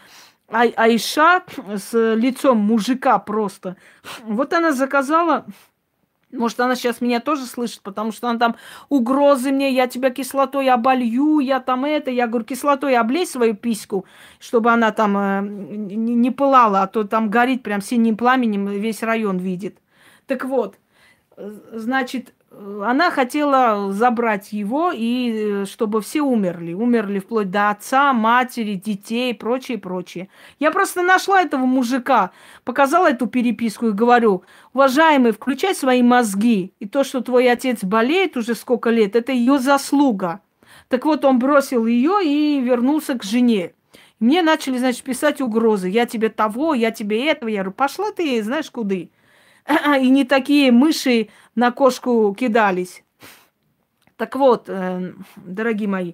[0.52, 1.44] Ай, Айша
[1.74, 3.78] с лицом мужика просто.
[4.24, 5.46] Вот она заказала
[6.32, 8.56] может, она сейчас меня тоже слышит, потому что она там
[8.90, 12.12] угрозы мне, я тебя кислотой оболью, я там это.
[12.12, 14.06] Я говорю, кислотой облей свою письку,
[14.40, 19.40] чтобы она там э, не пылала, а то там горит прям синим пламенем, весь район
[19.40, 19.80] видит.
[20.30, 20.76] Так вот,
[21.72, 26.74] значит, она хотела забрать его, и э, чтобы все умерли.
[26.74, 30.30] Умерли вплоть до отца, матери, детей, прочее, прочее.
[30.60, 32.30] Я просто нашла этого мужика,
[32.64, 36.74] показала эту переписку и говорю, уважаемый, включай свои мозги.
[36.80, 40.42] И то, что твой отец болеет уже сколько лет, это ее заслуга.
[40.90, 43.74] Так вот, он бросил ее и вернулся к жене.
[44.20, 45.90] Мне начали, значит, писать угрозы.
[45.90, 47.50] Я тебе того, я тебе этого.
[47.50, 48.96] Я говорю, пошла ты, знаешь, куда
[50.02, 53.04] и не такие мыши на кошку кидались.
[54.18, 56.14] Так вот, э, дорогие мои,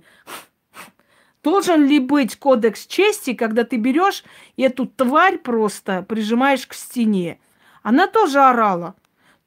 [1.44, 4.24] должен ли быть кодекс чести, когда ты берешь
[4.58, 7.40] эту тварь просто прижимаешь к стене?
[7.82, 8.96] Она тоже орала.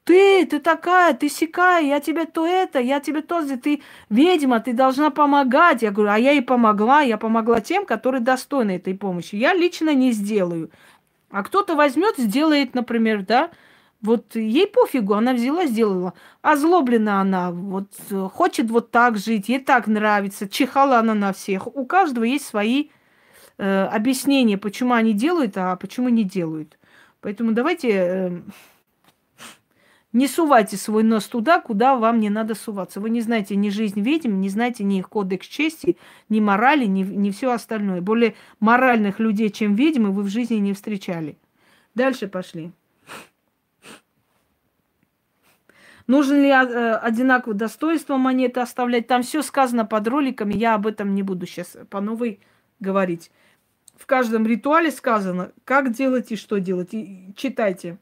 [0.03, 4.73] Ты, ты такая, ты сякая, я тебе то это, я тебе то, ты ведьма, ты
[4.73, 5.83] должна помогать.
[5.83, 9.35] Я говорю, а я и помогла, я помогла тем, которые достойны этой помощи.
[9.35, 10.71] Я лично не сделаю.
[11.29, 13.51] А кто-то возьмет, сделает, например, да,
[14.01, 16.13] вот ей пофигу, она взяла, сделала.
[16.41, 17.89] Озлоблена она, вот
[18.31, 20.47] хочет вот так жить, ей так нравится.
[20.47, 21.67] Чихала она на всех.
[21.67, 22.89] У каждого есть свои
[23.57, 26.79] э, объяснения, почему они делают, а почему не делают.
[27.19, 28.41] Поэтому давайте э,
[30.13, 33.01] не сувайте свой нос туда, куда вам не надо суваться.
[33.01, 35.97] Вы не знаете ни жизнь ведьм, не знаете ни их кодекс чести,
[36.29, 37.99] ни морали, ни, ни все остальное.
[37.99, 41.37] Более моральных людей, чем ведьмы, вы в жизни не встречали.
[41.95, 42.71] Дальше пошли.
[46.09, 49.05] Нужно ли э, одинаковое достоинство монеты оставлять?
[49.05, 50.55] Там все сказано под роликами.
[50.55, 52.39] Я об этом не буду сейчас по новой
[52.79, 53.29] говорить.
[53.95, 56.95] В каждом ритуале сказано, как делать и что делать.
[56.95, 57.99] И читайте.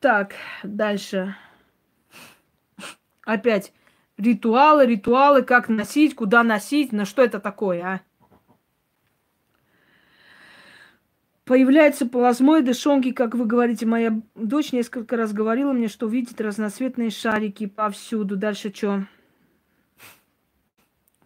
[0.00, 1.34] Так, дальше.
[3.24, 3.72] Опять
[4.18, 8.00] ритуалы, ритуалы, как носить, куда носить, на что это такое, а?
[11.50, 13.84] Появляются плазмоиды, шонки, как вы говорите.
[13.84, 18.36] Моя дочь несколько раз говорила мне, что видит разноцветные шарики повсюду.
[18.36, 19.04] Дальше что?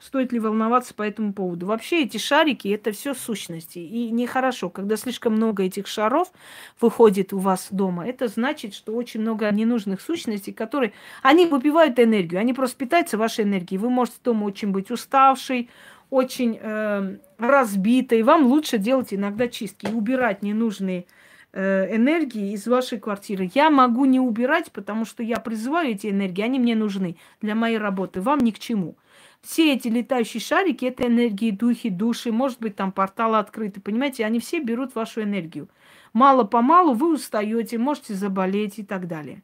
[0.00, 1.66] Стоит ли волноваться по этому поводу?
[1.66, 3.80] Вообще эти шарики это все сущности.
[3.80, 6.32] И нехорошо, когда слишком много этих шаров
[6.80, 8.08] выходит у вас дома.
[8.08, 10.94] Это значит, что очень много ненужных сущностей, которые...
[11.22, 13.76] Они выпивают энергию, они просто питаются вашей энергией.
[13.76, 15.68] Вы можете дома очень быть уставший,
[16.14, 21.06] очень э, разбитой, вам лучше делать иногда чистки и убирать ненужные
[21.52, 23.50] э, энергии из вашей квартиры.
[23.52, 27.78] Я могу не убирать, потому что я призываю эти энергии, они мне нужны для моей
[27.78, 28.94] работы, вам ни к чему.
[29.42, 34.38] Все эти летающие шарики– это энергии, духи, души, может быть, там порталы открыты, понимаете, они
[34.38, 35.68] все берут вашу энергию.
[36.12, 39.42] Мало-помалу вы устаете, можете заболеть и так далее.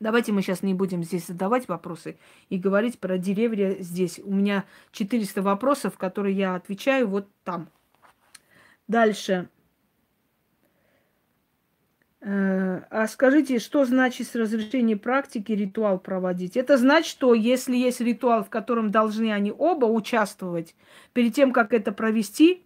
[0.00, 2.18] Давайте мы сейчас не будем здесь задавать вопросы
[2.48, 4.20] и говорить про деревья здесь.
[4.22, 7.68] У меня 400 вопросов, которые я отвечаю вот там.
[8.88, 9.48] Дальше.
[12.20, 16.56] Э, а скажите, что значит с разрешения практики ритуал проводить?
[16.56, 20.74] Это значит, что если есть ритуал, в котором должны они оба участвовать,
[21.12, 22.64] перед тем, как это провести,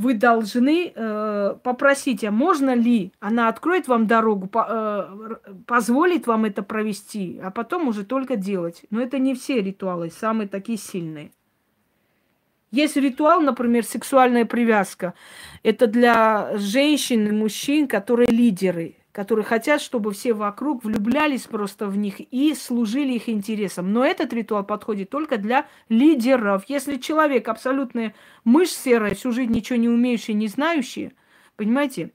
[0.00, 5.34] вы должны э, попросить, а можно ли она откроет вам дорогу, по, э,
[5.66, 8.82] позволит вам это провести, а потом уже только делать.
[8.88, 11.32] Но это не все ритуалы, самые такие сильные.
[12.70, 15.12] Есть ритуал, например, сексуальная привязка.
[15.62, 21.96] Это для женщин и мужчин, которые лидеры, которые хотят, чтобы все вокруг влюблялись просто в
[21.96, 23.92] них и служили их интересам.
[23.92, 26.64] Но этот ритуал подходит только для лидеров.
[26.68, 28.14] Если человек абсолютная
[28.44, 31.12] мышь серая, всю жизнь ничего не умеющий, не знающий,
[31.56, 32.12] понимаете,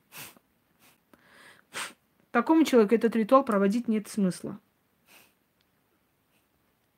[2.31, 4.59] такому человеку этот ритуал проводить нет смысла.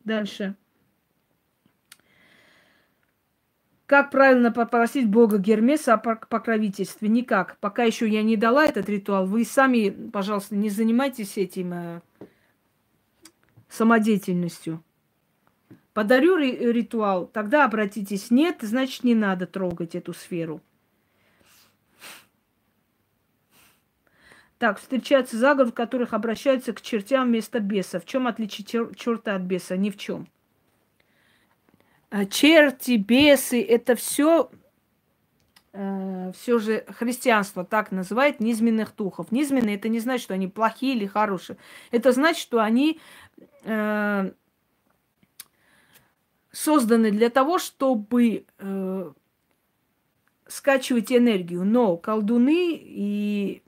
[0.03, 0.55] Дальше.
[3.87, 7.07] Как правильно попросить Бога Гермеса о покровительстве?
[7.07, 7.57] Никак.
[7.59, 9.25] Пока еще я не дала этот ритуал.
[9.25, 12.01] Вы сами, пожалуйста, не занимайтесь этим э,
[13.69, 14.83] самодеятельностью.
[15.93, 18.29] Подарю ритуал, тогда обратитесь.
[18.29, 20.61] Нет, значит, не надо трогать эту сферу.
[24.57, 28.01] Так, встречаются заговоры, в которых обращаются к чертям вместо беса.
[28.01, 28.65] В чем отличие
[28.95, 29.77] черта от беса?
[29.77, 30.27] Ни в чем.
[32.09, 34.49] А черти, бесы, это все
[35.73, 39.31] э, все же христианство так называет низменных духов.
[39.31, 41.57] Низменные это не значит, что они плохие или хорошие.
[41.91, 42.99] Это значит, что они
[43.63, 44.31] э,
[46.51, 49.11] созданы для того, чтобы э,
[50.47, 51.65] скачивать энергию.
[51.65, 53.61] Но колдуны и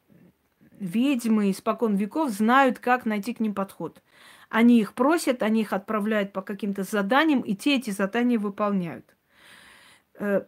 [0.80, 4.02] ведьмы испокон веков знают, как найти к ним подход.
[4.49, 9.15] Они их просят, они их отправляют по каким-то заданиям, и те эти задания выполняют.
[10.15, 10.43] Э,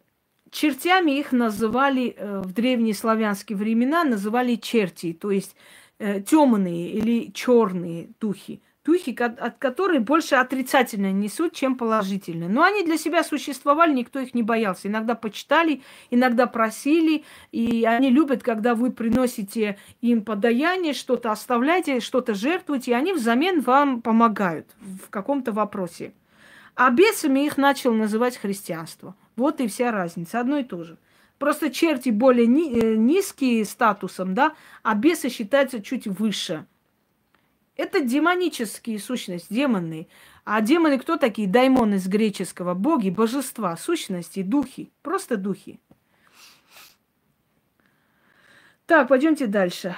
[0.50, 5.56] чертями их называли э, в древние славянские времена, называли черти, то есть
[6.00, 12.48] э, темные или черные духи духи, от которых больше отрицательно несут, чем положительно.
[12.48, 14.88] Но они для себя существовали, никто их не боялся.
[14.88, 22.34] Иногда почитали, иногда просили, и они любят, когда вы приносите им подаяние, что-то оставляете, что-то
[22.34, 26.14] жертвуете, и они взамен вам помогают в каком-то вопросе.
[26.76, 29.16] А бесами их начал называть христианство.
[29.36, 30.98] Вот и вся разница, одно и то же.
[31.38, 34.54] Просто черти более ни, э, низкие статусом, да,
[34.84, 36.66] а бесы считаются чуть выше–
[37.82, 40.08] это демонические сущности, демоны.
[40.46, 41.48] А демоны кто такие?
[41.48, 42.76] Даймоны из греческого.
[42.76, 44.92] Боги, божества, сущности, духи.
[45.02, 45.80] Просто духи.
[48.86, 49.96] Так, пойдемте дальше.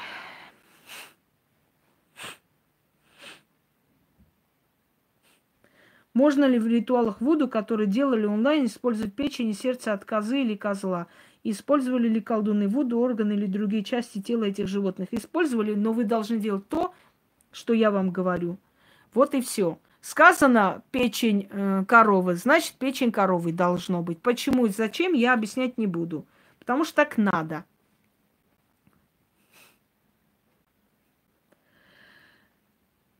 [6.14, 10.56] Можно ли в ритуалах Вуду, которые делали онлайн, использовать печень и сердце от козы или
[10.56, 11.08] козла?
[11.44, 15.10] Использовали ли колдуны Вуду, органы или другие части тела этих животных?
[15.12, 16.94] Использовали, но вы должны делать то,
[17.54, 18.58] что я вам говорю.
[19.14, 19.80] Вот и все.
[20.02, 24.22] Сказано печень э, коровы, значит печень коровы должно быть.
[24.22, 26.26] Почему и зачем, я объяснять не буду.
[26.60, 27.64] Потому что так надо.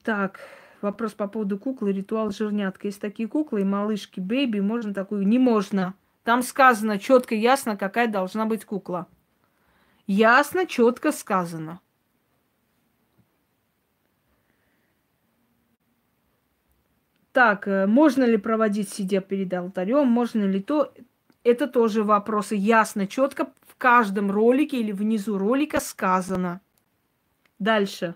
[0.04, 0.42] Так,
[0.82, 2.88] вопрос по поводу куклы, ритуал жирнятка.
[2.88, 5.26] Есть такие куклы, и малышки, бэйби, можно такую?
[5.26, 5.94] Не можно.
[6.26, 9.08] Там сказано четко, ясно, какая должна быть кукла.
[10.06, 11.80] Ясно, четко сказано.
[17.34, 20.94] Так, э, можно ли проводить сидя перед алтарем, можно ли то?
[21.44, 26.62] Это тоже вопросы ясно, четко в каждом ролике или внизу ролика сказано.
[27.58, 28.16] Дальше.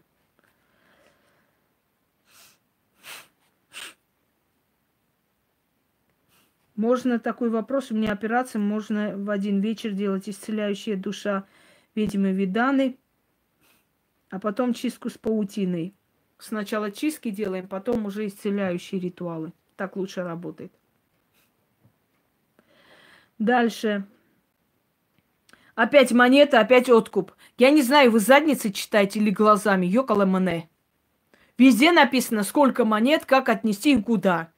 [6.75, 11.45] Можно такой вопрос, у меня операция, можно в один вечер делать исцеляющая душа
[11.95, 12.99] ведьмы Виданы,
[14.29, 15.95] а потом чистку с паутиной.
[16.39, 19.53] Сначала чистки делаем, потом уже исцеляющие ритуалы.
[19.75, 20.71] Так лучше работает.
[23.39, 24.05] Дальше.
[25.75, 27.33] Опять монета, опять откуп.
[27.57, 29.85] Я не знаю, вы задницы читаете или глазами.
[29.85, 30.69] Йокала мане.
[31.57, 34.51] Везде написано, сколько монет, как отнести и куда.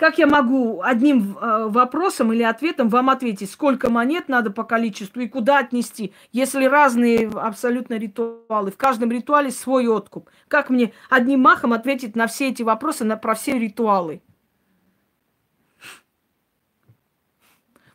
[0.00, 5.20] Как я могу одним э, вопросом или ответом вам ответить, сколько монет надо по количеству
[5.20, 10.30] и куда отнести, если разные абсолютно ритуалы, в каждом ритуале свой откуп?
[10.48, 14.22] Как мне одним махом ответить на все эти вопросы, на, про все ритуалы?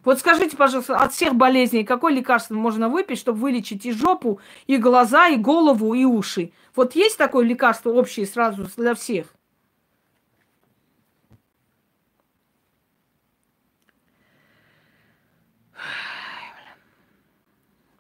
[0.04, 4.78] Вот скажите, пожалуйста, от всех болезней какое лекарство можно выпить, чтобы вылечить и жопу, и
[4.78, 6.52] глаза, и голову, и уши?
[6.76, 9.35] Вот есть такое лекарство общее сразу для всех?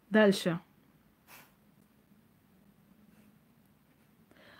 [0.09, 0.59] Дальше.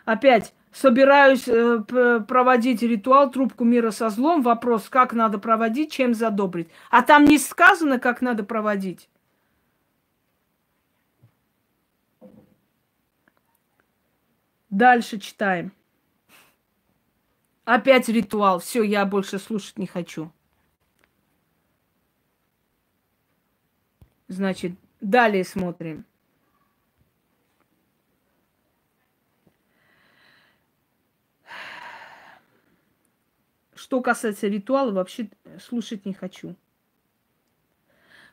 [0.06, 1.80] Опять собираюсь э,
[2.28, 4.42] проводить ритуал трубку мира со злом.
[4.42, 6.70] Вопрос, как надо проводить, чем задобрить.
[6.92, 9.10] А там не сказано, как надо проводить.
[14.70, 15.72] Дальше читаем.
[17.64, 18.60] Опять ритуал.
[18.60, 20.30] Все, я больше слушать не хочу.
[24.28, 26.06] Значит, далее смотрим.
[33.76, 36.56] Что касается ритуала, вообще слушать не хочу.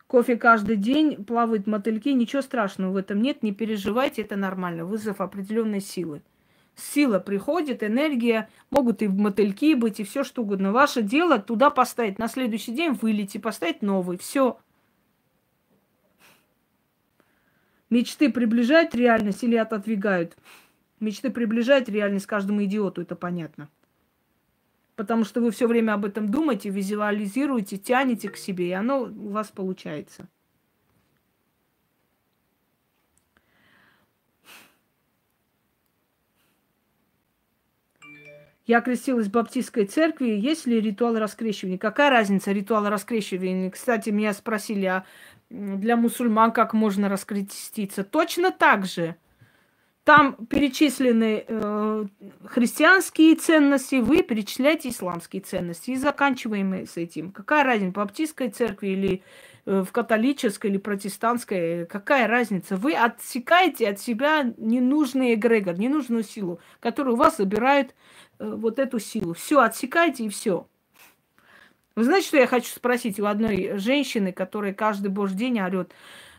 [0.07, 5.21] Кофе каждый день, плавают мотыльки, ничего страшного в этом нет, не переживайте, это нормально, вызов
[5.21, 6.23] определенной силы.
[6.75, 10.73] Сила приходит, энергия, могут и мотыльки быть, и все что угодно.
[10.73, 14.17] Ваше дело туда поставить, на следующий день вылить и поставить новый.
[14.17, 14.59] Все.
[17.93, 20.35] Мечты приближают реальность или отодвигают?
[20.99, 23.69] Мечты приближают реальность каждому идиоту, это понятно
[24.95, 29.31] потому что вы все время об этом думаете, визуализируете, тянете к себе, и оно у
[29.31, 30.29] вас получается.
[38.65, 40.29] Я крестилась в баптистской церкви.
[40.29, 41.79] Есть ли ритуал раскрещивания?
[41.79, 43.71] Какая разница ритуал раскрещивания?
[43.71, 45.05] Кстати, меня спросили, а
[45.53, 48.05] для мусульман как можно раскреститься?
[48.05, 49.17] Точно так же.
[50.05, 52.05] Там перечислены э,
[52.47, 55.93] христианские ценности, вы перечисляете исламские ценности.
[55.93, 57.31] И заканчиваем мы с этим.
[57.31, 59.23] Какая разница, в баптистской церкви или
[59.65, 61.87] э, в католической или протестантской?
[61.87, 62.77] Какая разница?
[62.77, 67.95] Вы отсекаете от себя ненужный эгрегор, ненужную силу, которая у вас забирает
[68.41, 69.35] э, вот эту силу.
[69.35, 70.67] Все, отсекайте и все.
[71.95, 75.93] Вы знаете, что я хочу спросить у одной женщины, которая каждый божий день орет?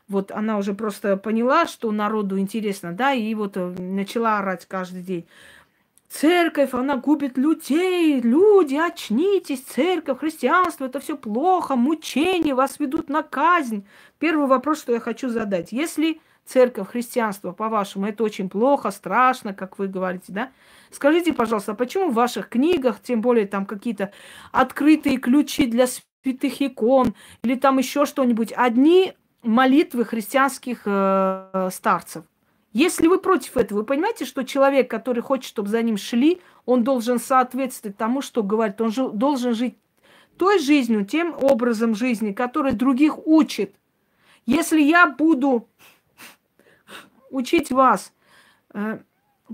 [0.08, 5.02] вот она уже просто поняла, что народу интересно, да, и вот э, начала орать каждый
[5.02, 5.28] день.
[6.10, 13.24] Церковь, она губит людей, люди, очнитесь, церковь, христианство, это все плохо, мучение, вас ведут на
[13.24, 13.88] казнь.
[14.20, 15.72] Первый вопрос, что я хочу задать.
[15.72, 20.52] Если церковь, христианство, по-вашему, это очень плохо, страшно, как вы говорите, да?
[20.94, 24.12] Скажите, пожалуйста, а почему в ваших книгах, тем более там какие-то
[24.52, 32.26] открытые ключи для святых икон или там еще что-нибудь, одни молитвы христианских э, старцев.
[32.74, 36.84] Если вы против этого, вы понимаете, что человек, который хочет, чтобы за ним шли, он
[36.84, 38.80] должен соответствовать тому, что говорит.
[38.80, 39.78] Он же, должен жить
[40.38, 43.76] той жизнью, тем образом жизни, который других учит.
[44.46, 45.68] Если я буду
[47.30, 48.14] учить вас
[48.74, 49.00] э,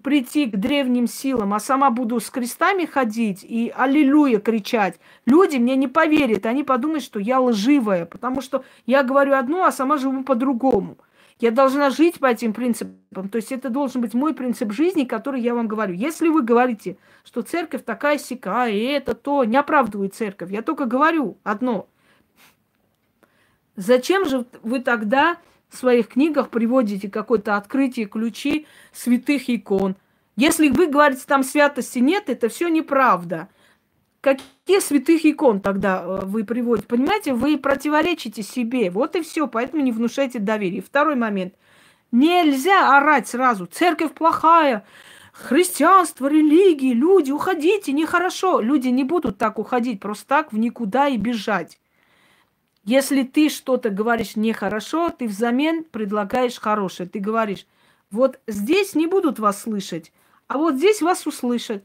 [0.03, 5.75] прийти к древним силам, а сама буду с крестами ходить и аллилуйя кричать, люди мне
[5.75, 10.23] не поверят, они подумают, что я лживая, потому что я говорю одно, а сама живу
[10.23, 10.97] по-другому.
[11.39, 13.29] Я должна жить по этим принципам.
[13.29, 15.93] То есть это должен быть мой принцип жизни, который я вам говорю.
[15.93, 20.51] Если вы говорите, что церковь такая сякая, и это то, не оправдывает церковь.
[20.51, 21.87] Я только говорю одно.
[23.77, 25.37] Зачем же вы тогда
[25.69, 29.95] в своих книгах приводите какое-то открытие, ключи святых икон.
[30.35, 33.49] Если вы говорите, там святости нет, это все неправда.
[34.21, 36.87] Какие святых икон тогда э, вы приводите?
[36.87, 38.89] Понимаете, вы противоречите себе.
[38.89, 40.81] Вот и все, поэтому не внушайте доверие.
[40.81, 41.53] Второй момент.
[42.11, 43.65] Нельзя орать сразу.
[43.65, 44.85] Церковь плохая,
[45.31, 48.59] христианство, религии, люди, уходите, нехорошо.
[48.59, 51.78] Люди не будут так уходить просто так в никуда и бежать.
[52.83, 57.09] Если ты что-то говоришь нехорошо, ты взамен предлагаешь хорошее.
[57.09, 57.65] Ты говоришь,
[58.11, 60.11] вот здесь не будут вас слышать,
[60.47, 61.83] а вот здесь вас услышат.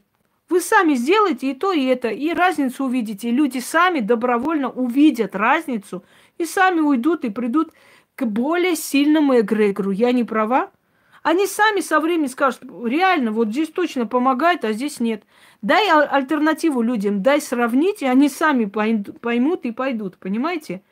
[0.49, 3.31] Вы сами сделаете и то, и это, и разницу увидите.
[3.31, 6.03] люди сами добровольно увидят разницу
[6.37, 7.71] и сами уйдут и придут
[8.15, 9.91] к более сильному эгрегору.
[9.91, 10.71] Я не права?
[11.23, 15.23] Они сами со временем скажут, реально, вот здесь точно помогает, а здесь нет.
[15.65, 20.83] Дай альтернативу людям, дай сравнить, и они сами поймут и пойдут, понимаете?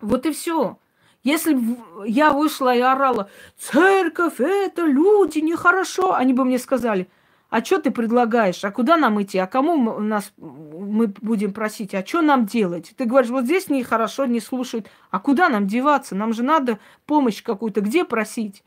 [0.00, 0.78] Вот и все.
[1.24, 1.58] Если
[2.06, 3.28] я вышла и орала,
[3.58, 7.08] церковь, это люди, нехорошо, они бы мне сказали,
[7.50, 11.96] а что ты предлагаешь, а куда нам идти, а кому мы, нас, мы будем просить,
[11.96, 12.94] а что нам делать?
[12.96, 16.14] Ты говоришь, вот здесь нехорошо, не слушают, а куда нам деваться?
[16.14, 18.62] Нам же надо помощь какую-то, где просить?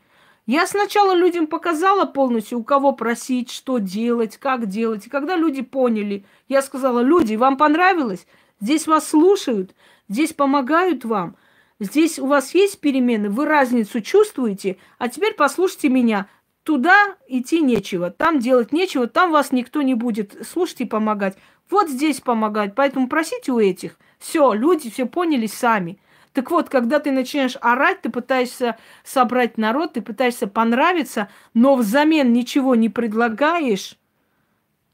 [0.50, 5.06] Я сначала людям показала полностью, у кого просить, что делать, как делать.
[5.06, 8.26] И когда люди поняли, я сказала, люди, вам понравилось?
[8.60, 9.76] Здесь вас слушают,
[10.08, 11.36] Здесь помогают вам.
[11.78, 14.78] Здесь у вас есть перемены, вы разницу чувствуете.
[14.98, 16.26] А теперь послушайте меня.
[16.64, 21.36] Туда идти нечего, там делать нечего, там вас никто не будет слушать и помогать.
[21.70, 22.74] Вот здесь помогать.
[22.74, 23.96] Поэтому просите у этих.
[24.18, 26.00] Все, люди все поняли сами.
[26.32, 32.32] Так вот, когда ты начинаешь орать, ты пытаешься собрать народ, ты пытаешься понравиться, но взамен
[32.32, 33.98] ничего не предлагаешь,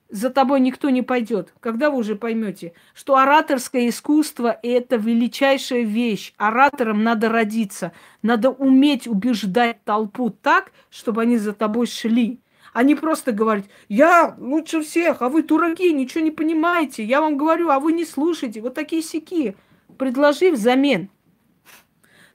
[0.09, 1.53] за тобой никто не пойдет.
[1.61, 6.33] Когда вы уже поймете, что ораторское искусство– это величайшая вещь.
[6.37, 7.93] Ораторам надо родиться,
[8.23, 12.41] надо уметь убеждать толпу так, чтобы они за тобой шли.
[12.73, 17.03] А не просто говорить, я лучше всех, а вы дураки, ничего не понимаете.
[17.03, 18.61] Я вам говорю, а вы не слушаете.
[18.61, 19.57] Вот такие сики.
[19.99, 21.09] Предложи взамен.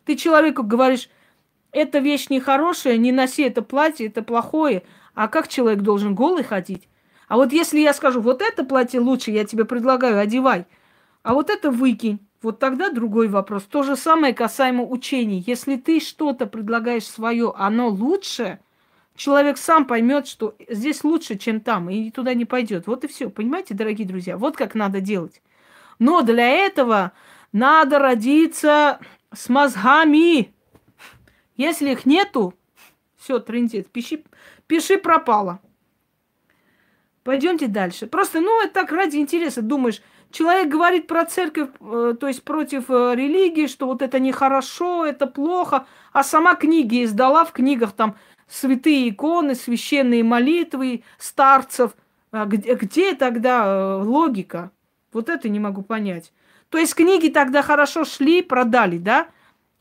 [0.05, 1.09] Ты человеку говоришь,
[1.71, 4.83] эта вещь нехорошая, не носи это платье, это плохое.
[5.13, 6.87] А как человек должен голый ходить?
[7.27, 10.65] А вот если я скажу, вот это платье лучше, я тебе предлагаю, одевай,
[11.23, 13.63] а вот это выкинь, вот тогда другой вопрос.
[13.63, 15.43] То же самое касаемо учений.
[15.45, 18.59] Если ты что-то предлагаешь свое, оно лучше,
[19.15, 22.87] человек сам поймет, что здесь лучше, чем там, и туда не пойдет.
[22.87, 23.29] Вот и все.
[23.29, 24.37] Понимаете, дорогие друзья?
[24.37, 25.41] Вот как надо делать.
[25.99, 27.11] Но для этого
[27.51, 28.99] надо родиться
[29.33, 30.53] с мозгами.
[31.55, 32.53] Если их нету,
[33.17, 34.23] все, трендит, пиши,
[34.67, 35.59] пиши пропало.
[37.23, 38.07] Пойдемте дальше.
[38.07, 39.61] Просто, ну, это так ради интереса.
[39.61, 40.01] Думаешь,
[40.31, 45.27] человек говорит про церковь, э, то есть против э, религии, что вот это нехорошо, это
[45.27, 48.15] плохо, а сама книги издала в книгах там
[48.47, 51.95] святые иконы, священные молитвы старцев.
[52.31, 54.71] А где, где тогда э, логика?
[55.13, 56.31] Вот это не могу понять.
[56.71, 59.27] То есть книги тогда хорошо шли, продали, да?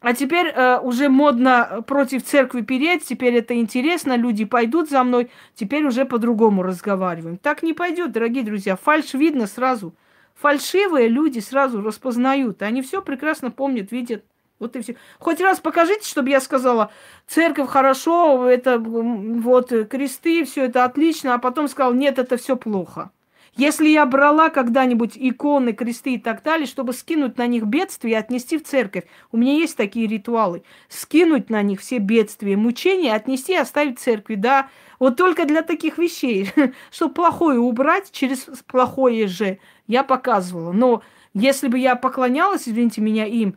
[0.00, 5.30] А теперь э, уже модно против церкви переть, теперь это интересно, люди пойдут за мной,
[5.54, 7.36] теперь уже по-другому разговариваем.
[7.36, 8.76] Так не пойдет, дорогие друзья.
[8.76, 9.94] Фальш видно сразу.
[10.34, 12.60] Фальшивые люди сразу распознают.
[12.62, 14.24] Они все прекрасно помнят, видят.
[14.58, 14.96] Вот и все.
[15.20, 16.90] Хоть раз покажите, чтобы я сказала,
[17.28, 23.10] церковь хорошо, это вот кресты, все это отлично, а потом сказал, нет, это все плохо.
[23.56, 28.14] Если я брала когда-нибудь иконы, кресты и так далее, чтобы скинуть на них бедствия и
[28.14, 33.52] отнести в церковь, у меня есть такие ритуалы, скинуть на них все бедствия, мучения, отнести
[33.52, 34.68] и оставить в церкви, да,
[34.98, 36.50] вот только для таких вещей,
[36.90, 40.72] чтобы плохое убрать через плохое же, я показывала.
[40.72, 41.02] Но
[41.34, 43.56] если бы я поклонялась, извините меня, им,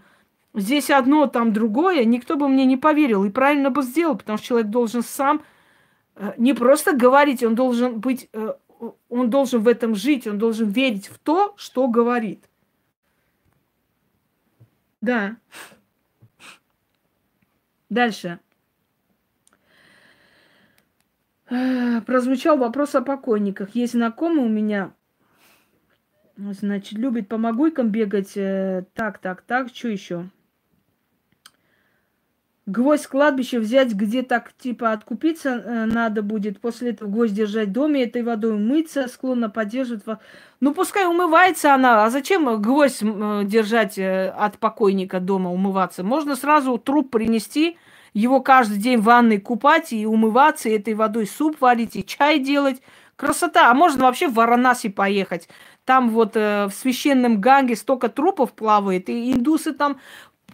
[0.56, 4.48] здесь одно, там другое, никто бы мне не поверил и правильно бы сделал, потому что
[4.48, 5.44] человек должен сам
[6.16, 8.54] э, не просто говорить, он должен быть э,
[9.10, 12.50] он должен в этом жить, он должен верить в то, что говорит.
[15.02, 15.38] Да.
[17.90, 18.40] Дальше.
[21.48, 23.76] Прозвучал вопрос о покойниках.
[23.76, 24.94] Есть знакомый у меня,
[26.36, 28.36] значит, любит по могуйкам бегать.
[28.36, 30.30] Э, так, так, так, что еще?
[32.66, 37.72] Гвоздь кладбища взять, где так типа откупиться э, надо будет, после этого гвоздь держать в
[37.74, 40.04] доме, этой водой мыться, склонно поддерживать.
[40.62, 46.04] Ну, пускай умывается она, а зачем гвоздь э, держать э, от покойника дома, умываться?
[46.06, 47.78] Можно сразу труп принести,
[48.14, 52.40] его каждый день в ванной купать и умываться, и этой водой суп варить, и чай
[52.40, 52.82] делать.
[53.18, 53.72] Красота!
[53.72, 55.50] А можно вообще в Варанаси поехать.
[55.84, 60.00] Там вот э, в священном Ганге столько трупов плавает, и индусы там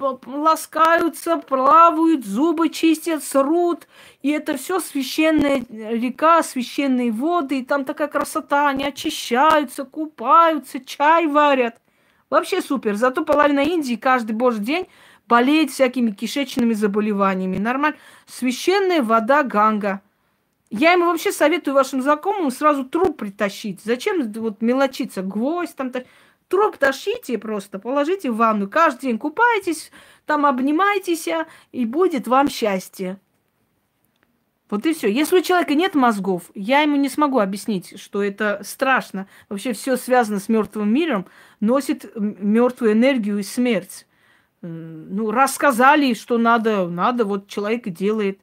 [0.02, 3.88] ласкаются, плавают, зубы чистят, срут.
[4.22, 7.60] И это все священная река, священные воды.
[7.60, 8.70] И там такая красота.
[8.70, 11.76] Они очищаются, купаются, чай варят.
[12.30, 12.96] Вообще супер.
[12.96, 14.88] Зато половина Индии каждый божий день
[15.28, 17.58] болеет всякими кишечными заболеваниями.
[17.58, 17.98] Нормально.
[18.28, 20.02] Священная вода Ганга.
[20.72, 23.82] Я ему вообще советую вашим знакомым сразу труп притащить.
[23.84, 25.24] Зачем вот мелочиться?
[25.24, 26.06] Гвоздь там-то.
[26.50, 28.68] Труп тащите просто, положите в ванну.
[28.68, 29.92] Каждый день купайтесь,
[30.26, 31.30] там обнимайтесь,
[31.72, 33.20] и будет вам счастье.
[34.70, 35.08] Вот и все.
[35.12, 39.28] Если у человека нет мозгов, я ему не смогу объяснить, что это страшно.
[39.48, 41.28] Вообще все связано с мертвым миром,
[41.60, 44.08] носит мертвую энергию и смерть.
[44.62, 48.42] Ну, рассказали, что надо, надо, вот человек делает.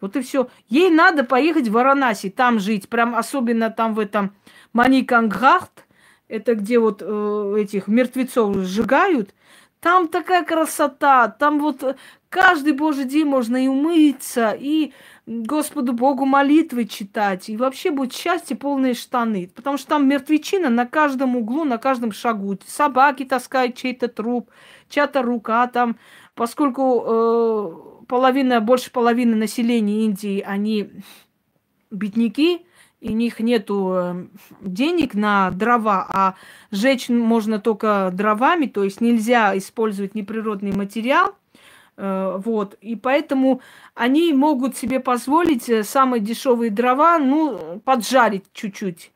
[0.00, 0.48] Вот и все.
[0.68, 4.34] Ей надо поехать в Варанаси, там жить, прям особенно там в этом
[4.72, 5.83] Маникангхахт,
[6.28, 9.34] это где вот э, этих мертвецов сжигают,
[9.80, 11.96] там такая красота, там вот э,
[12.30, 14.92] каждый божий день можно и умыться, и
[15.26, 20.86] Господу Богу молитвы читать, и вообще будет счастье полные штаны, потому что там мертвечина на
[20.86, 22.58] каждом углу, на каждом шагу.
[22.66, 24.50] Собаки таскают чей-то труп,
[24.88, 25.96] чья-то рука там,
[26.34, 30.90] поскольку э, половина, больше половины населения Индии, они
[31.90, 32.66] бедняки,
[33.04, 34.26] и у них нету э,
[34.62, 36.34] денег на дрова, а
[36.70, 41.34] жечь можно только дровами, то есть нельзя использовать неприродный материал,
[41.98, 43.60] э, вот, и поэтому
[43.94, 49.10] они могут себе позволить э, самые дешевые дрова, ну, поджарить чуть-чуть.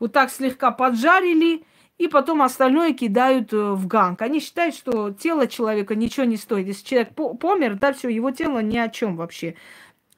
[0.00, 1.62] Вот так слегка поджарили,
[1.98, 4.22] и потом остальное кидают в ганг.
[4.22, 6.66] Они считают, что тело человека ничего не стоит.
[6.66, 9.54] Если человек помер, да, все, его тело ни о чем вообще.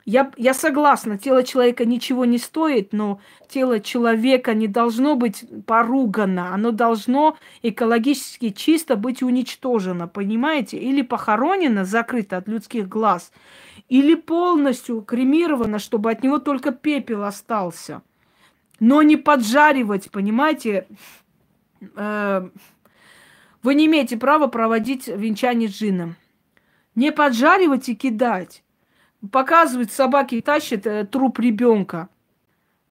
[0.04, 6.52] Я, я согласна, тело человека ничего не стоит, но тело человека не должно быть поругано,
[6.52, 10.78] оно должно экологически чисто быть уничтожено, понимаете?
[10.78, 13.32] Или похоронено, закрыто от людских глаз,
[13.88, 18.02] или полностью кремировано, чтобы от него только пепел остался.
[18.80, 20.88] Но не поджаривать, понимаете?
[21.94, 22.48] Э,
[23.62, 26.16] вы не имеете права проводить венчание с джином.
[26.96, 28.64] Не поджаривать и кидать.
[29.30, 32.08] Показывают, собаки тащат э, труп ребенка.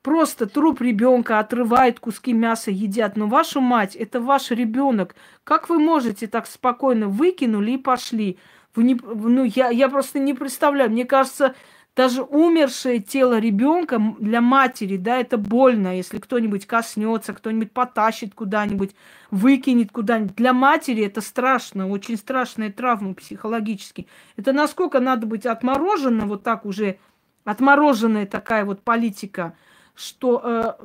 [0.02, 3.18] Просто труп ребенка отрывают куски мяса, едят.
[3.18, 5.16] Но вашу мать, это ваш ребенок.
[5.44, 8.40] Как вы можете так спокойно выкинули и пошли?
[8.74, 10.90] Вы не, ну, я, я просто не представляю.
[10.90, 11.54] Мне кажется,
[11.96, 18.96] даже умершее тело ребенка для матери, да, это больно, если кто-нибудь коснется, кто-нибудь потащит куда-нибудь,
[19.30, 20.36] выкинет куда-нибудь.
[20.36, 24.08] Для матери это страшно, очень страшная травма психологически.
[24.38, 26.98] Это насколько надо быть отморожено, вот так уже
[27.44, 29.54] отмороженная такая вот политика,
[29.94, 30.78] что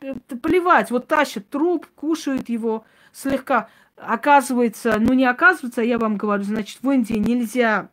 [0.00, 3.68] э, плевать, вот тащат труп, кушают его слегка.
[3.96, 7.90] Оказывается, ну не оказывается, я вам говорю, значит, в Индии нельзя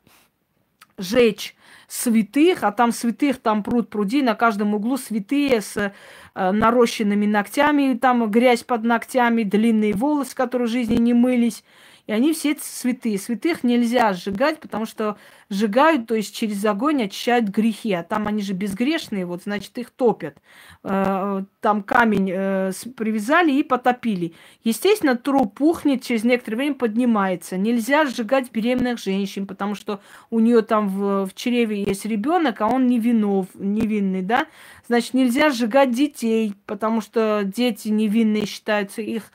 [0.98, 1.57] жечь
[1.88, 7.98] святых, а там святых, там пруд пруди, на каждом углу святые с э, нарощенными ногтями,
[7.98, 11.64] там грязь под ногтями, длинные волосы, которые в жизни не мылись.
[12.06, 13.18] И они все святые.
[13.18, 15.18] Святых нельзя сжигать, потому что
[15.50, 17.94] сжигают, то есть через огонь очищают грехи.
[17.94, 20.38] А там они же безгрешные, вот, значит, их топят.
[20.84, 24.34] Э, там камень э, привязали и потопили.
[24.64, 27.58] Естественно, труп пухнет, через некоторое время поднимается.
[27.58, 32.68] Нельзя сжигать беременных женщин, потому что у нее там в, в чреве есть ребенок, а
[32.68, 34.48] он невинов, невинный, да.
[34.88, 39.32] Значит, нельзя сжигать детей, потому что дети невинные считаются, их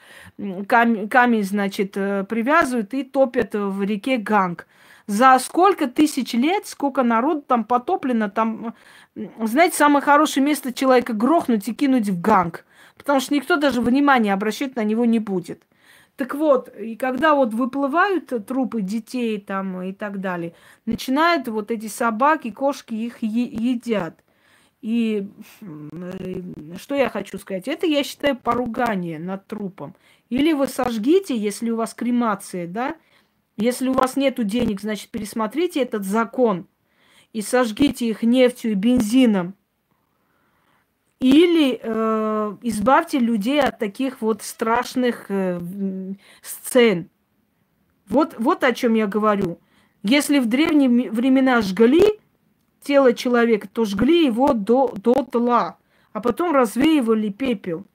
[0.66, 4.66] камень, камень значит, э, привязывают и топят в реке Ганг.
[5.06, 8.74] За сколько тысяч лет, сколько народу там потоплено, там,
[9.14, 12.64] знаете, самое хорошее место человека грохнуть и кинуть в Ганг,
[12.96, 15.62] потому что никто даже внимания обращать на него не будет.
[16.16, 20.54] Так вот, и когда вот выплывают трупы детей там и так далее,
[20.84, 24.22] начинают вот эти собаки, кошки их едят.
[24.82, 25.28] И
[26.76, 27.66] что я хочу сказать?
[27.66, 29.94] Это, я считаю, поругание над трупом.
[30.28, 32.96] Или вы сожгите, если у вас кремация, да?
[33.56, 36.66] Если у вас нет денег, значит, пересмотрите этот закон
[37.32, 39.54] и сожгите их нефтью и бензином.
[41.20, 45.60] Или э, избавьте людей от таких вот страшных э,
[46.42, 47.10] сцен.
[48.08, 49.60] Вот, вот о чем я говорю.
[50.02, 52.18] Если в древние времена жгли
[52.80, 55.78] тело человека, то жгли его до, до тла,
[56.12, 57.86] а потом развеивали пепел.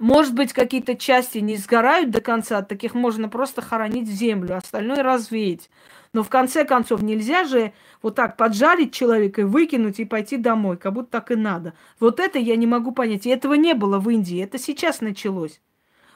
[0.00, 5.02] Может быть, какие-то части не сгорают до конца, таких можно просто хоронить в землю, остальное
[5.02, 5.68] развеять.
[6.14, 10.78] Но в конце концов нельзя же вот так поджарить человека и выкинуть и пойти домой,
[10.78, 11.74] как будто так и надо.
[12.00, 13.26] Вот это я не могу понять.
[13.26, 15.60] И этого не было в Индии, это сейчас началось.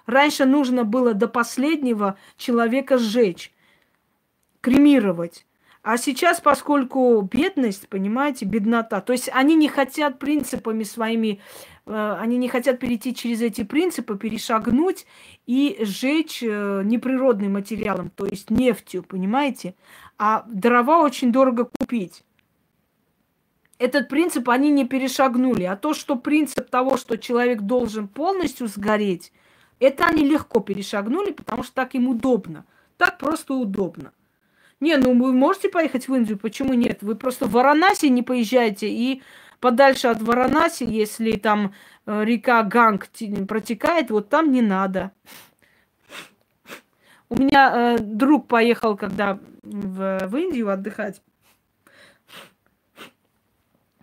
[0.07, 3.53] Раньше нужно было до последнего человека сжечь,
[4.63, 5.45] кремировать.
[5.83, 11.43] А сейчас, поскольку бедность, понимаете, беднота, то есть они не хотят принципами своими
[11.87, 15.07] они не хотят перейти через эти принципы, перешагнуть
[15.47, 19.75] и сжечь э, неприродным материалом, то есть нефтью, понимаете?
[20.19, 22.25] А дрова очень дорого купить.
[23.79, 25.65] Этот принцип они не перешагнули.
[25.65, 29.33] А то, что принцип того, что человек должен полностью сгореть,
[29.81, 32.65] это они легко перешагнули, потому что так им удобно.
[32.97, 34.13] Так просто удобно.
[34.81, 37.03] Не, ну вы можете поехать в Индию, почему нет?
[37.03, 39.23] Вы просто в Варанаси не поезжаете и
[39.61, 41.75] подальше от Варанаси, если там
[42.07, 43.09] э, река Ганг
[43.49, 45.13] протекает, вот там не надо.
[47.29, 51.23] У меня э, друг поехал, когда в, в Индию отдыхать.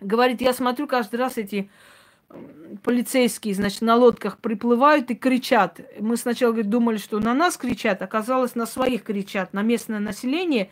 [0.00, 1.70] Говорит, я смотрю каждый раз эти
[2.82, 5.80] полицейские, значит, на лодках приплывают и кричат.
[6.00, 10.70] Мы сначала говорит, думали, что на нас кричат, оказалось, на своих кричат, на местное население.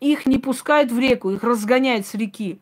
[0.00, 2.58] Их не пускают в реку, их разгоняют с реки.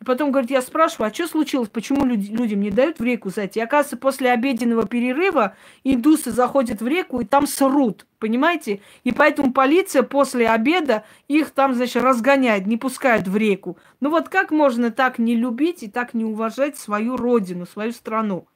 [0.00, 3.30] И потом, говорит, я спрашиваю, а что случилось, почему люди, людям не дают в реку
[3.30, 3.60] зайти?
[3.60, 8.80] И оказывается, после обеденного перерыва индусы заходят в реку и там срут, понимаете?
[9.04, 13.78] И поэтому полиция после обеда их там, значит, разгоняет, не пускает в реку.
[14.00, 18.46] Ну вот как можно так не любить и так не уважать свою родину, свою страну?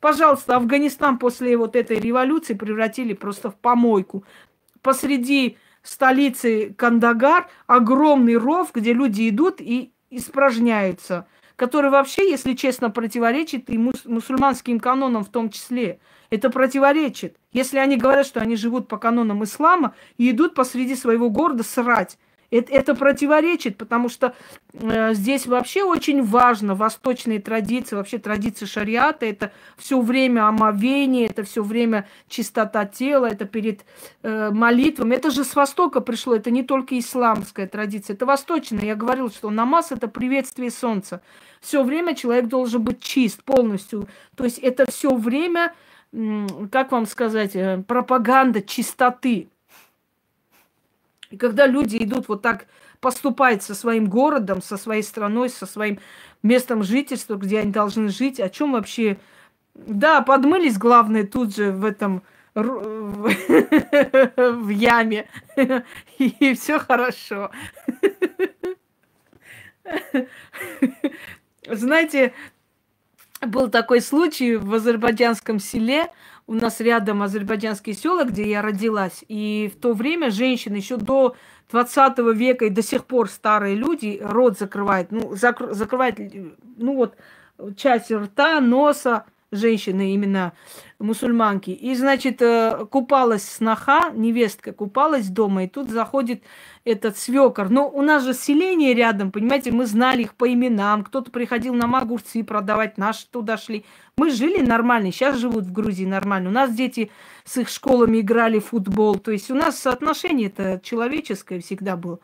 [0.00, 4.24] Пожалуйста, Афганистан после вот этой революции превратили просто в помойку.
[4.82, 13.70] Посреди столицы Кандагар огромный ров, где люди идут и испражняются, который вообще, если честно, противоречит
[13.70, 16.00] и мус- мусульманским канонам в том числе.
[16.30, 17.36] Это противоречит.
[17.52, 22.18] Если они говорят, что они живут по канонам ислама и идут посреди своего города срать,
[22.58, 24.34] это, это противоречит, потому что
[24.72, 29.26] э, здесь вообще очень важно восточные традиции, вообще традиции шариата.
[29.26, 33.84] Это все время омовение, это все время чистота тела, это перед
[34.22, 35.14] э, молитвами.
[35.16, 38.84] Это же с Востока пришло, это не только исламская традиция, это восточная.
[38.84, 41.22] Я говорила, что намаз это приветствие солнца.
[41.60, 44.08] Все время человек должен быть чист полностью.
[44.36, 45.74] То есть это все время,
[46.70, 49.48] как вам сказать, э, пропаганда чистоты.
[51.34, 52.66] И когда люди идут вот так
[53.00, 55.98] поступать со своим городом, со своей страной, со своим
[56.44, 59.18] местом жительства, где они должны жить, о чем вообще...
[59.74, 62.22] Да, подмылись, главное, тут же в этом
[62.54, 63.28] в
[64.68, 65.26] яме,
[66.18, 67.50] и все хорошо.
[71.68, 72.32] Знаете,
[73.40, 76.12] был такой случай в азербайджанском селе,
[76.46, 79.24] у нас рядом азербайджанские села, где я родилась.
[79.28, 81.36] И в то время женщины еще до
[81.70, 86.18] 20 века и до сих пор старые люди рот закрывают, ну, закр- закрывают,
[86.76, 87.16] ну вот,
[87.76, 89.24] часть рта, носа,
[89.56, 90.52] женщины именно
[90.98, 91.70] мусульманки.
[91.70, 96.42] И, значит, э, купалась сноха, невестка купалась дома, и тут заходит
[96.84, 97.70] этот свекор.
[97.70, 101.04] Но у нас же селение рядом, понимаете, мы знали их по именам.
[101.04, 103.84] Кто-то приходил нам огурцы продавать, наши туда шли.
[104.16, 106.50] Мы жили нормально, сейчас живут в Грузии нормально.
[106.50, 107.10] У нас дети
[107.44, 109.16] с их школами играли в футбол.
[109.16, 112.20] То есть у нас соотношение это человеческое всегда было.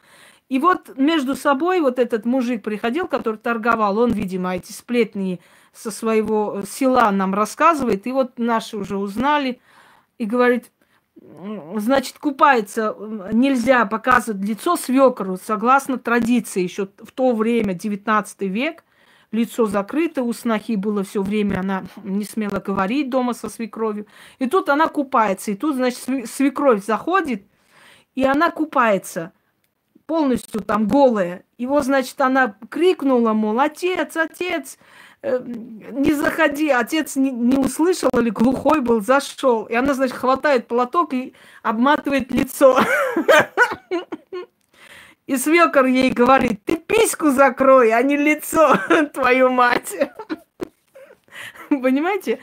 [0.51, 5.40] И вот между собой вот этот мужик приходил, который торговал, он, видимо, эти сплетни
[5.72, 8.06] со своего села нам рассказывает.
[8.06, 9.60] И вот наши уже узнали
[10.18, 10.70] и говорит,
[11.76, 12.97] значит, купается,
[13.32, 18.84] нельзя показывать лицо свекру, согласно традиции, еще в то время, 19 век,
[19.30, 24.06] лицо закрыто, у снохи было все время, она не смела говорить дома со свекровью.
[24.38, 27.44] И тут она купается, и тут, значит, свекровь заходит,
[28.14, 29.32] и она купается
[30.06, 31.44] полностью там голая.
[31.56, 38.30] Его, значит, она крикнула, мол, отец, отец, Э, не заходи, отец не, не услышал или
[38.30, 39.64] глухой был, зашел.
[39.64, 42.80] И она, значит, хватает платок и обматывает лицо.
[45.26, 48.76] И свекор ей говорит, ты письку закрой, а не лицо,
[49.14, 49.94] твою мать.
[51.68, 52.40] Понимаете?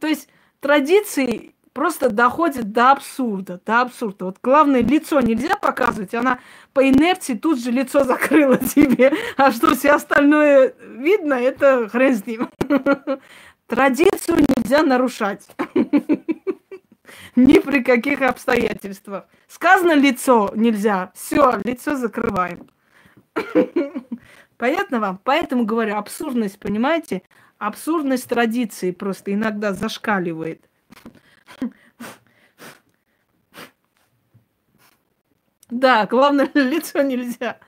[0.00, 0.28] То есть
[0.60, 4.26] традиции просто доходит до абсурда, до абсурда.
[4.26, 6.38] Вот главное, лицо нельзя показывать, она
[6.72, 12.24] по инерции тут же лицо закрыла тебе, а что все остальное видно, это хрен с
[12.26, 12.48] ним.
[13.66, 15.46] Традицию нельзя нарушать.
[17.36, 19.24] Ни при каких обстоятельствах.
[19.48, 21.10] Сказано лицо нельзя.
[21.14, 22.68] Все, лицо закрываем.
[24.56, 25.20] Понятно вам?
[25.24, 27.22] Поэтому говорю, абсурдность, понимаете?
[27.58, 30.68] Абсурдность традиции просто иногда зашкаливает.
[35.70, 37.58] Да, главное, лицо нельзя.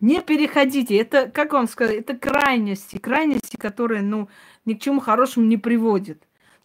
[0.00, 0.98] Не переходите.
[0.98, 2.98] Это, как вам сказать, это крайности.
[2.98, 4.28] Крайности, которые, ну,
[4.66, 6.22] ни к чему хорошему не приводят.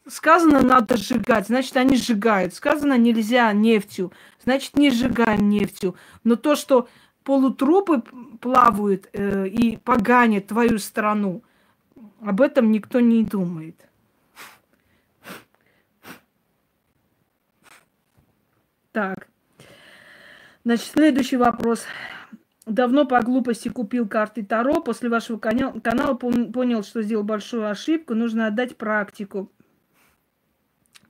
[0.07, 2.53] Сказано, надо сжигать, значит, они сжигают.
[2.53, 4.11] Сказано, нельзя нефтью,
[4.43, 5.95] значит, не сжигаем нефтью.
[6.23, 6.89] Но то, что
[7.23, 8.01] полутрупы
[8.41, 11.43] плавают э, и поганят твою страну,
[12.22, 13.89] об этом никто не думает.
[19.00, 19.30] Так.
[20.66, 21.86] Значит, следующий вопрос.
[22.66, 24.82] Давно по глупости купил карты Таро.
[24.82, 28.14] После вашего канала понял, что сделал большую ошибку.
[28.14, 29.50] Нужно отдать практику.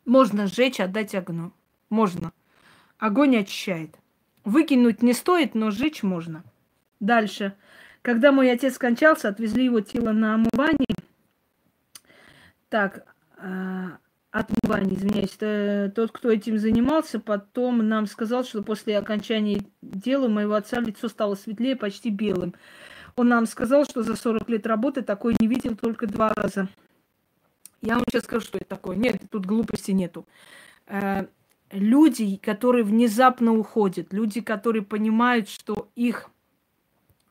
[0.06, 1.52] Можно сжечь, отдать огню.
[1.90, 2.32] Можно.
[3.00, 3.96] Огонь очищает.
[4.44, 6.44] Выкинуть не стоит, но сжечь можно.
[7.00, 7.56] Дальше.
[8.04, 10.96] Когда мой отец скончался, отвезли его тело на омывание.
[12.70, 13.98] Так, а,
[14.32, 20.54] отмывание, извиняюсь, э, тот, кто этим занимался, потом нам сказал, что после окончания дела моего
[20.54, 22.54] отца лицо стало светлее, почти белым.
[23.16, 26.70] Он нам сказал, что за 40 лет работы такой не видел только два раза.
[27.82, 28.96] Я вам сейчас скажу, что это такое.
[28.98, 30.28] Нет, тут глупости нету.
[30.86, 31.26] Э,
[31.72, 36.30] люди, которые внезапно уходят, люди, которые понимают, что их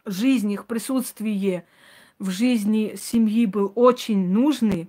[0.05, 1.65] жизнь, их присутствие
[2.19, 4.89] в жизни семьи был очень нужный,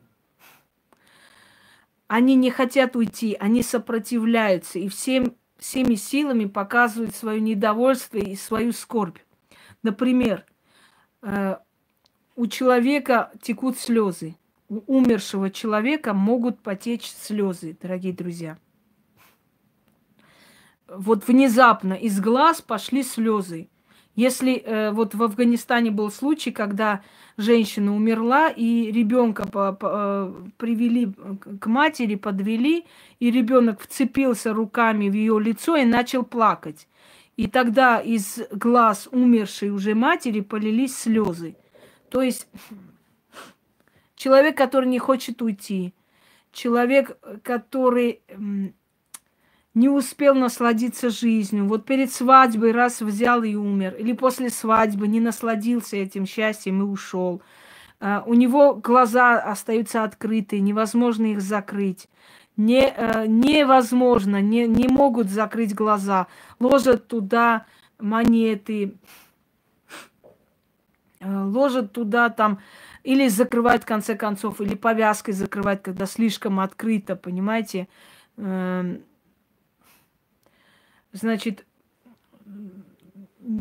[2.10, 8.72] они не хотят уйти, они сопротивляются и всем, всеми силами показывают свое недовольство и свою
[8.72, 9.20] скорбь.
[9.84, 10.44] Например,
[11.22, 11.58] э,
[12.36, 14.36] у человека текут слезы.
[14.70, 18.58] У умершего человека могут потечь слезы, дорогие друзья.
[20.88, 23.70] Вот внезапно из глаз пошли слезы.
[24.20, 27.02] Если э, вот в Афганистане был случай, когда
[27.38, 31.14] женщина умерла, и ребенка по, по, э, привели
[31.62, 32.86] к матери, подвели,
[33.22, 36.90] и ребенок вцепился руками в ее лицо и начал плакать.
[37.38, 41.56] И тогда из глаз умершей уже матери полились слезы.
[42.10, 42.46] То есть
[44.18, 45.94] человек, который не хочет уйти,
[46.52, 48.20] человек, который
[49.80, 51.66] не успел насладиться жизнью.
[51.66, 53.96] Вот перед свадьбой раз взял и умер.
[53.98, 57.42] Или после свадьбы не насладился этим счастьем и ушел.
[58.02, 62.08] Uh, у него глаза остаются открыты, невозможно их закрыть.
[62.56, 66.28] Не, uh, невозможно, не, не могут закрыть глаза.
[66.60, 67.66] Ложат туда
[68.00, 68.96] монеты,
[71.20, 72.60] uh, ложат туда там,
[73.04, 77.88] или закрывают в конце концов, или повязкой закрывают, когда слишком открыто, понимаете?
[81.12, 81.66] Значит,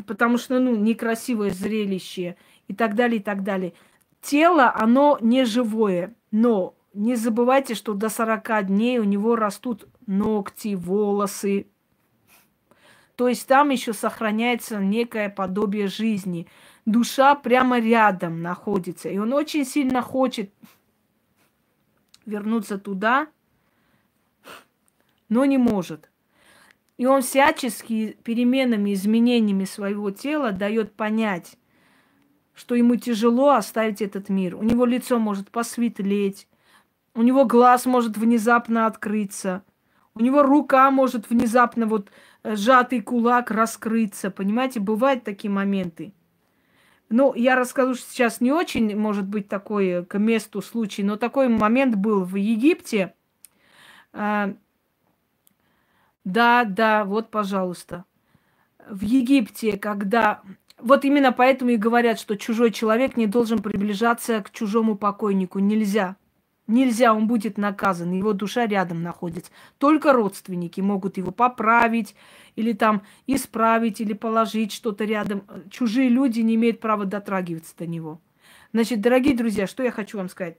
[0.06, 3.72] потому что, ну, некрасивое зрелище и так далее, и так далее.
[4.20, 10.74] Тело, оно не живое, но не забывайте, что до 40 дней у него растут ногти,
[10.74, 11.68] волосы.
[13.14, 16.46] То есть там еще сохраняется некое подобие жизни.
[16.86, 19.08] Душа прямо рядом находится.
[19.08, 20.52] И он очень сильно хочет
[22.26, 23.28] вернуться туда,
[25.28, 26.07] но не может.
[26.98, 31.56] И он всячески переменами, изменениями своего тела дает понять,
[32.54, 34.56] что ему тяжело оставить этот мир.
[34.56, 36.48] У него лицо может посветлеть,
[37.14, 39.62] у него глаз может внезапно открыться,
[40.14, 42.10] у него рука может внезапно вот
[42.42, 44.32] э, сжатый кулак раскрыться.
[44.32, 46.12] Понимаете, бывают такие моменты.
[47.08, 51.48] Ну, я расскажу что сейчас не очень, может быть, такой к месту случай, но такой
[51.48, 53.14] момент был в Египте.
[56.28, 58.04] Да, да, вот, пожалуйста.
[58.86, 60.42] В Египте, когда...
[60.76, 65.58] Вот именно поэтому и говорят, что чужой человек не должен приближаться к чужому покойнику.
[65.58, 66.16] Нельзя.
[66.66, 69.50] Нельзя, он будет наказан, его душа рядом находится.
[69.78, 72.14] Только родственники могут его поправить
[72.56, 75.44] или там исправить, или положить что-то рядом.
[75.70, 78.20] Чужие люди не имеют права дотрагиваться до него.
[78.74, 80.58] Значит, дорогие друзья, что я хочу вам сказать.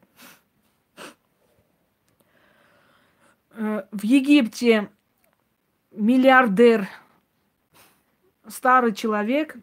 [3.52, 4.90] Э, в Египте
[5.91, 6.88] миллиардер,
[8.48, 9.56] старый человек,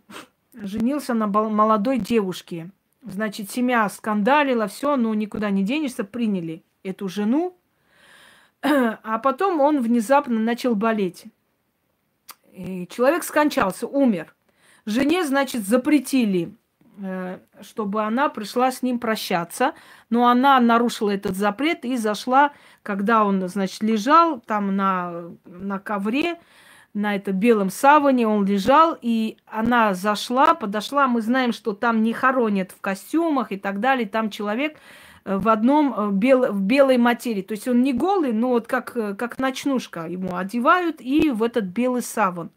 [0.55, 2.71] женился на молодой девушке.
[3.03, 7.57] Значит, семья скандалила, все, но никуда не денешься, приняли эту жену.
[8.63, 11.25] А потом он внезапно начал болеть.
[12.53, 14.35] И человек скончался, умер.
[14.87, 16.55] Жене, значит, запретили,
[17.61, 19.75] чтобы она пришла с ним прощаться.
[20.11, 22.53] Но она нарушила этот запрет и зашла,
[22.83, 26.39] когда он, значит, лежал там на, на ковре,
[26.97, 31.07] на этом белом саване он лежал, и она зашла, подошла.
[31.07, 34.09] Мы знаем, что там не хоронят в костюмах и так далее.
[34.09, 34.79] Там человек
[35.27, 37.43] э, в одном э, бел, в белой материи.
[37.43, 41.43] То есть он не голый, но вот как, э, как ночнушка ему одевают и в
[41.43, 42.51] этот белый саван.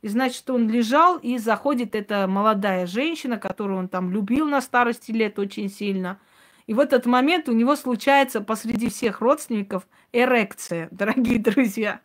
[0.00, 5.10] И значит, он лежал, и заходит эта молодая женщина, которую он там любил на старости
[5.10, 6.20] лет очень сильно.
[6.66, 12.00] И в этот момент у него случается посреди всех родственников эрекция, дорогие друзья.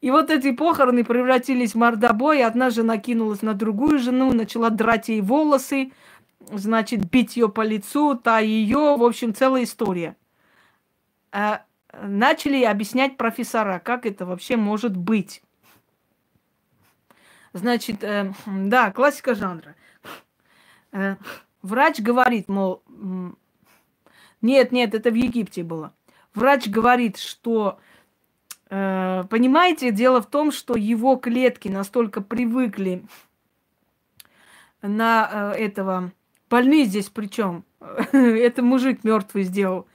[0.00, 2.44] И вот эти похороны превратились в мордобой.
[2.44, 5.92] Одна жена кинулась на другую жену, начала драть ей волосы,
[6.52, 8.96] значит, бить ее по лицу, та ее.
[8.96, 10.16] В общем, целая история.
[11.32, 11.62] А,
[12.00, 15.42] начали объяснять профессора, как это вообще может быть.
[17.54, 19.74] Значит, э, да, классика жанра.
[20.92, 21.16] Э,
[21.62, 22.82] врач говорит, мол,
[24.42, 25.94] нет, нет, это в Египте было.
[26.34, 27.78] Врач говорит, что
[28.76, 33.04] Э, понимаете, дело в том, что его клетки настолько привыкли
[34.82, 36.12] на э, этого
[36.50, 37.64] больные здесь причем
[38.12, 39.86] это мужик мертвый сделал,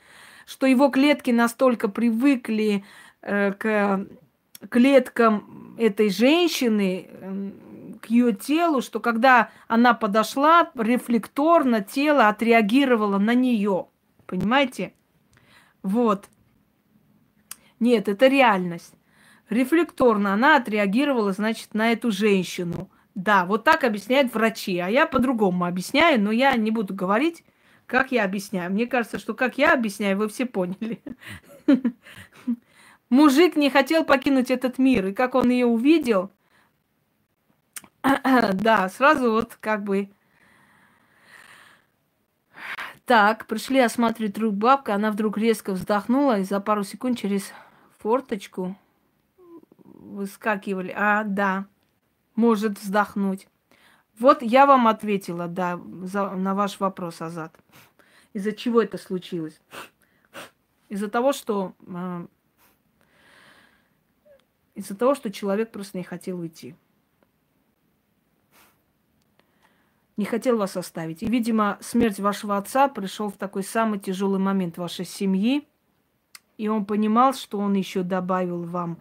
[0.45, 2.86] что его клетки настолько привыкли
[3.22, 4.06] э, к
[4.68, 7.10] клеткам этой женщины,
[8.02, 13.88] к ее телу, что когда она подошла, рефлекторно тело отреагировало на нее.
[14.26, 14.94] Понимаете?
[15.84, 16.30] Вот.
[17.80, 18.94] Нет, это реальность.
[19.49, 22.90] Рефлекторно она отреагировала, значит, на эту женщину.
[23.15, 27.44] Да, вот так объясняют врачи, а я по-другому объясняю, но я не буду говорить,
[27.86, 28.72] как я объясняю.
[28.72, 31.02] Мне кажется, что как я объясняю, вы все поняли.
[33.10, 36.31] Мужик не хотел покинуть этот мир, и как он ее увидел,
[38.03, 40.10] да, сразу вот как бы
[43.06, 47.52] так, пришли осматривать труп бабка, она вдруг резко вздохнула и за пару секунд через
[47.98, 48.77] форточку
[49.84, 50.94] выскакивали.
[50.95, 51.65] А, да,
[52.36, 53.48] может вздохнуть.
[54.19, 57.57] Вот я вам ответила, да, за, на ваш вопрос, Азат.
[58.34, 59.60] Из-за чего это случилось?
[60.90, 62.27] Из-за того, что э,
[64.80, 66.76] из-за того, что человек просто не хотел уйти.
[70.19, 71.23] не хотел вас оставить.
[71.23, 75.65] И, видимо, смерть вашего отца пришел в такой самый тяжелый момент вашей семьи.
[76.57, 78.97] И он понимал, что он еще добавил вам,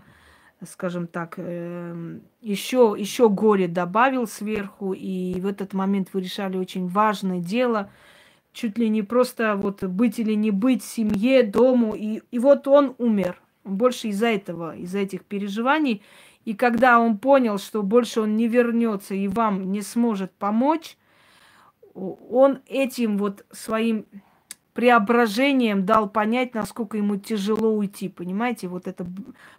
[0.65, 4.93] скажем так, э, еще, еще горе добавил сверху.
[4.93, 7.91] И в этот момент вы решали очень важное дело.
[8.53, 11.97] Чуть ли не просто вот быть или не быть семье, дому.
[11.97, 13.43] И, и вот он умер.
[13.69, 16.03] Больше из-за этого, из-за этих переживаний.
[16.45, 20.97] И когда он понял, что больше он не вернется и вам не сможет помочь,
[21.95, 24.07] он этим вот своим
[24.73, 29.05] преображением дал понять, насколько ему тяжело уйти, понимаете, вот эта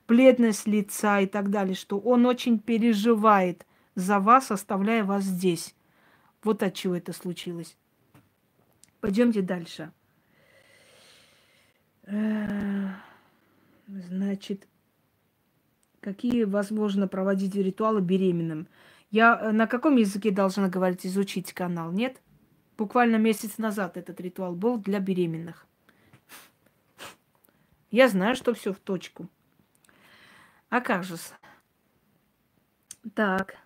[0.07, 3.65] бледность лица и так далее, что он очень переживает
[3.95, 5.76] за вас, оставляя вас здесь.
[6.41, 7.76] Вот от чего это случилось.
[9.02, 9.91] Пойдемте дальше.
[13.90, 14.68] Значит,
[15.99, 18.68] какие возможно проводить ритуалы беременным?
[19.10, 22.22] Я э, на каком языке должна говорить, изучить канал, нет?
[22.78, 25.66] Буквально месяц назад этот ритуал был для беременных.
[27.90, 29.28] Я знаю, что все в точку.
[30.70, 31.16] А как же?
[33.16, 33.57] Так.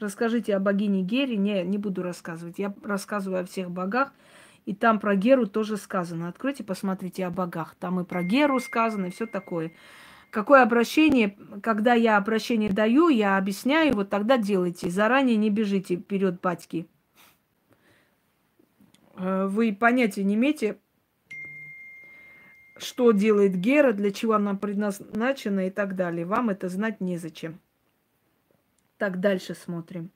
[0.00, 1.36] Расскажите о богине Гере.
[1.36, 2.58] Не, не буду рассказывать.
[2.58, 4.14] Я рассказываю о всех богах.
[4.68, 6.28] И там про Геру тоже сказано.
[6.28, 7.74] Откройте, посмотрите о богах.
[7.76, 9.72] Там и про Геру сказано, и все такое.
[10.30, 14.90] Какое обращение, когда я обращение даю, я объясняю, вот тогда делайте.
[14.90, 16.86] Заранее не бежите вперед, батьки.
[19.16, 20.78] Э, вы понятия не имеете,
[22.76, 26.26] что делает Гера, для чего она предназначена и так далее.
[26.26, 27.58] Вам это знать незачем.
[28.98, 30.10] Так, дальше смотрим.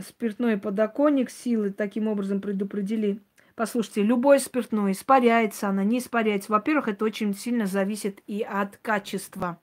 [0.00, 3.20] Спиртной подоконник силы таким образом предупредили
[3.58, 6.52] Послушайте, любое спиртное, испаряется она, не испаряется.
[6.52, 9.58] Во-первых, это очень сильно зависит и от качества.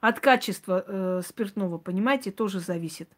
[0.00, 3.08] От качества э, спиртного, понимаете, тоже зависит.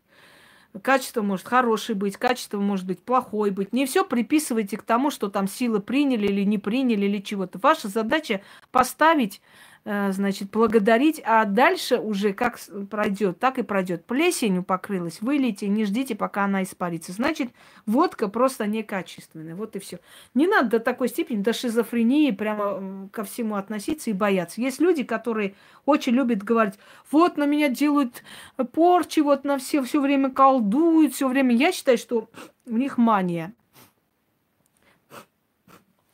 [0.82, 3.72] Качество может хорошее быть, качество может быть плохое быть.
[3.72, 7.58] Не все приписывайте к тому, что там силы приняли или не приняли или чего-то.
[7.58, 9.40] Ваша задача поставить
[9.86, 12.58] значит, благодарить, а дальше уже как
[12.90, 14.04] пройдет, так и пройдет.
[14.04, 17.12] Плесенью покрылась, вылейте, не ждите, пока она испарится.
[17.12, 17.50] Значит,
[17.86, 19.54] водка просто некачественная.
[19.54, 20.00] Вот и все.
[20.34, 24.60] Не надо до такой степени, до шизофрении прямо ко всему относиться и бояться.
[24.60, 25.54] Есть люди, которые
[25.84, 26.74] очень любят говорить,
[27.12, 28.24] вот на меня делают
[28.72, 31.54] порчи, вот на все все время колдуют, все время.
[31.54, 32.28] Я считаю, что
[32.66, 33.54] у них мания.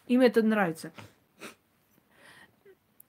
[0.08, 0.92] Им это нравится.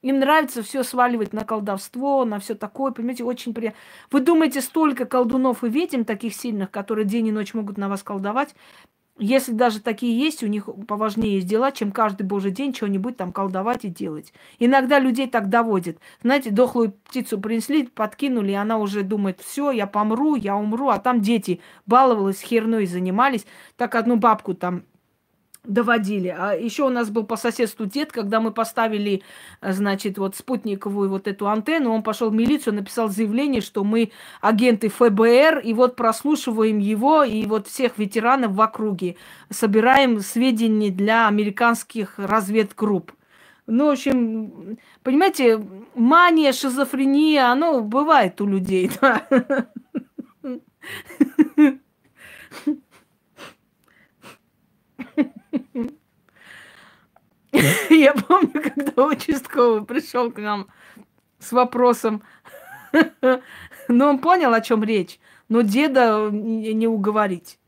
[0.04, 3.80] Им нравится все сваливать на колдовство, на все такое, понимаете, очень приятно.
[4.10, 8.02] Вы думаете, столько колдунов и ведьм таких сильных, которые день и ночь могут на вас
[8.02, 8.54] колдовать,
[9.18, 13.32] если даже такие есть, у них поважнее есть дела, чем каждый божий день что-нибудь там
[13.32, 14.34] колдовать и делать.
[14.58, 15.98] Иногда людей так доводит.
[16.22, 20.98] Знаете, дохлую птицу принесли, подкинули, и она уже думает, все, я помру, я умру, а
[20.98, 23.46] там дети баловались, херной занимались.
[23.76, 24.82] Так одну бабку там
[25.64, 26.28] доводили.
[26.28, 29.22] А еще у нас был по соседству дед, когда мы поставили,
[29.60, 34.12] э, значит, вот спутниковую вот эту антенну, он пошел в милицию, написал заявление, что мы
[34.40, 39.16] агенты ФБР, и вот прослушиваем его и вот всех ветеранов в округе,
[39.50, 43.12] собираем сведения для американских разведгрупп.
[43.66, 45.64] Ну, в общем, понимаете,
[45.94, 49.26] мания, шизофрения, оно бывает у людей, да.
[57.90, 60.68] Я помню, когда участковый пришел к нам
[61.38, 62.22] с вопросом,
[63.88, 67.58] но он понял, о чем речь, но деда не уговорить.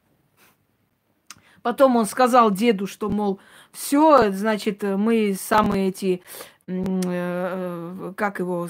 [1.62, 3.40] Потом он сказал деду, что, мол,
[3.72, 6.22] все, значит, мы самые эти,
[6.68, 8.68] э, как его,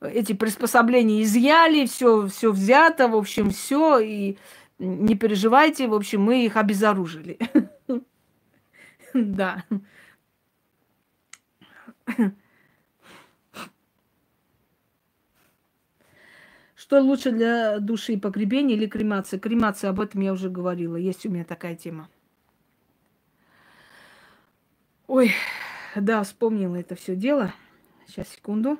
[0.00, 4.38] эти приспособления изъяли, все, все взято, в общем, все, и
[4.78, 7.38] не переживайте, в общем, мы их обезоружили.
[9.16, 9.64] Да.
[16.74, 19.40] Что лучше для души, погребение или кремация?
[19.40, 20.96] Кремация, об этом я уже говорила.
[20.96, 22.08] Есть у меня такая тема.
[25.06, 25.32] Ой,
[25.94, 27.52] да, вспомнила это все дело.
[28.06, 28.78] Сейчас, секунду.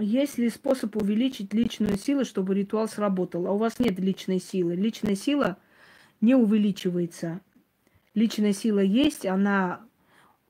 [0.00, 3.46] Есть ли способ увеличить личную силу, чтобы ритуал сработал?
[3.46, 4.74] А у вас нет личной силы.
[4.74, 5.58] Личная сила
[6.20, 7.40] не увеличивается.
[8.14, 9.82] Личная сила есть, она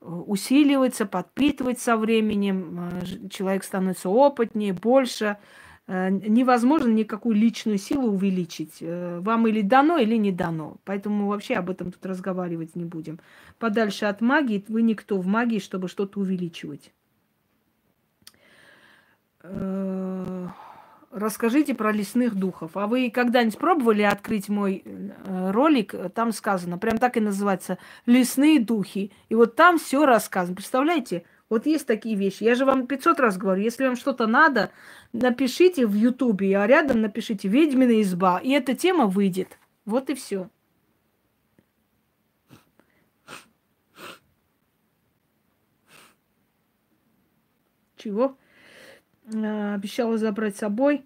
[0.01, 5.37] э, усиливается, подпитывается со временем, э, человек становится опытнее, больше.
[5.85, 8.77] Э, невозможно никакую личную силу увеличить.
[8.81, 10.77] Вам или дано, или не дано.
[10.85, 13.19] Поэтому вообще об этом тут разговаривать не будем.
[13.59, 16.91] Подальше от магии, вы никто в магии, чтобы что-то увеличивать.
[19.43, 20.47] Э,
[21.11, 22.71] расскажите про лесных духов.
[22.75, 25.95] А вы когда-нибудь пробовали открыть мой э, ролик?
[26.13, 29.11] Там сказано, прям так и называется, лесные духи.
[29.29, 30.55] И вот там все рассказано.
[30.55, 31.23] Представляете?
[31.49, 32.43] Вот есть такие вещи.
[32.43, 34.71] Я же вам 500 раз говорю, если вам что-то надо,
[35.11, 39.59] напишите в Ютубе, а рядом напишите «Ведьмина изба», и эта тема выйдет.
[39.83, 40.49] Вот и все.
[47.97, 48.37] Чего?
[49.33, 51.05] Э, обещала забрать с собой.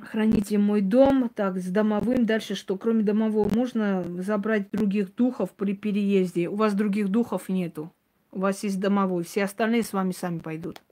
[0.00, 1.30] Храните мой дом.
[1.34, 2.26] Так, с домовым.
[2.26, 2.76] Дальше что?
[2.76, 6.48] Кроме домового можно забрать других духов при переезде.
[6.48, 7.92] У вас других духов нету.
[8.30, 9.24] У вас есть домовой.
[9.24, 10.82] Все остальные с вами сами пойдут.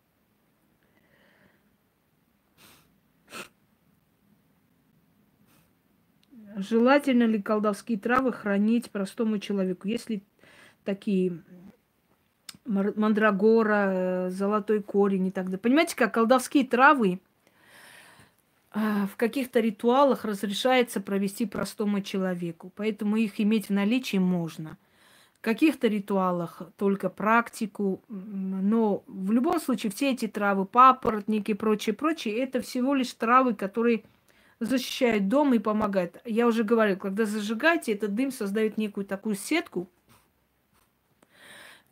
[6.56, 9.88] Желательно ли колдовские травы хранить простому человеку?
[9.88, 10.22] Если
[10.84, 11.42] такие
[12.64, 15.58] мандрагора, э, золотой корень и так далее.
[15.58, 17.20] Понимаете, как колдовские травы
[18.76, 22.72] а, в каких-то ритуалах разрешается провести простому человеку.
[22.74, 24.76] Поэтому их иметь в наличии можно.
[25.38, 31.94] В каких-то ритуалах только практику, но в любом случае все эти травы, папоротники и прочее,
[31.94, 34.04] прочее, это всего лишь травы, которые
[34.58, 36.20] защищают дом и помогают.
[36.24, 39.88] Я уже говорила, когда зажигаете, этот дым создает некую такую сетку,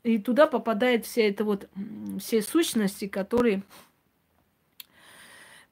[0.02, 1.68] и туда попадает вся эта вот,
[2.18, 3.62] все сущности, которые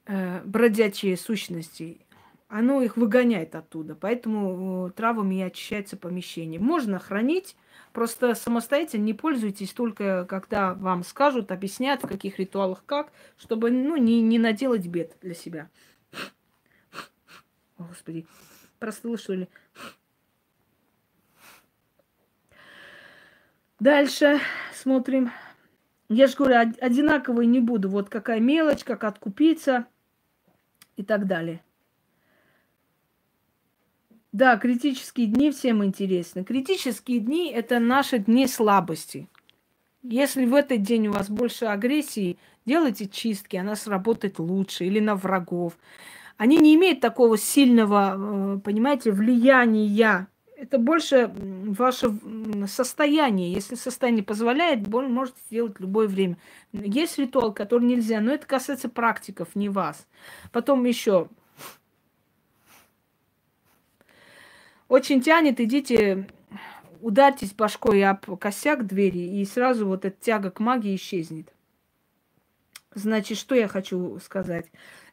[0.05, 1.99] э, бродячие сущности.
[2.47, 3.95] Оно их выгоняет оттуда.
[3.95, 6.59] Поэтому э, травами и очищается помещение.
[6.59, 7.55] Можно хранить,
[7.93, 13.97] просто самостоятельно не пользуйтесь только, когда вам скажут, объяснят, в каких ритуалах как, чтобы ну,
[13.97, 15.69] не, не наделать бед для себя.
[17.77, 18.25] Господи,
[18.79, 19.49] простыла, что ли?
[23.81, 24.39] Дальше
[24.75, 25.31] смотрим.
[26.07, 27.89] Я же говорю, одинаковые не буду.
[27.89, 29.87] Вот какая мелочь, как откупиться
[30.97, 31.63] и так далее.
[34.31, 36.43] Да, критические дни всем интересны.
[36.43, 39.27] Критические дни– это наши дни слабости.
[40.03, 42.37] Если в этот день у вас больше агрессии,
[42.67, 45.75] делайте чистки, она сработает лучше, или на врагов.
[46.37, 50.27] Они не имеют такого сильного, э, понимаете, влияния
[50.61, 52.11] это больше ваше
[52.67, 53.51] состояние.
[53.51, 56.37] Если состояние позволяет, боль можете сделать в любое время.
[56.71, 60.07] Есть ритуал, который нельзя, но это касается практиков, не вас.
[60.51, 61.29] Потом еще.
[64.87, 66.27] Очень тянет, идите,
[67.01, 71.51] ударьтесь башкой об косяк двери, и сразу вот эта тяга к магии исчезнет.
[72.93, 74.65] Значит, что я хочу сказать?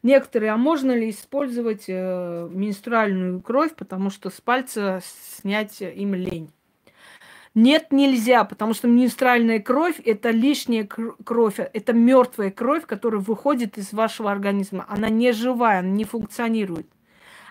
[0.02, 6.50] Некоторые, а можно ли использовать э, менструальную кровь, потому что с пальца снять им лень?
[7.54, 13.92] Нет, нельзя, потому что менструальная кровь– это лишняя кровь, это мертвая кровь, которая выходит из
[13.92, 14.84] вашего организма.
[14.88, 16.88] Она не живая, она не функционирует.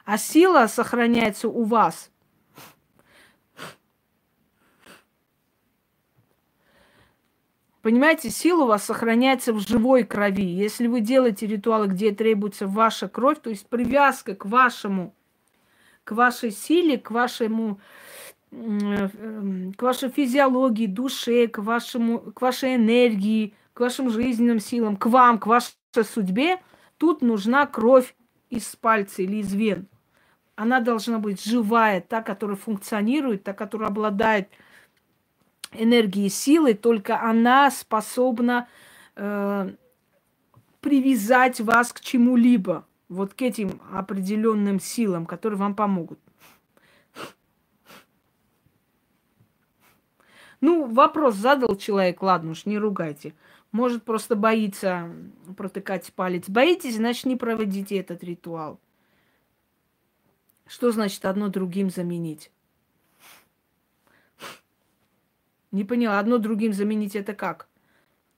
[0.05, 2.11] А сила сохраняется у вас–
[7.87, 10.43] Понимаете, сила у вас сохраняется в живой крови.
[10.43, 15.15] Если вы делаете ритуалы, где требуется ваша кровь, то есть привязка к вашему,
[16.03, 17.79] к вашей силе, к вашему,
[18.51, 25.39] к вашей физиологии, душе, к, вашему, к вашей энергии, к вашим жизненным силам, к вам,
[25.39, 25.71] к вашей
[26.03, 26.57] судьбе,
[26.97, 28.15] тут нужна кровь
[28.49, 29.87] из пальца или из вен.
[30.57, 34.49] Она должна быть живая, та, которая функционирует, та, которая обладает
[35.71, 38.67] энергии силы, только она способна
[39.15, 39.71] э,
[40.81, 46.19] привязать вас к чему-либо, вот к этим определенным силам, которые вам помогут.
[50.59, 53.33] Ну, вопрос задал человек, ладно уж, не ругайте.
[53.71, 55.11] Может, просто боится
[55.55, 56.49] протыкать палец.
[56.49, 58.79] Боитесь, значит, не проводите этот ритуал.
[60.65, 62.51] Что значит одно другим заменить?
[65.77, 67.67] Не поняла, одно другим заменить это как?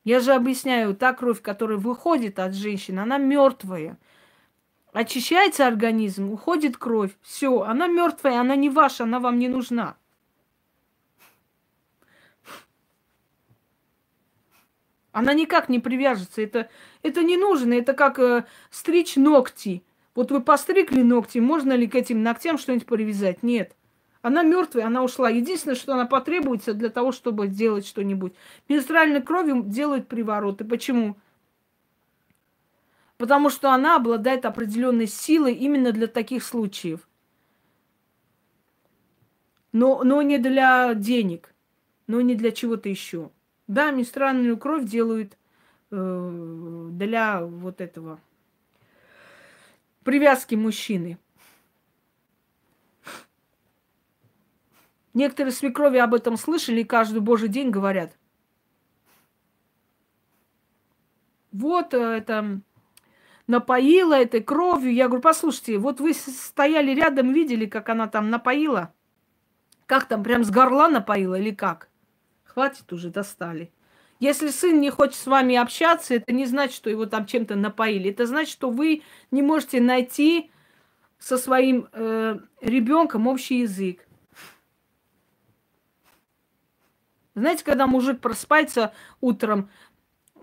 [0.03, 3.97] Я же объясняю, та кровь, которая выходит от женщины, она мертвая.
[4.91, 7.11] Очищается организм, уходит кровь.
[7.21, 9.95] Все, она мертвая, она не ваша, она вам не нужна.
[15.13, 16.41] Она никак не привяжется.
[16.41, 16.69] Это,
[17.03, 17.73] это не нужно.
[17.75, 19.85] Это как э, стричь ногти.
[20.13, 23.43] Вот вы постригли ногти, можно ли к этим ногтям что-нибудь привязать?
[23.43, 23.77] Нет.
[24.21, 25.29] Она мертвая, она ушла.
[25.29, 28.33] Единственное, что она потребуется для того, чтобы сделать что-нибудь.
[28.67, 30.65] Менструальной кровью делают привороты.
[30.65, 31.15] Почему?
[33.17, 37.07] Потому что она обладает определенной силой именно для таких случаев.
[39.71, 41.53] Но, но не для денег,
[42.07, 43.31] но не для чего-то еще.
[43.67, 45.37] Да, менструальную кровь делают
[45.91, 48.19] э, для вот этого
[50.03, 51.19] привязки мужчины.
[55.19, 58.17] Некоторые свекрови об этом слышали и каждый божий день говорят.
[61.51, 62.61] Вот э, это
[63.45, 64.93] напоила этой кровью.
[64.93, 68.93] Я говорю, послушайте, вот вы стояли рядом, видели, как она там напоила?
[69.87, 71.89] Как там, прям с горла напоила или как?
[72.45, 73.73] Хватит уже, достали.
[74.21, 78.09] Если сын не хочет с вами общаться, это не значит, что его там чем-то напоили.
[78.09, 80.49] Это значит, что вы не можете найти
[81.17, 84.05] со своим э, ребенком общий язык.
[87.35, 89.69] Знаете, когда мужик просыпается утром,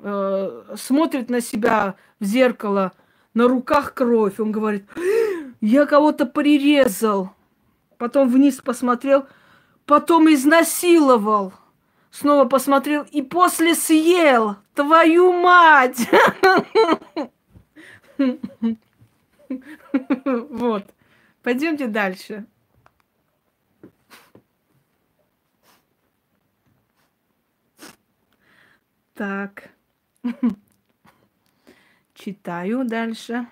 [0.02, 2.92] э, смотрит на себя в зеркало,
[3.34, 4.88] на руках кровь, он говорит,
[5.60, 7.30] я кого-то прирезал.
[7.98, 9.26] Потом вниз посмотрел,
[9.84, 11.52] потом изнасиловал
[12.16, 14.56] снова посмотрел и после съел.
[14.74, 16.08] Твою мать!
[20.24, 20.84] Вот.
[21.42, 22.46] Пойдемте дальше.
[29.16, 29.70] Так.
[32.14, 33.46] Читаю дальше.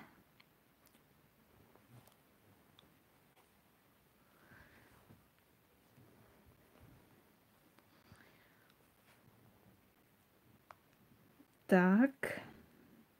[11.65, 12.41] Так,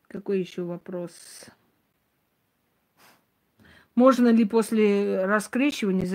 [0.08, 1.48] какой еще вопрос?
[3.96, 6.06] Можно ли после раскрещивания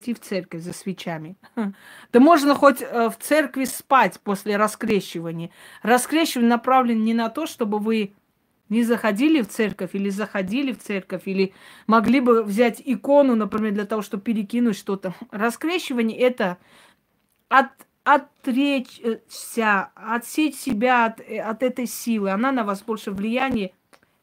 [0.00, 1.36] зайти в церковь за свечами?
[2.12, 5.50] Да можно хоть э, в церкви спать после раскрещивания.
[5.82, 8.12] Раскрещивание направлено не на то, чтобы вы
[8.68, 11.52] не заходили в церковь или заходили в церковь, или
[11.86, 15.14] могли бы взять икону, например, для того, чтобы перекинуть что-то.
[15.30, 16.58] Раскрещивание– это
[17.48, 17.68] от
[18.02, 22.30] отречься, отсечь себя от, э, от этой силы.
[22.30, 23.72] Она на вас больше влияния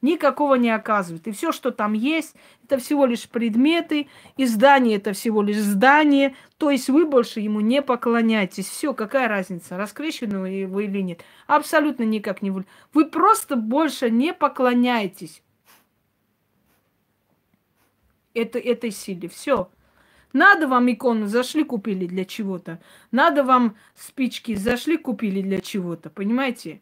[0.08, 1.28] никакого не оказывает.
[1.28, 4.08] И все, что там есть, это всего лишь предметы,
[4.38, 6.36] и здание это всего лишь здание.
[6.58, 8.68] То есть вы больше ему не поклоняетесь.
[8.68, 11.22] Все, какая разница, раскрещены вы или нет.
[11.46, 12.66] Абсолютно никак не вы.
[12.94, 15.42] Вы просто больше не поклоняетесь
[18.34, 19.28] это, этой силе.
[19.28, 19.70] Все.
[20.34, 22.80] Надо вам икону, зашли, купили для чего-то.
[23.12, 26.10] Надо вам спички, зашли, купили для чего-то.
[26.10, 26.82] Понимаете?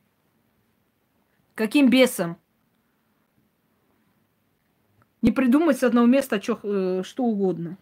[1.54, 2.38] Каким бесом?
[5.26, 7.80] Не придумать с одного места чё, э, что угодно.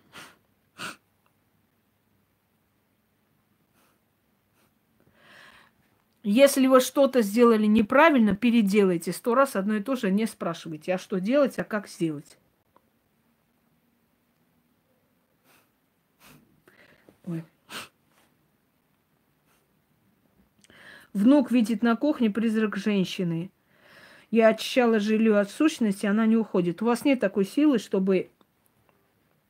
[6.24, 10.98] Если вы что-то сделали неправильно, переделайте сто раз одно и то же, не спрашивайте, а
[10.98, 12.38] что делать, а как сделать.
[17.26, 17.44] Ой.
[21.12, 23.52] Внук видит на кухне призрак женщины.
[24.34, 26.82] Я очищала жилье от сущности, она не уходит.
[26.82, 28.32] У вас нет такой силы, чтобы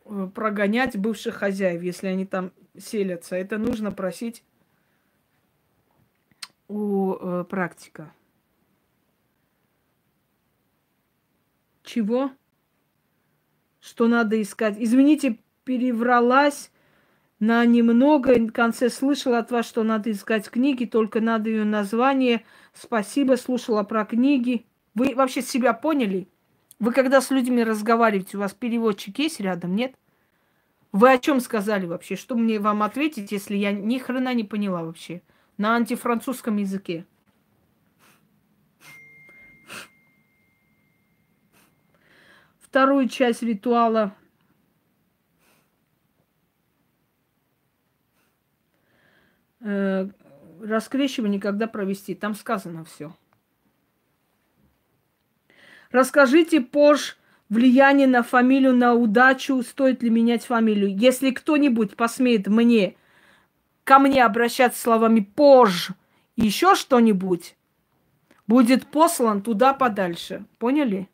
[0.04, 3.38] э, прогонять бывших хозяев, если они там селятся.
[3.38, 4.44] Это нужно просить
[6.68, 8.12] у э, практика.
[11.84, 12.34] Чего?
[13.80, 14.76] Что надо искать?
[14.78, 16.72] Извините, перевралась
[17.40, 18.34] на немного.
[18.34, 22.44] В конце слышала от вас, что надо искать книги, только надо ее название.
[22.74, 24.66] Спасибо, слушала про книги.
[24.96, 26.28] Вы вообще себя поняли?
[26.80, 29.96] Вы когда с людьми разговариваете, у вас переводчик есть рядом, нет?
[30.92, 32.16] Вы о чем сказали вообще?
[32.16, 35.24] Что мне вам ответить, если я ни хрена не поняла вообще?
[35.58, 37.06] На антифранцузском языке.
[42.60, 44.16] Вторую часть ритуала
[49.62, 50.10] э,
[50.62, 52.14] раскрещивание когда провести.
[52.14, 53.16] Там сказано все.
[55.94, 57.14] Расскажите позже
[57.50, 60.98] влияние на фамилию, на удачу, стоит ли менять фамилию.
[60.98, 62.96] Если кто-нибудь посмеет мне,
[63.84, 65.94] ко мне обращаться словами позже,
[66.36, 67.56] еще что-нибудь,
[68.48, 70.46] будет послан туда подальше.
[70.58, 71.08] Поняли?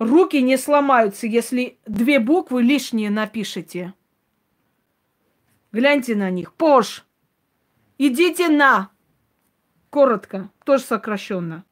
[0.00, 3.94] Руки не сломаются, если две буквы лишние напишите.
[5.70, 6.52] Гляньте на них.
[6.54, 7.06] Пош.
[7.96, 8.90] Идите на.
[9.90, 11.64] Коротко, тоже сокращенно.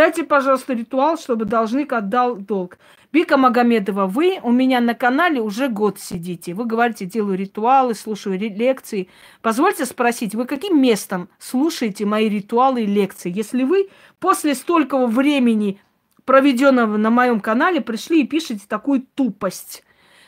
[0.00, 2.78] Дайте, пожалуйста, ритуал, чтобы должник отдал долг.
[3.12, 6.54] Бика Магомедова, вы у меня на канале уже год сидите.
[6.54, 9.10] Вы говорите, делаю ритуалы, слушаю лекции.
[9.42, 13.30] Позвольте спросить, вы каким местом слушаете мои ритуалы и лекции?
[13.30, 13.90] Если вы
[14.20, 15.78] после столького времени,
[16.24, 19.84] проведенного на моем канале, пришли и пишете такую тупость.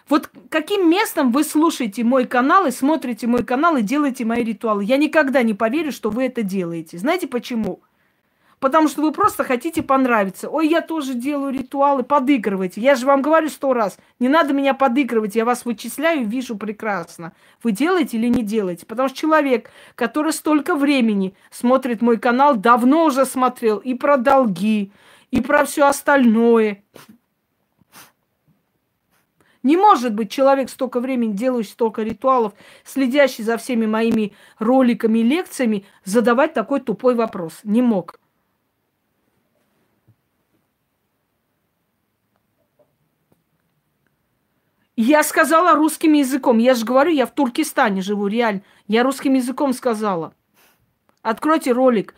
[0.06, 4.84] Вот каким местом вы слушаете мой канал и смотрите мой канал и делаете мои ритуалы?
[4.84, 6.98] Я никогда не поверю, что вы это делаете.
[6.98, 7.80] Знаете почему?
[8.62, 10.48] Потому что вы просто хотите понравиться.
[10.48, 12.80] Ой, я тоже делаю ритуалы, подыгрывайте.
[12.80, 17.32] Я же вам говорю сто раз, не надо меня подыгрывать, я вас вычисляю, вижу прекрасно.
[17.64, 18.86] Вы делаете или не делаете?
[18.86, 24.92] Потому что человек, который столько времени смотрит мой канал, давно уже смотрел и про долги,
[25.32, 26.84] и про все остальное.
[29.64, 32.52] Не может быть человек столько времени, делающий столько ритуалов,
[32.84, 37.58] следящий за всеми моими роликами и лекциями, задавать такой тупой вопрос.
[37.64, 38.21] Не мог.
[44.96, 46.58] Я сказала русским языком.
[46.58, 48.62] Я же говорю, я в Туркестане живу, реально.
[48.86, 50.34] Я русским языком сказала.
[51.22, 52.14] Откройте ролик.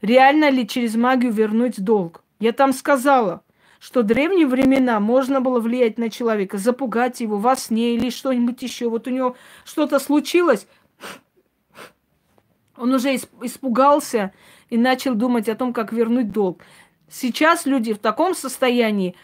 [0.00, 2.22] Реально ли через магию вернуть долг?
[2.38, 3.42] Я там сказала,
[3.78, 8.62] что в древние времена можно было влиять на человека, запугать его во сне или что-нибудь
[8.62, 8.88] еще.
[8.88, 10.66] Вот у него что-то случилось,
[12.76, 14.32] он уже испугался
[14.70, 16.62] и начал думать о том, как вернуть долг.
[17.08, 19.14] Сейчас люди в таком состоянии,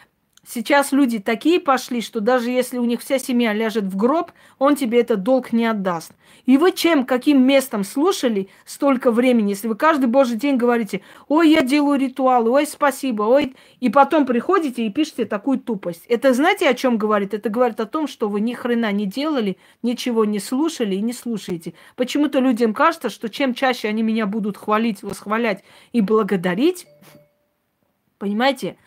[0.51, 4.77] Сейчас люди такие пошли, что даже если у них вся семья ляжет в гроб, он
[4.77, 6.13] тебе этот долг не отдаст.
[6.47, 11.51] И вы чем, каким местом слушали столько времени, если вы каждый божий день говорите, ой,
[11.51, 16.07] я делаю ритуалы, ой, спасибо, ой, и потом приходите и пишете такую тупость.
[16.09, 17.35] Это знаете, о чем говорит?
[17.35, 21.13] Это говорит о том, что вы ни хрена не делали, ничего не слушали и не
[21.13, 21.75] слушаете.
[21.95, 25.63] Почему-то людям кажется, что чем чаще они меня будут хвалить, восхвалять
[25.93, 26.87] и благодарить,
[28.19, 28.79] понимаете,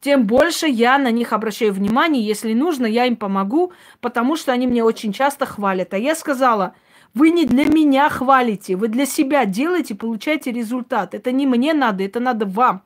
[0.00, 2.24] тем больше я на них обращаю внимание.
[2.24, 5.92] Если нужно, я им помогу, потому что они мне очень часто хвалят.
[5.92, 6.74] А я сказала,
[7.14, 11.14] вы не для меня хвалите, вы для себя делаете, получаете результат.
[11.14, 12.82] Это не мне надо, это надо вам.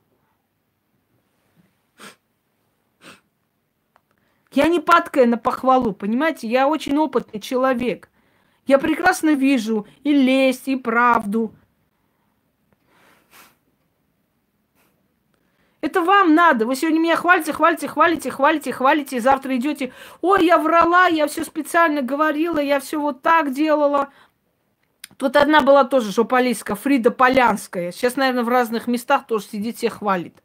[4.55, 6.47] Я не падкая на похвалу, понимаете?
[6.47, 8.11] Я очень опытный человек.
[8.67, 11.55] Я прекрасно вижу и лесть, и правду.
[15.83, 16.65] Это вам надо.
[16.65, 19.17] Вы сегодня меня хвалите, хвалите, хвалите, хвалите, хвалите.
[19.17, 24.11] И завтра идете, ой, я врала, я все специально говорила, я все вот так делала.
[25.17, 27.91] Тут одна была тоже журналистка, Фрида Полянская.
[27.91, 30.37] Сейчас, наверное, в разных местах тоже сидит, всех хвалит.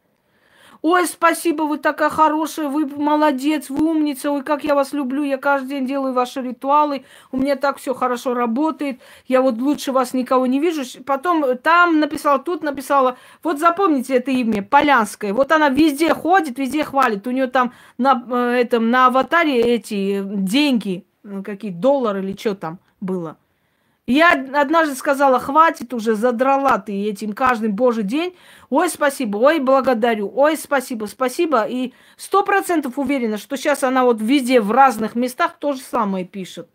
[0.82, 5.38] Ой, спасибо, вы такая хорошая, вы молодец, вы умница, ой, как я вас люблю, я
[5.38, 10.14] каждый день делаю ваши ритуалы, у меня так все хорошо работает, я вот лучше вас
[10.14, 10.84] никого не вижу.
[11.06, 16.84] Потом там написала, тут написала, вот запомните это имя, Полянская, вот она везде ходит, везде
[16.84, 21.06] хвалит, у нее там на, э, этом, на аватаре эти деньги,
[21.44, 23.38] какие доллары или что там было–
[24.14, 28.36] я однажды сказала, хватит уже, задрала ты этим каждый божий день.
[28.70, 31.66] Ой, спасибо, ой, благодарю, ой, спасибо, спасибо.
[31.68, 36.24] И сто процентов уверена, что сейчас она вот везде, в разных местах то же самое
[36.24, 36.70] пишет.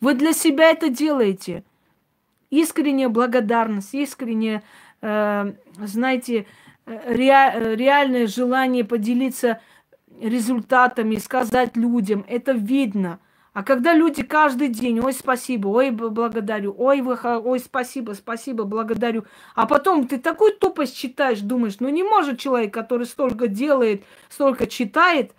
[0.00, 1.64] Вы для себя это делаете.
[2.48, 4.62] Искренняя благодарность, искреннее,
[5.02, 6.46] э, знаете,
[6.86, 9.60] э, ре, реальное желание поделиться
[10.20, 13.20] результатами, сказать людям, это видно.
[13.52, 19.24] А когда люди каждый день, ой, спасибо, ой, благодарю, ой, вы, ой, спасибо, спасибо, благодарю.
[19.54, 24.66] А потом ты такую тупость читаешь, думаешь, ну не может человек, который столько делает, столько
[24.66, 25.32] читает,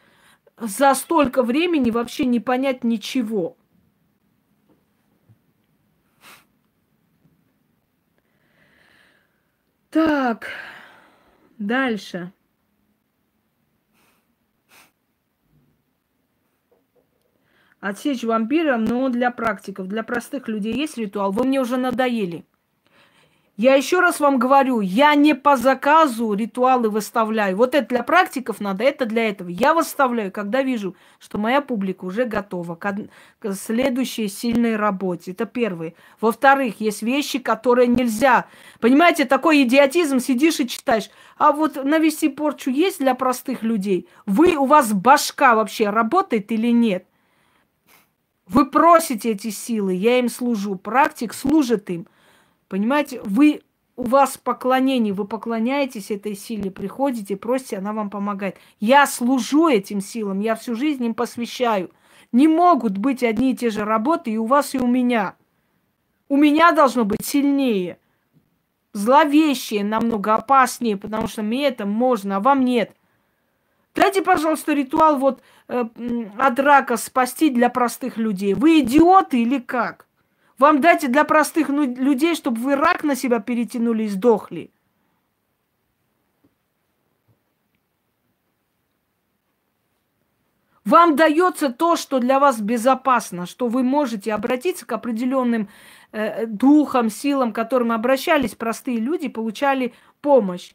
[0.59, 3.55] за столько времени вообще не понять ничего.
[9.91, 10.47] Так,
[11.59, 12.31] дальше.
[17.79, 19.87] Отсечь вампира, но для практиков.
[19.87, 21.31] Для простых людей есть ритуал.
[21.31, 22.45] Вы мне уже надоели.
[23.59, 27.57] Я еще раз вам говорю, я не по заказу ритуалы выставляю.
[27.57, 29.49] Вот это для практиков надо, это для этого.
[29.49, 32.95] Я выставляю, когда вижу, что моя публика уже готова к,
[33.39, 35.31] к следующей сильной работе.
[35.31, 35.95] Это первое.
[36.21, 38.45] Во-вторых, есть вещи, которые нельзя.
[38.79, 41.09] Понимаете, такой идиотизм, сидишь и читаешь.
[41.39, 44.07] А вот навести порчу есть для простых людей?
[44.27, 47.07] Вы, у вас башка вообще работает или нет?
[48.47, 50.75] Вы просите эти силы, я им служу.
[50.75, 52.07] Практик служит им.
[52.69, 53.61] Понимаете, вы
[53.97, 58.57] у вас поклонение, вы поклоняетесь этой силе, приходите, просите, она вам помогает.
[58.79, 61.91] Я служу этим силам, я всю жизнь им посвящаю.
[62.31, 65.35] Не могут быть одни и те же работы и у вас, и у меня.
[66.29, 67.97] У меня должно быть сильнее,
[68.93, 72.93] зловещее, намного опаснее, потому что мне это можно, а вам нет.
[73.95, 78.53] Дайте, пожалуйста, ритуал вот от рака спасти для простых людей.
[78.53, 80.07] Вы идиоты или как?
[80.57, 84.71] Вам дайте для простых ну, людей, чтобы вы рак на себя перетянули и сдохли.
[90.87, 95.67] Вам дается то, что для вас безопасно, что вы можете обратиться к определенным
[96.13, 100.71] э, духам, силам, к которым обращались простые люди, получали помощь.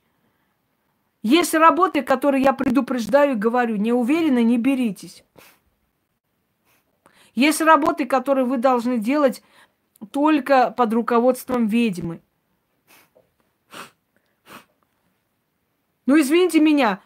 [1.23, 5.25] Есть работы, которые я предупреждаю и говорю, не уверены, не беритесь.
[7.35, 9.43] Есть работы, которые вы должны делать
[10.11, 12.21] только под руководством ведьмы.
[16.07, 17.01] Ну, извините меня,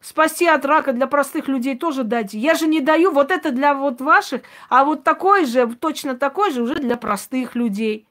[0.00, 2.38] спасти от рака для простых людей тоже дайте.
[2.38, 6.52] Я же не даю, вот это для вот ваших, а вот такой же, точно такой
[6.52, 8.06] же уже для простых людей.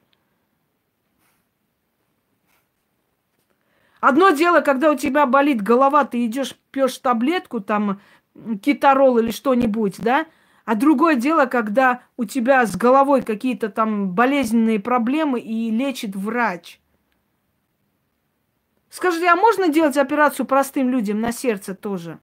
[4.08, 8.00] Одно дело, когда у тебя болит голова, ты идешь, пьешь таблетку, там,
[8.62, 10.26] китарол или что-нибудь, да,
[10.64, 16.78] а другое дело, когда у тебя с головой какие-то там болезненные проблемы и лечит врач.
[18.88, 22.20] Скажите, а можно делать операцию простым людям на сердце тоже?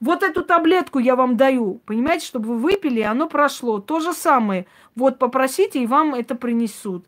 [0.00, 3.80] Вот эту таблетку я вам даю, понимаете, чтобы вы выпили, и оно прошло.
[3.80, 4.66] То же самое.
[4.94, 7.04] Вот попросите, и вам это принесут.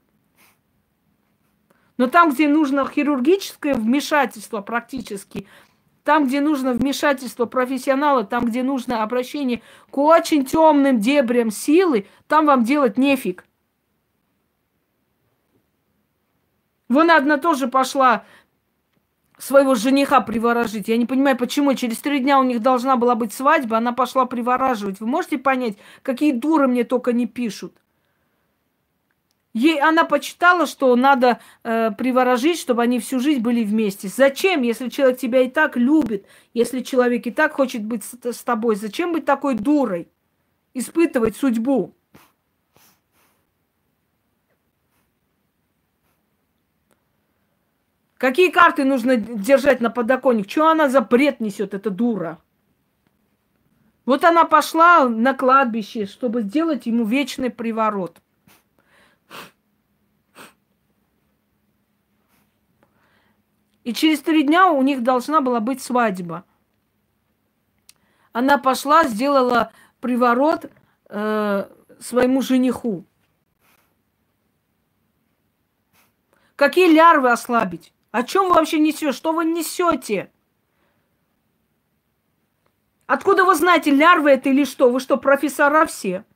[1.98, 5.46] Но там, где нужно хирургическое вмешательство практически,
[6.04, 9.60] там, где нужно вмешательство профессионала, там, где нужно обращение
[9.90, 13.44] к очень темным дебрям силы, там вам делать нефиг.
[16.88, 18.24] Вон одна тоже пошла
[19.36, 20.88] своего жениха приворожить.
[20.88, 24.24] Я не понимаю, почему через три дня у них должна была быть свадьба, она пошла
[24.24, 25.00] привораживать.
[25.00, 27.74] Вы можете понять, какие дуры мне только не пишут?
[29.54, 34.08] Ей она почитала, что надо э, приворожить, чтобы они всю жизнь были вместе.
[34.08, 38.42] Зачем, если человек тебя и так любит, если человек и так хочет быть с, с
[38.42, 40.08] тобой, зачем быть такой дурой?
[40.74, 41.94] Испытывать судьбу.
[48.18, 50.50] Какие карты нужно держать на подоконник?
[50.50, 52.38] Что она за бред несет, эта дура?
[54.04, 58.18] Вот она пошла на кладбище, чтобы сделать ему вечный приворот.
[63.88, 66.44] И через три дня у них должна была быть свадьба.
[68.32, 70.70] Она пошла, сделала приворот
[71.08, 73.06] э, своему жениху.
[76.54, 77.94] Какие лярвы ослабить?
[78.10, 79.12] О чем вы вообще несете?
[79.12, 80.30] Что вы несете?
[83.06, 84.90] Откуда вы знаете, лярвы это или что?
[84.90, 86.26] Вы что, профессора все?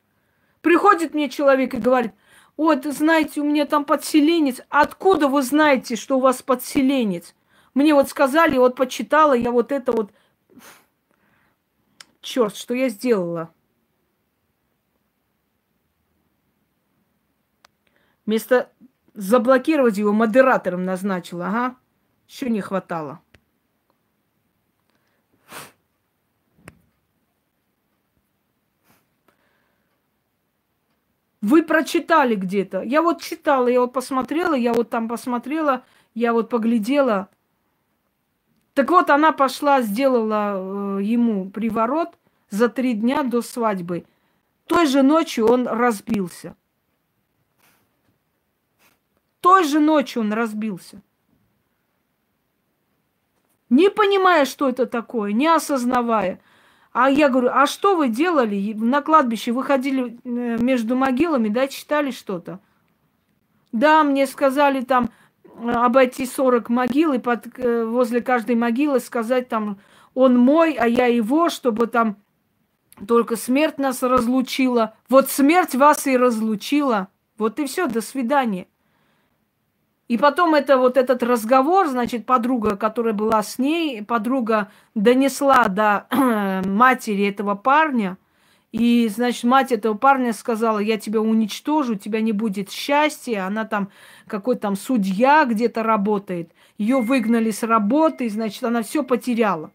[0.62, 2.14] Приходит мне человек и говорит,
[2.56, 4.62] ой, знаете, у меня там подселенец.
[4.70, 7.34] Откуда вы знаете, что у вас подселенец?
[7.74, 10.12] Мне вот сказали, вот почитала, я вот это вот...
[12.20, 13.52] Черт, что я сделала?
[18.26, 18.70] Вместо
[19.14, 21.76] заблокировать его модератором назначила, ага.
[22.28, 23.20] Еще не хватало.
[31.42, 32.82] Вы прочитали где-то.
[32.82, 35.84] Я вот читала, я вот посмотрела, я вот там посмотрела,
[36.14, 37.28] я вот поглядела.
[38.74, 42.18] Так вот, она пошла, сделала э, ему приворот
[42.48, 44.06] за три дня до свадьбы.
[44.66, 46.56] Той же ночью он разбился.
[49.40, 51.02] Той же ночью он разбился.
[53.68, 56.40] Не понимая, что это такое, не осознавая.
[56.92, 59.52] А я говорю, а что вы делали на кладбище?
[59.52, 62.60] Вы ходили э, между могилами, да, читали что-то?
[63.72, 65.10] Да, мне сказали там,
[65.58, 69.78] обойти 40 могил и под, э, возле каждой могилы сказать там,
[70.14, 72.16] он мой, а я его, чтобы там
[73.06, 74.94] только смерть нас разлучила.
[75.08, 77.08] Вот смерть вас и разлучила.
[77.38, 78.66] Вот и все, до свидания.
[80.08, 86.06] И потом это вот этот разговор, значит, подруга, которая была с ней, подруга донесла до
[86.66, 88.18] матери этого парня,
[88.72, 93.46] и, значит, мать этого парня сказала, я тебя уничтожу, у тебя не будет счастья.
[93.46, 93.90] Она там,
[94.26, 96.50] какой там судья где-то работает.
[96.78, 99.70] Ее выгнали с работы, значит, она все потеряла.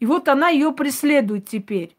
[0.00, 1.96] И вот она ее преследует теперь.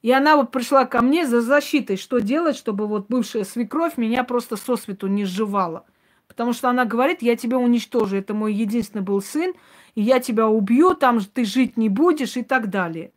[0.00, 4.24] И она вот пришла ко мне за защитой, что делать, чтобы вот бывшая свекровь меня
[4.24, 5.86] просто сосвету не сживала.
[6.26, 9.54] Потому что она говорит, я тебя уничтожу, это мой единственный был сын,
[9.94, 13.12] и я тебя убью, там ты жить не будешь и так далее.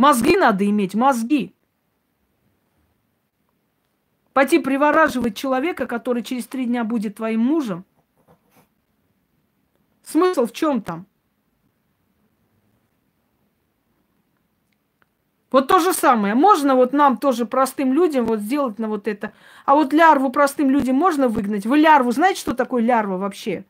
[0.00, 1.54] Мозги надо иметь, мозги.
[4.32, 7.84] Пойти привораживать человека, который через три дня будет твоим мужем.
[10.02, 11.04] Смысл в чем там?
[15.50, 16.34] Вот то же самое.
[16.34, 19.34] Можно вот нам тоже простым людям вот сделать на вот это.
[19.66, 21.66] А вот лярву простым людям можно выгнать?
[21.66, 23.66] Вы лярву знаете, что такое лярва вообще?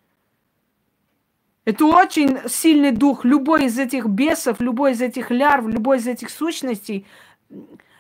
[1.71, 3.25] Это очень сильный дух.
[3.25, 7.07] Любой из этих бесов, любой из этих лярв, любой из этих сущностей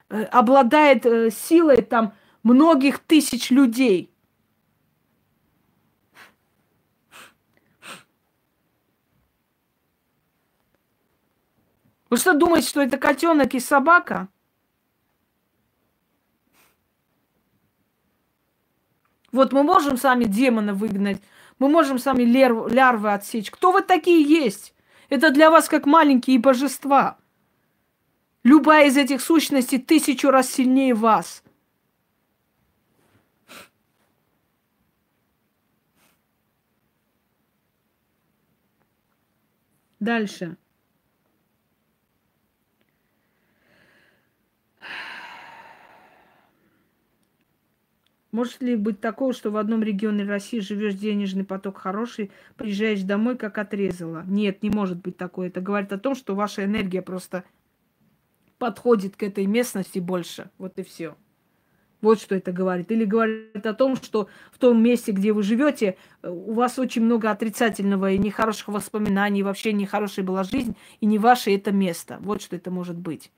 [0.08, 4.10] э, обладает э, силой там многих тысяч людей.
[12.08, 14.26] Вы что думаете, что это котенок и собака?
[19.30, 21.22] Вот мы можем сами демона выгнать,
[21.60, 23.50] мы можем сами лерв, лярвы отсечь.
[23.50, 24.74] Кто вы такие есть?
[25.10, 27.18] Это для вас как маленькие божества.
[28.42, 31.44] Любая из этих сущностей тысячу раз сильнее вас.
[40.00, 40.56] Дальше.
[48.32, 53.36] Может ли быть такого, что в одном регионе России живешь, денежный поток хороший, приезжаешь домой,
[53.36, 54.24] как отрезала?
[54.26, 55.48] Нет, не может быть такое.
[55.48, 57.42] Это говорит о том, что ваша энергия просто
[58.58, 60.50] подходит к этой местности больше.
[60.58, 61.16] Вот и все.
[62.02, 62.92] Вот что это говорит.
[62.92, 67.30] Или говорит о том, что в том месте, где вы живете, у вас очень много
[67.30, 72.18] отрицательного и нехороших воспоминаний, вообще нехорошая была жизнь, и не ваше это место.
[72.20, 73.32] Вот что это может быть.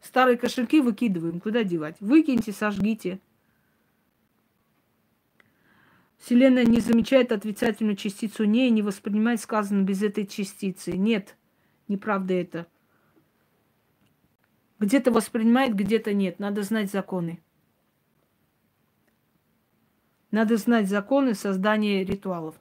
[0.00, 1.40] Старые кошельки выкидываем.
[1.40, 1.96] Куда девать?
[2.00, 3.20] Выкиньте, сожгите.
[6.18, 10.92] Вселенная не замечает отрицательную частицу не и не воспринимает сказанное без этой частицы.
[10.92, 11.36] Нет,
[11.88, 12.66] неправда это.
[14.78, 16.38] Где-то воспринимает, где-то нет.
[16.38, 17.40] Надо знать законы.
[20.30, 22.54] Надо знать законы создания ритуалов.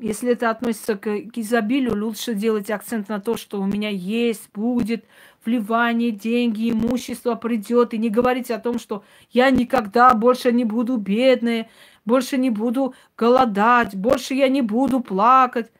[0.00, 4.48] Если это относится к, к изобилию, лучше делать акцент на то, что у меня есть,
[4.54, 5.04] будет
[5.44, 7.94] вливание, деньги, имущество придет.
[7.94, 9.02] И не говорить о том, что
[9.32, 11.66] я никогда больше не буду бедной,
[12.04, 15.72] больше не буду голодать, больше я не буду плакать,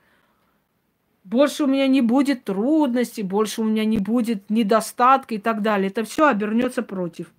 [1.22, 5.90] больше у меня не будет трудностей, больше у меня не будет недостатка и так далее.
[5.90, 7.30] Это все обернется против.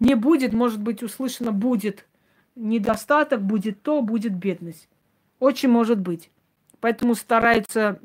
[0.00, 2.04] Не будет, может быть, услышано будет
[2.58, 4.88] недостаток, будет то, будет бедность.
[5.38, 6.30] Очень может быть.
[6.80, 8.00] Поэтому стараются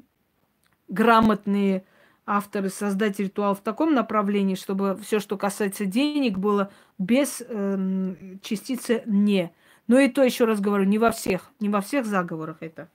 [0.88, 1.84] грамотные
[2.26, 9.04] авторы создать ритуал в таком направлении, чтобы все, что касается денег, было без э, частицы
[9.06, 9.52] не.
[9.88, 12.90] Но и то еще раз говорю, не во всех, не во всех заговорах это.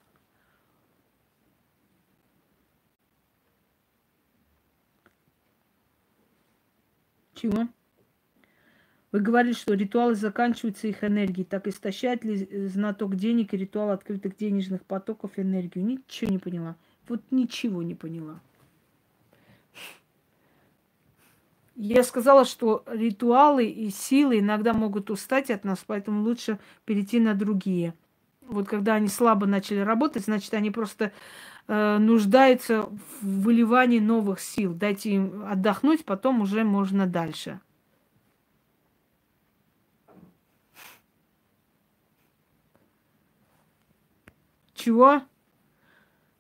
[7.35, 7.69] Чего?
[9.11, 11.47] Вы говорили, что ритуалы заканчиваются их энергией.
[11.47, 15.85] Так истощает ли э, знаток денег и ритуал открытых денежных потоков энергию?
[15.85, 16.77] Ничего не поняла.
[17.09, 18.41] Вот ничего не поняла.
[21.75, 27.35] Я сказала, что ритуалы и силы иногда могут устать от нас, поэтому лучше перейти на
[27.35, 27.95] другие.
[28.43, 31.13] Вот когда они слабо начали работать, значит, они просто
[31.67, 32.83] э, нуждаются
[33.23, 34.75] в выливании новых сил.
[34.75, 37.61] Дайте им отдохнуть, потом уже можно дальше.
[44.79, 45.23] Чего?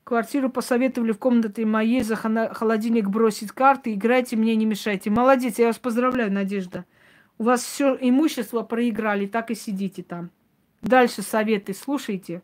[0.04, 3.92] Квартиру посоветовали в комнате моей за холодильник бросить карты.
[3.92, 5.10] Играйте, мне не мешайте.
[5.10, 6.86] Молодец, я вас поздравляю, Надежда.
[7.36, 10.30] У вас все имущество проиграли, так и сидите там.
[10.82, 12.42] Дальше советы слушайте.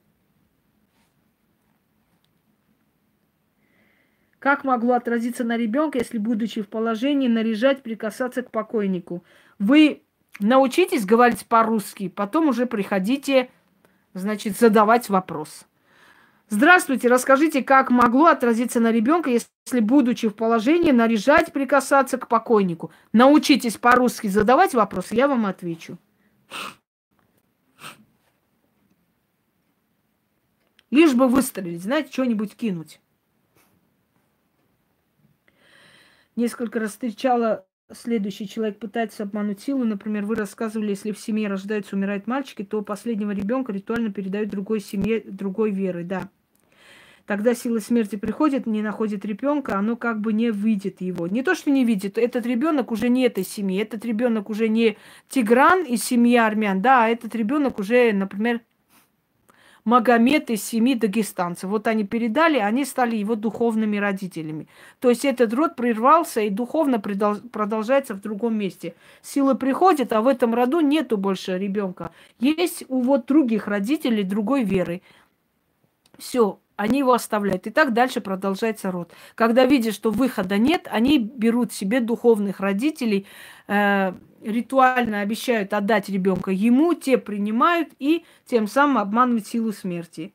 [4.40, 9.24] Как могло отразиться на ребенка, если, будучи в положении, наряжать, прикасаться к покойнику?
[9.58, 10.02] Вы
[10.39, 13.48] научитесь говорить по-русски, потом уже приходите,
[14.12, 15.66] значит, задавать вопрос.
[16.48, 22.92] Здравствуйте, расскажите, как могло отразиться на ребенка, если, будучи в положении, наряжать, прикасаться к покойнику?
[23.12, 25.98] Научитесь по-русски задавать вопросы, я вам отвечу.
[30.90, 33.00] Лишь бы выстрелить, знаете, что-нибудь кинуть.
[36.36, 39.84] Несколько раз встречала следующий человек пытается обмануть силу.
[39.84, 44.80] Например, вы рассказывали, если в семье рождаются, умирают мальчики, то последнего ребенка ритуально передают другой
[44.80, 46.28] семье, другой веры, да.
[47.26, 51.26] Тогда сила смерти приходит, не находит ребенка, оно как бы не видит его.
[51.26, 54.98] Не то, что не видит, этот ребенок уже не этой семьи, этот ребенок уже не
[55.30, 58.60] Тигран из семьи армян, да, а этот ребенок уже, например,
[59.84, 61.68] Магомед из семи дагестанцев.
[61.68, 64.66] Вот они передали, они стали его духовными родителями.
[64.98, 68.94] То есть этот род прервался и духовно продолжается в другом месте.
[69.20, 72.12] Сила приходит, а в этом роду нету больше ребенка.
[72.40, 75.02] Есть у вот других родителей другой веры.
[76.16, 77.66] Все, они его оставляют.
[77.66, 79.12] И так дальше продолжается род.
[79.34, 83.26] Когда видят, что выхода нет, они берут себе духовных родителей,
[83.68, 84.12] э,
[84.42, 90.34] ритуально обещают отдать ребенка ему, те принимают и тем самым обманывают силу смерти.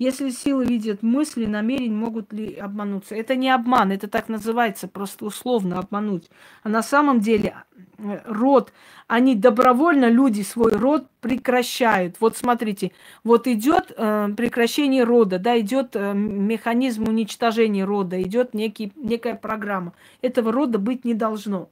[0.00, 3.14] Если силы видят мысли, намерения, могут ли обмануться?
[3.14, 6.30] Это не обман, это так называется, просто условно обмануть.
[6.62, 7.54] А на самом деле
[7.98, 8.72] э, род,
[9.08, 12.16] они добровольно, люди свой род прекращают.
[12.18, 12.92] Вот смотрите,
[13.24, 19.92] вот идет э, прекращение рода, да, идет э, механизм уничтожения рода, идет некая программа.
[20.22, 21.68] Этого рода быть не должно.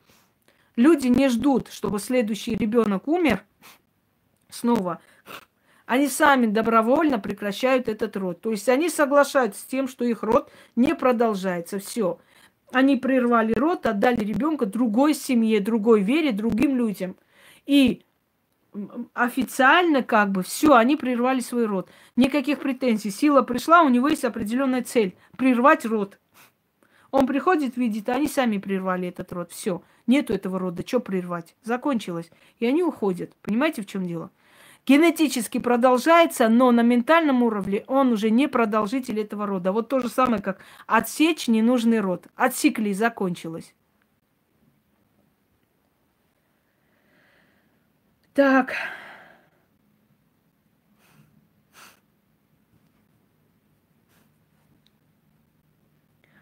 [0.77, 3.43] Люди не ждут, чтобы следующий ребенок умер
[4.51, 5.01] снова
[5.89, 8.43] они сами добровольно прекращают этот род.
[8.43, 11.79] То есть они соглашаются с тем, что их род не продолжается.
[11.79, 12.19] Все.
[12.71, 17.17] Они прервали род, отдали ребенка другой семье, другой вере, другим людям.
[17.65, 18.05] И
[19.15, 21.89] официально как бы все, они прервали свой род.
[22.17, 23.11] Никаких претензий.
[23.11, 26.19] Сила пришла, у него есть определенная цель– прервать род.
[27.11, 29.53] Он приходит, видит, они сами прервали этот род.
[29.53, 31.57] Все, нету этого рода, что прервать?
[31.63, 32.31] Закончилось.
[32.59, 33.35] И они уходят.
[33.41, 34.31] Понимаете, в чем дело?
[34.89, 39.71] Генетически продолжается, но на ментальном уровне он уже не продолжитель этого рода.
[39.71, 42.27] Вот то же самое, как отсечь ненужный род.
[42.37, 43.75] Отсекли, закончилось.
[48.33, 48.73] Так.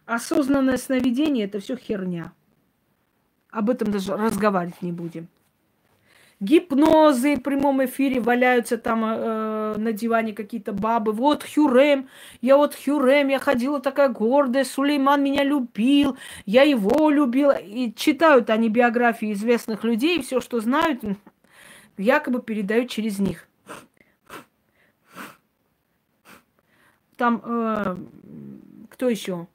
[0.05, 2.33] Осознанное сновидение– это все херня.
[3.51, 5.29] Об этом даже разговаривать не будем
[6.41, 11.13] гипнозы в прямом эфире валяются там э, на диване какие-то бабы.
[11.13, 12.09] Вот Хюрем,
[12.41, 17.53] я вот Хюрем, я ходила такая гордая, Сулейман меня любил, я его любила.
[17.53, 21.03] И читают они биографии известных людей, все, что знают,
[21.97, 23.49] якобы передают через них.
[27.17, 27.97] Там э,
[28.91, 29.47] кто еще?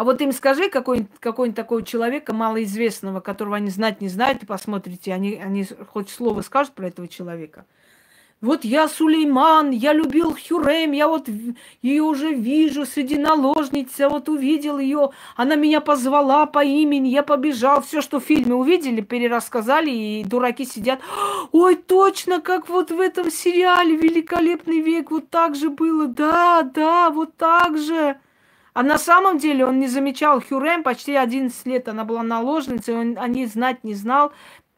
[0.00, 4.46] А вот им скажи какой-нибудь какой такого человека малоизвестного, которого они знать не знают, и
[4.46, 7.66] посмотрите, они, они хоть слово скажут про этого человека.
[8.40, 11.28] Вот я Сулейман, я любил Хюрем, я вот
[11.82, 17.22] ее уже вижу среди наложниц, я вот увидел ее, она меня позвала по имени, я
[17.22, 21.00] побежал, все, что в фильме увидели, перерассказали, и дураки сидят,
[21.52, 27.10] ой, точно, как вот в этом сериале «Великолепный век», вот так же было, да, да,
[27.10, 28.16] вот так же.
[28.72, 31.88] А на самом деле он не замечал Хюрем почти 11 лет.
[31.88, 34.32] Она была наложницей, он о ней знать не знал.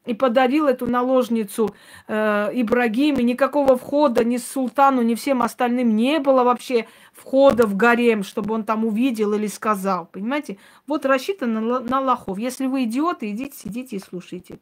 [0.04, 1.74] И подарил эту наложницу
[2.08, 3.16] э, Ибрагим.
[3.16, 8.54] И никакого входа ни султану, ни всем остальным не было вообще входа в гарем, чтобы
[8.54, 10.06] он там увидел или сказал.
[10.06, 10.58] Понимаете?
[10.86, 12.38] Вот рассчитано на, на лохов.
[12.38, 14.58] Если вы идиоты, идите, сидите и слушайте.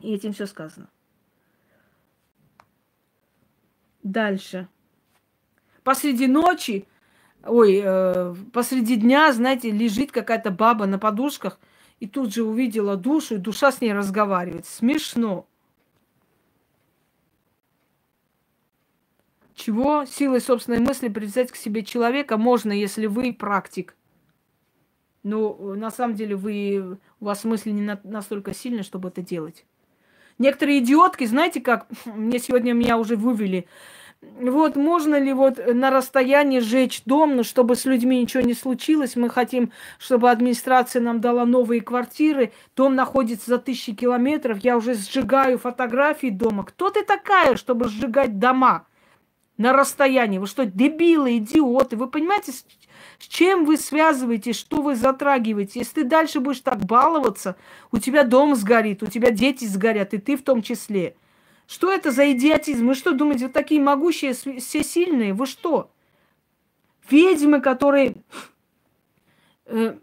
[0.00, 0.88] И этим все сказано.
[4.02, 4.68] Дальше.
[5.84, 6.86] Посреди ночи
[7.44, 11.58] ой, э, посреди дня, знаете, лежит какая-то баба на подушках,
[12.00, 14.66] и тут же увидела душу, и душа с ней разговаривает.
[14.66, 15.46] Смешно.
[19.54, 23.94] Чего силой собственной мысли привязать к себе человека можно, если вы практик.
[25.22, 29.22] Но э, на самом деле вы, у вас мысли не на, настолько сильны, чтобы это
[29.22, 29.64] делать.
[30.38, 33.68] Некоторые идиотки, знаете как, мне сегодня меня уже вывели,
[34.22, 39.16] вот можно ли вот на расстоянии сжечь дом, ну, чтобы с людьми ничего не случилось.
[39.16, 42.52] Мы хотим, чтобы администрация нам дала новые квартиры.
[42.76, 44.58] Дом находится за тысячи километров.
[44.62, 46.64] Я уже сжигаю фотографии дома.
[46.64, 48.86] Кто ты такая, чтобы сжигать дома
[49.58, 50.38] на расстоянии?
[50.38, 51.96] Вы что, дебилы, идиоты?
[51.96, 55.80] Вы понимаете, с чем вы связываете, что вы затрагиваете?
[55.80, 57.56] Если ты дальше будешь так баловаться,
[57.90, 61.16] у тебя дом сгорит, у тебя дети сгорят, и ты в том числе.
[61.66, 62.86] Что это за идиотизм?
[62.86, 65.32] Вы что думаете, вот такие могущие, все сильные?
[65.32, 65.90] Вы что?
[67.08, 68.16] Ведьмы, которые
[69.66, 69.96] э,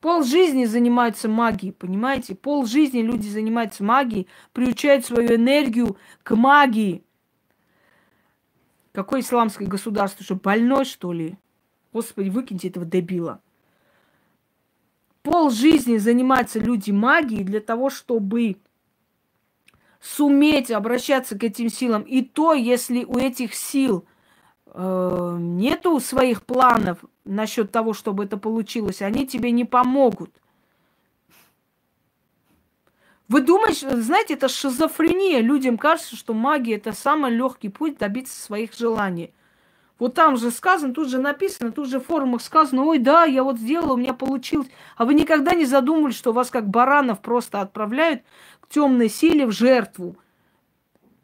[0.00, 2.34] пол жизни занимаются магией, понимаете?
[2.34, 7.02] Пол жизни люди занимаются магией, приучают свою энергию к магии.
[8.92, 10.24] Какое исламское государство?
[10.24, 11.38] Что, больной, что ли?
[11.92, 13.40] Господи, выкиньте этого дебила.
[15.22, 18.56] Пол жизни занимаются люди магией для того, чтобы
[20.02, 22.02] суметь обращаться к этим силам.
[22.02, 24.04] И то, если у этих сил
[24.66, 30.30] э, нету своих планов насчет того, чтобы это получилось, они тебе не помогут.
[33.28, 35.40] Вы думаете, знаете, это шизофрения.
[35.40, 39.32] Людям кажется, что магия это самый легкий путь добиться своих желаний.
[40.02, 43.44] Вот там же сказано, тут же написано, тут же в форумах сказано, ой, да, я
[43.44, 44.66] вот сделала, у меня получилось.
[44.96, 48.24] А вы никогда не задумывались, что вас как баранов просто отправляют
[48.58, 50.16] к темной силе в жертву.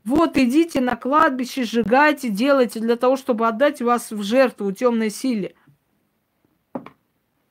[0.04, 5.56] Вот идите на кладбище, сжигайте, делайте для того, чтобы отдать вас в жертву темной силе.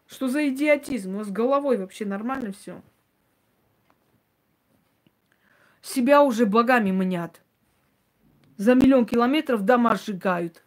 [0.08, 1.14] Что за идиотизм?
[1.14, 2.82] У вас с головой вообще нормально все?
[5.82, 7.42] Себя уже богами мнят.
[8.56, 10.64] За миллион километров дома сжигают.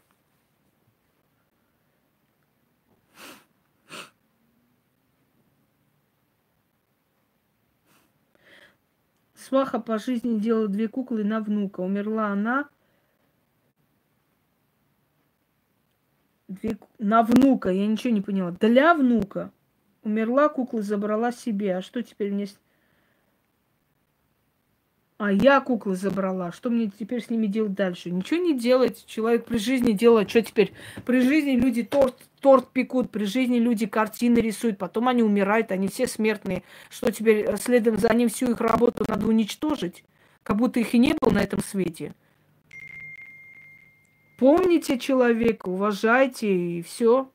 [9.50, 11.80] Сваха по жизни делала две куклы на внука.
[11.80, 12.68] Умерла она.
[16.46, 16.78] Две...
[17.00, 18.52] На внука, я ничего не поняла.
[18.52, 19.50] Для внука.
[20.04, 21.78] Умерла, куклы забрала себе.
[21.78, 22.46] А что теперь мне...
[25.20, 26.50] А я куклы забрала.
[26.50, 28.10] Что мне теперь с ними делать дальше?
[28.10, 29.04] Ничего не делать.
[29.04, 30.30] Человек при жизни делает.
[30.30, 30.72] Что теперь?
[31.04, 35.88] При жизни люди торт, торт пекут, при жизни люди картины рисуют, потом они умирают, они
[35.88, 36.62] все смертные.
[36.88, 40.04] Что теперь следом за ним всю их работу надо уничтожить?
[40.42, 42.14] Как будто их и не было на этом свете.
[44.38, 47.30] Помните человека, уважайте и все.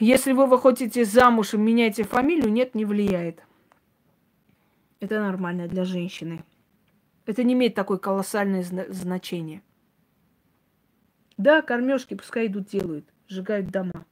[0.00, 3.42] Если вы выходите замуж и меняете фамилию, нет, не влияет.
[5.00, 6.44] Это нормально для женщины.
[7.26, 9.62] Это не имеет такое колоссальное значение.
[11.36, 14.06] Да, кормежки пускай идут делают, сжигают дома.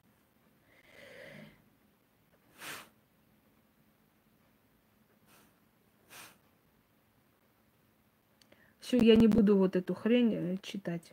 [8.78, 11.12] Все, я не буду вот эту хрень э, читать.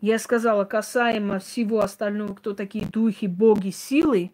[0.00, 4.32] Я сказала касаемо всего остального, кто такие духи, боги, силы,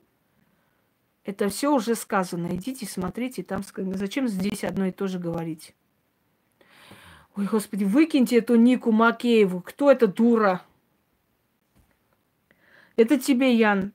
[1.27, 2.55] это все уже сказано.
[2.55, 3.99] Идите, смотрите, там сказано.
[3.99, 5.75] Зачем здесь одно и то же говорить?
[7.35, 9.61] Ой, господи, выкиньте эту Нику Макееву.
[9.61, 10.63] Кто эта дура?
[12.95, 13.93] Это тебе, Ян.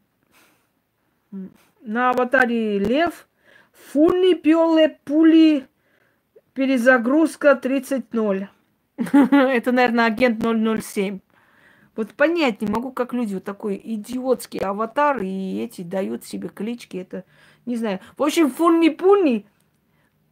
[1.79, 3.29] На аватаре лев.
[3.71, 5.67] Фуни пиоле пули
[6.53, 8.47] перезагрузка 30.0.
[8.97, 11.21] Это, наверное, агент 007.
[11.95, 16.97] Вот понять не могу, как люди вот такой идиотский аватар и эти дают себе клички.
[16.97, 17.25] Это
[17.65, 17.99] не знаю.
[18.17, 19.45] В общем, фунни-пунни,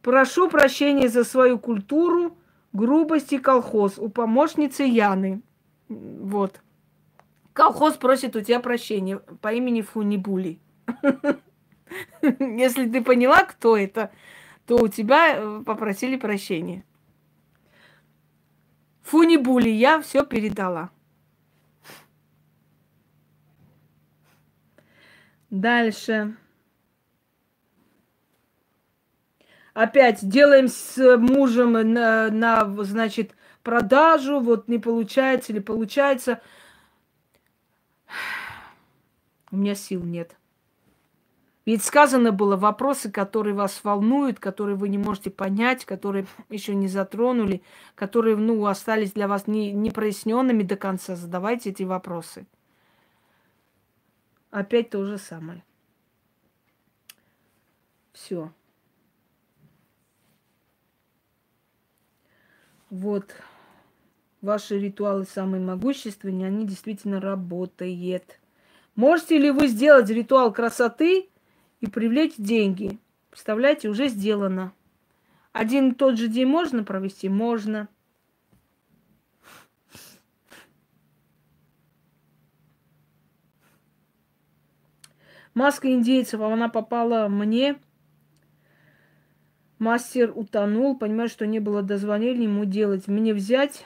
[0.02, 2.36] прошу прощения за свою культуру,
[2.72, 5.42] грубость и колхоз у помощницы Яны.
[5.88, 6.60] Вот.
[7.52, 10.60] Колхоз просит у тебя прощения по имени Фунибули.
[12.22, 14.12] Если ты поняла, кто это,
[14.66, 16.84] то у тебя э, попросили прощения.
[19.02, 20.90] Фунибули, я все передала.
[25.50, 26.36] Дальше.
[29.74, 36.40] Опять делаем с мужем на, на, значит, продажу, вот не получается или получается.
[39.50, 40.36] У меня сил нет.
[41.66, 46.88] Ведь сказано было вопросы, которые вас волнуют, которые вы не можете понять, которые еще не
[46.88, 47.62] затронули,
[47.94, 51.16] которые, ну, остались для вас не, не проясненными до конца.
[51.16, 52.46] Задавайте эти вопросы.
[54.50, 55.62] Опять то же самое.
[58.12, 58.52] Все.
[62.90, 63.32] Вот.
[64.42, 68.40] Ваши ритуалы самые могущественные, они действительно работают.
[68.96, 71.28] Можете ли вы сделать ритуал красоты
[71.80, 72.98] и привлечь деньги?
[73.30, 74.72] Представляете, уже сделано.
[75.52, 77.28] Один и тот же день можно провести?
[77.28, 77.88] Можно.
[85.54, 87.76] Маска индейцев, она попала мне.
[89.78, 93.08] Мастер утонул, понимаю, что не было дозвонения ему делать.
[93.08, 93.84] Мне взять,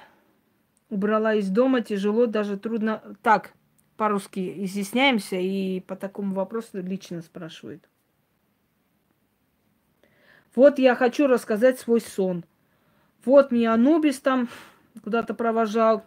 [0.90, 3.16] убрала из дома, тяжело, даже трудно.
[3.22, 3.52] Так,
[3.96, 7.88] по-русски изъясняемся и по такому вопросу лично спрашивает.
[10.54, 12.44] Вот я хочу рассказать свой сон.
[13.24, 14.48] Вот меня Анубис там
[15.02, 16.04] куда-то провожал.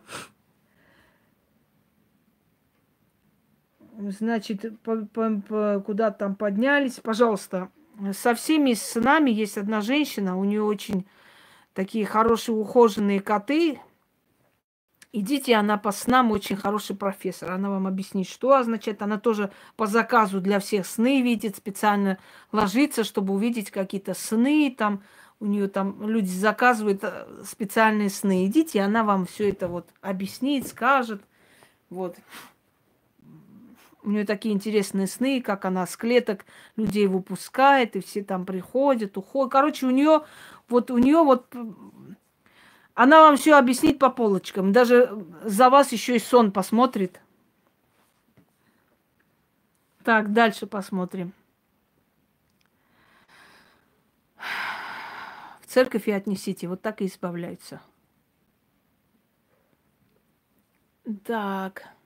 [3.99, 6.99] Значит, по, по, по, куда там поднялись.
[7.01, 7.69] Пожалуйста,
[8.13, 11.07] со всеми снами есть одна женщина, у нее очень
[11.73, 13.79] такие хорошие ухоженные коты.
[15.13, 17.51] Идите, она по снам очень хороший профессор.
[17.51, 19.01] Она вам объяснит, что означает.
[19.01, 22.19] Она тоже по заказу для всех сны видит, специально
[22.51, 24.75] ложится, чтобы увидеть какие-то сны.
[24.77, 25.01] Там
[25.39, 28.45] у нее там люди заказывают э, специальные сны.
[28.45, 31.21] Идите, она вам все это вот объяснит, скажет.
[31.89, 32.17] Вот.
[34.03, 36.45] У нее такие интересные сны, как она с клеток
[36.75, 39.51] людей выпускает, и все там приходят, уходят.
[39.51, 40.21] Короче, у нее
[40.69, 41.53] вот у нее вот
[42.93, 44.71] она вам все объяснит по полочкам.
[44.71, 47.21] Даже за вас еще и сон посмотрит.
[50.03, 51.33] Так, дальше посмотрим.
[55.61, 56.67] В церковь и отнесите.
[56.67, 57.81] Вот так и избавляются.
[61.25, 61.96] Так.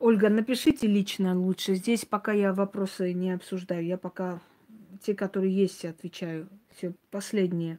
[0.00, 1.74] Ольга, напишите лично лучше.
[1.74, 3.84] Здесь пока я вопросы не обсуждаю.
[3.84, 4.40] Я пока
[5.02, 6.48] те, которые есть, отвечаю.
[6.70, 7.78] Все последние.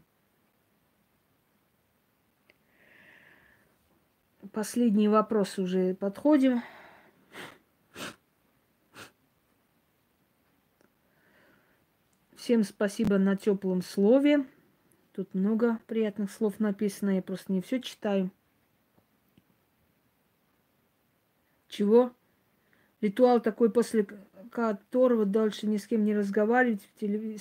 [4.52, 6.62] Последний вопрос уже подходим.
[12.36, 14.46] Всем спасибо на теплом слове.
[15.14, 18.30] Тут много приятных слов написано, я просто не все читаю.
[21.72, 22.12] Чего?
[23.00, 24.06] Ритуал такой, после
[24.52, 26.82] которого дальше ни с кем не разговаривать,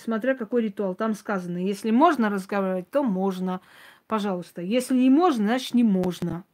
[0.01, 0.95] смотря какой ритуал.
[0.95, 3.61] Там сказано, если можно разговаривать, то можно,
[4.07, 4.63] пожалуйста.
[4.63, 6.45] Если не можно, значит не можно.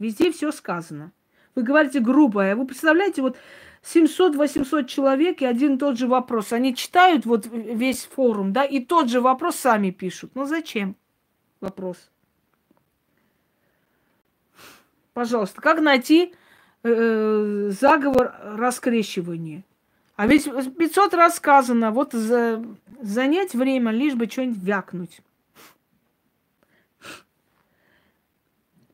[0.00, 1.12] Везде все сказано.
[1.54, 2.56] Вы говорите грубое.
[2.56, 3.36] Вы представляете, вот
[3.84, 6.52] 700-800 человек и один и тот же вопрос.
[6.52, 10.32] Они читают вот весь форум, да, и тот же вопрос сами пишут.
[10.34, 10.96] Ну зачем
[11.60, 12.10] вопрос?
[15.14, 16.34] Пожалуйста, как найти
[16.82, 19.64] э, заговор раскрещивания?
[20.16, 22.62] А ведь 500 раз сказано, вот за,
[23.00, 25.22] занять время, лишь бы что-нибудь вякнуть.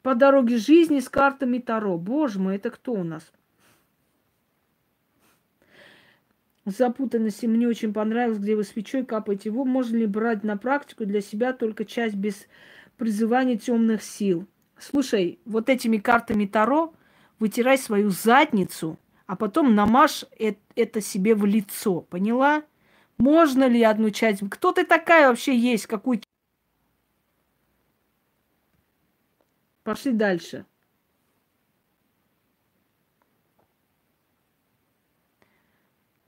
[0.07, 1.99] по дороге жизни с картами Таро.
[1.99, 3.33] Боже мой, это кто у нас?
[6.65, 9.65] Запутанности мне очень понравилось, где вы свечой капаете его.
[9.65, 12.47] Можно ли брать на практику для себя только часть без
[12.97, 14.47] призывания темных сил?
[14.79, 16.95] Слушай, вот этими картами Таро
[17.39, 20.25] вытирай свою задницу, а потом намажь
[20.75, 22.01] это себе в лицо.
[22.03, 22.65] Поняла?
[23.19, 24.43] Можно ли одну часть?
[24.51, 25.87] Кто ты такая вообще есть?
[25.87, 26.21] Какую
[29.83, 30.67] Пошли дальше.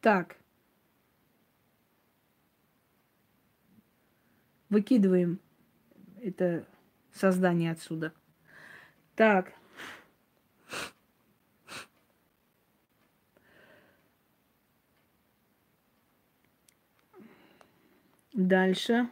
[0.00, 0.36] Так.
[4.70, 5.40] Выкидываем
[6.22, 6.64] это
[7.12, 8.12] создание отсюда.
[9.16, 9.57] Так.
[18.38, 19.08] Дальше.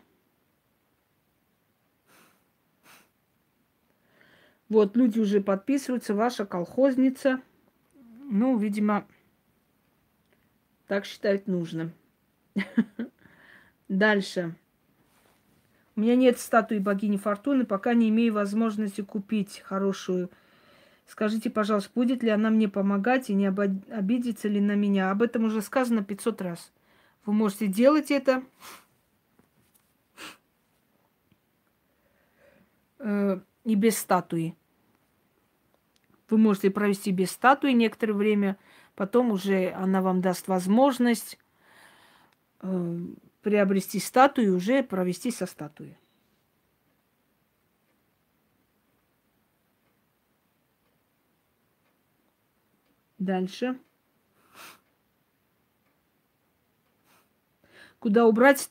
[4.68, 7.40] Вот, люди уже подписываются, ваша колхозница.
[8.30, 9.04] Ну, видимо,
[10.86, 11.90] так считать нужно.
[13.88, 14.54] Дальше.
[15.96, 20.30] У меня нет статуи богини Фортуны, пока не имею возможности купить хорошую.
[21.08, 25.10] Скажите, пожалуйста, будет ли она мне помогать и не обидится ли на меня?
[25.10, 26.72] Об этом уже сказано 500 раз.
[27.24, 28.44] Вы можете делать это.
[33.08, 34.56] Э, и без статуи.
[36.28, 38.58] Вы можете провести без статуи некоторое время,
[38.96, 41.38] потом уже она вам даст возможность
[42.62, 42.98] э,
[43.42, 45.96] приобрести статую и уже провести со статуей.
[53.18, 53.78] Дальше.
[58.06, 58.68] Куда убрать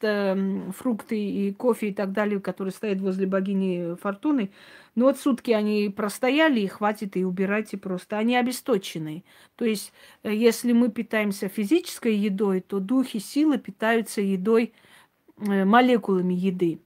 [0.77, 4.49] фрукты и кофе и так далее, которые стоят возле богини Фортуны.
[4.95, 8.17] Но вот сутки они простояли, и хватит, и убирайте просто.
[8.17, 9.25] Они обесточенные.
[9.57, 9.91] То есть,
[10.23, 14.71] э, если мы питаемся физической едой, то духи силы питаются едой,
[15.39, 16.79] э, молекулами еды.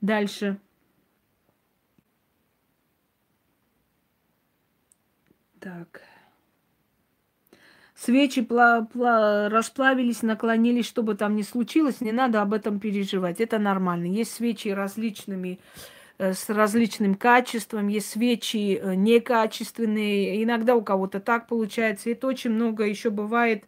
[0.00, 0.56] Дальше.
[5.58, 6.09] Так.
[8.00, 13.42] Свечи пла- пла- расплавились, наклонились, что бы там ни случилось, не надо об этом переживать.
[13.42, 14.06] Это нормально.
[14.06, 15.60] Есть свечи различными
[16.16, 22.08] э, с различным качеством, есть свечи э, некачественные, иногда у кого-то так получается.
[22.08, 23.64] Это очень много еще бывает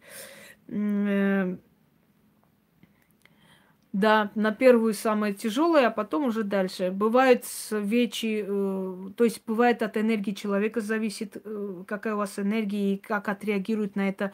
[3.93, 6.89] да, на первую самое тяжелое, а потом уже дальше.
[6.89, 12.95] Бывает свечи, э, то есть бывает от энергии человека зависит, э, какая у вас энергия
[12.95, 14.31] и как отреагирует на это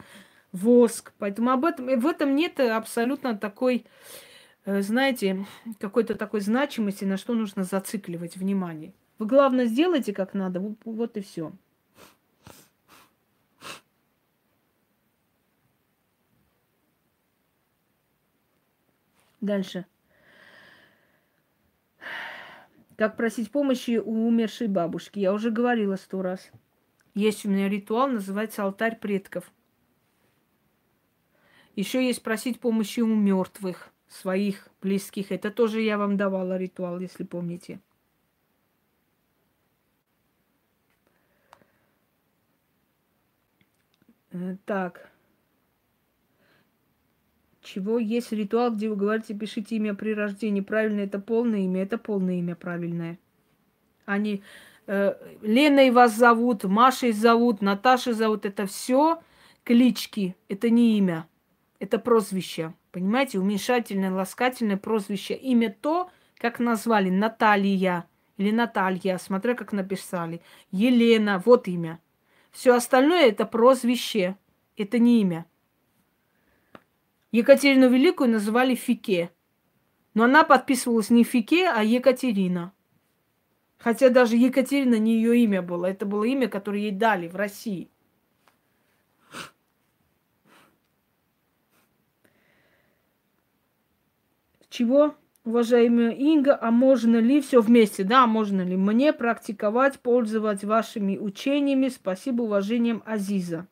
[0.52, 1.12] воск.
[1.18, 3.84] Поэтому об этом, в этом нет абсолютно такой,
[4.64, 5.44] э, знаете,
[5.78, 8.94] какой-то такой значимости, на что нужно зацикливать внимание.
[9.18, 11.52] Вы главное сделайте как надо, вот и все.
[19.40, 19.86] Дальше.
[22.96, 25.18] Как просить помощи у умершей бабушки?
[25.18, 26.50] Я уже говорила сто раз.
[27.14, 29.50] Есть у меня ритуал, называется алтарь предков.
[31.76, 35.32] Еще есть просить помощи у мертвых, своих близких.
[35.32, 37.80] Это тоже я вам давала ритуал, если помните.
[44.32, 45.09] Э, так
[47.62, 50.60] чего есть ритуал, где вы говорите, пишите имя при рождении.
[50.60, 53.18] Правильно, это полное имя, это полное имя правильное.
[54.06, 54.42] Они
[54.86, 58.46] э, Леной вас зовут, Машей зовут, Наташей зовут.
[58.46, 59.20] Это все
[59.64, 61.26] клички, это не имя,
[61.78, 62.74] это прозвище.
[62.92, 65.34] Понимаете, уменьшательное, ласкательное прозвище.
[65.34, 68.06] Имя то, как назвали, Наталья
[68.36, 70.40] или Наталья, смотря как написали.
[70.72, 72.00] Елена, вот имя.
[72.50, 74.36] Все остальное это прозвище,
[74.76, 75.46] это не имя.
[77.32, 79.30] Екатерину Великую называли Фике.
[80.14, 82.72] Но она подписывалась не Фике, а Екатерина.
[83.78, 85.86] Хотя даже Екатерина не ее имя было.
[85.86, 87.90] Это было имя, которое ей дали в России.
[94.68, 98.04] Чего, уважаемая Инга, а можно ли все вместе?
[98.04, 101.88] Да, можно ли мне практиковать, пользоваться вашими учениями?
[101.88, 103.66] Спасибо, уважением Азиза.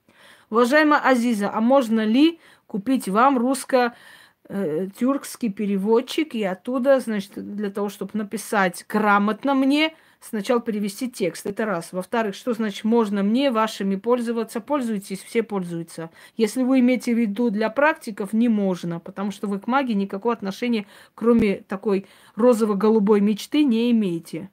[0.50, 8.12] Уважаемая Азиза, а можно ли купить вам русско-тюркский переводчик и оттуда, значит, для того, чтобы
[8.14, 11.46] написать грамотно мне, сначала перевести текст.
[11.46, 11.92] Это раз.
[11.92, 14.60] Во-вторых, что значит можно мне вашими пользоваться?
[14.60, 16.10] Пользуйтесь, все пользуются.
[16.36, 20.34] Если вы имеете в виду для практиков, не можно, потому что вы к магии никакого
[20.34, 22.06] отношения, кроме такой
[22.36, 24.50] розово-голубой мечты, не имеете.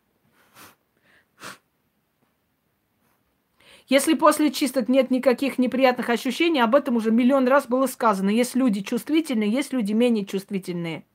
[3.88, 8.30] Если после чисток нет никаких неприятных ощущений, об этом уже миллион раз было сказано.
[8.30, 11.06] Есть люди чувствительные, есть люди менее чувствительные.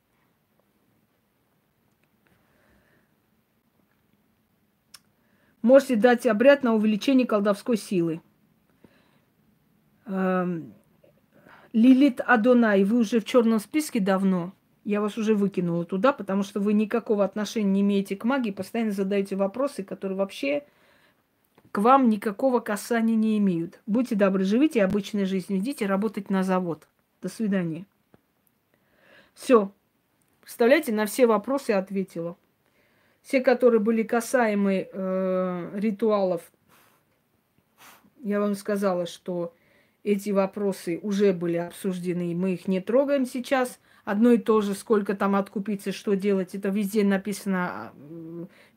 [5.61, 8.21] Можете дать обряд на увеличение колдовской силы.
[10.05, 10.73] Эм,
[11.73, 14.53] Лилит Адонай, вы уже в черном списке давно.
[14.83, 18.91] Я вас уже выкинула туда, потому что вы никакого отношения не имеете к магии, постоянно
[18.91, 20.63] задаете вопросы, которые вообще
[21.71, 23.79] к вам никакого касания не имеют.
[23.85, 26.87] Будьте добры, живите обычной жизнью, идите работать на завод.
[27.21, 27.85] До свидания.
[29.33, 29.71] Все.
[30.41, 32.35] Представляете, на все вопросы ответила.
[33.21, 36.51] Все, которые были касаемы э, ритуалов,
[38.23, 39.53] я вам сказала, что
[40.03, 43.79] эти вопросы уже были обсуждены, мы их не трогаем сейчас.
[44.11, 47.93] Одно и то же, сколько там откупиться, что делать, это везде написано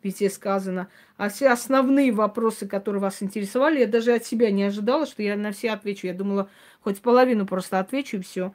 [0.01, 0.89] везде сказано.
[1.17, 5.37] А все основные вопросы, которые вас интересовали, я даже от себя не ожидала, что я
[5.37, 6.07] на все отвечу.
[6.07, 6.49] Я думала,
[6.83, 8.55] хоть половину просто отвечу и все.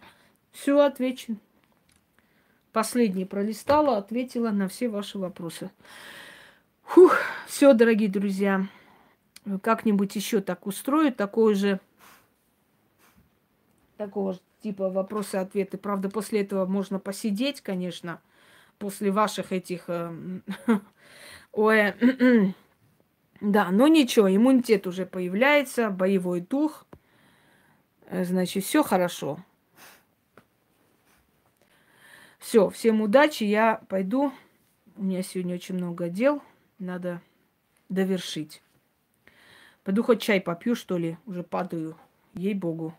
[0.53, 1.35] Все отвечу.
[2.71, 5.71] Последнее пролистала, ответила на все ваши вопросы.
[6.83, 8.67] Фух, все, дорогие друзья.
[9.61, 11.81] Как-нибудь еще так устрою, такой же,
[13.97, 15.77] такого же типа вопросы-ответы.
[15.77, 18.21] Правда, после этого можно посидеть, конечно,
[18.77, 20.41] после ваших этих э,
[21.51, 21.93] Ой,
[23.41, 26.85] да, но ничего, иммунитет уже появляется, боевой дух.
[28.05, 29.43] Э, значит, все хорошо.
[32.37, 34.31] Все, всем удачи, я пойду.
[34.95, 36.41] У меня сегодня очень много дел,
[36.77, 37.21] надо
[37.89, 38.61] довершить.
[39.83, 41.97] Пойду хоть чай попью, что ли, уже падаю.
[42.33, 42.93] Ей-богу.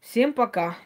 [0.00, 0.76] Всем пока.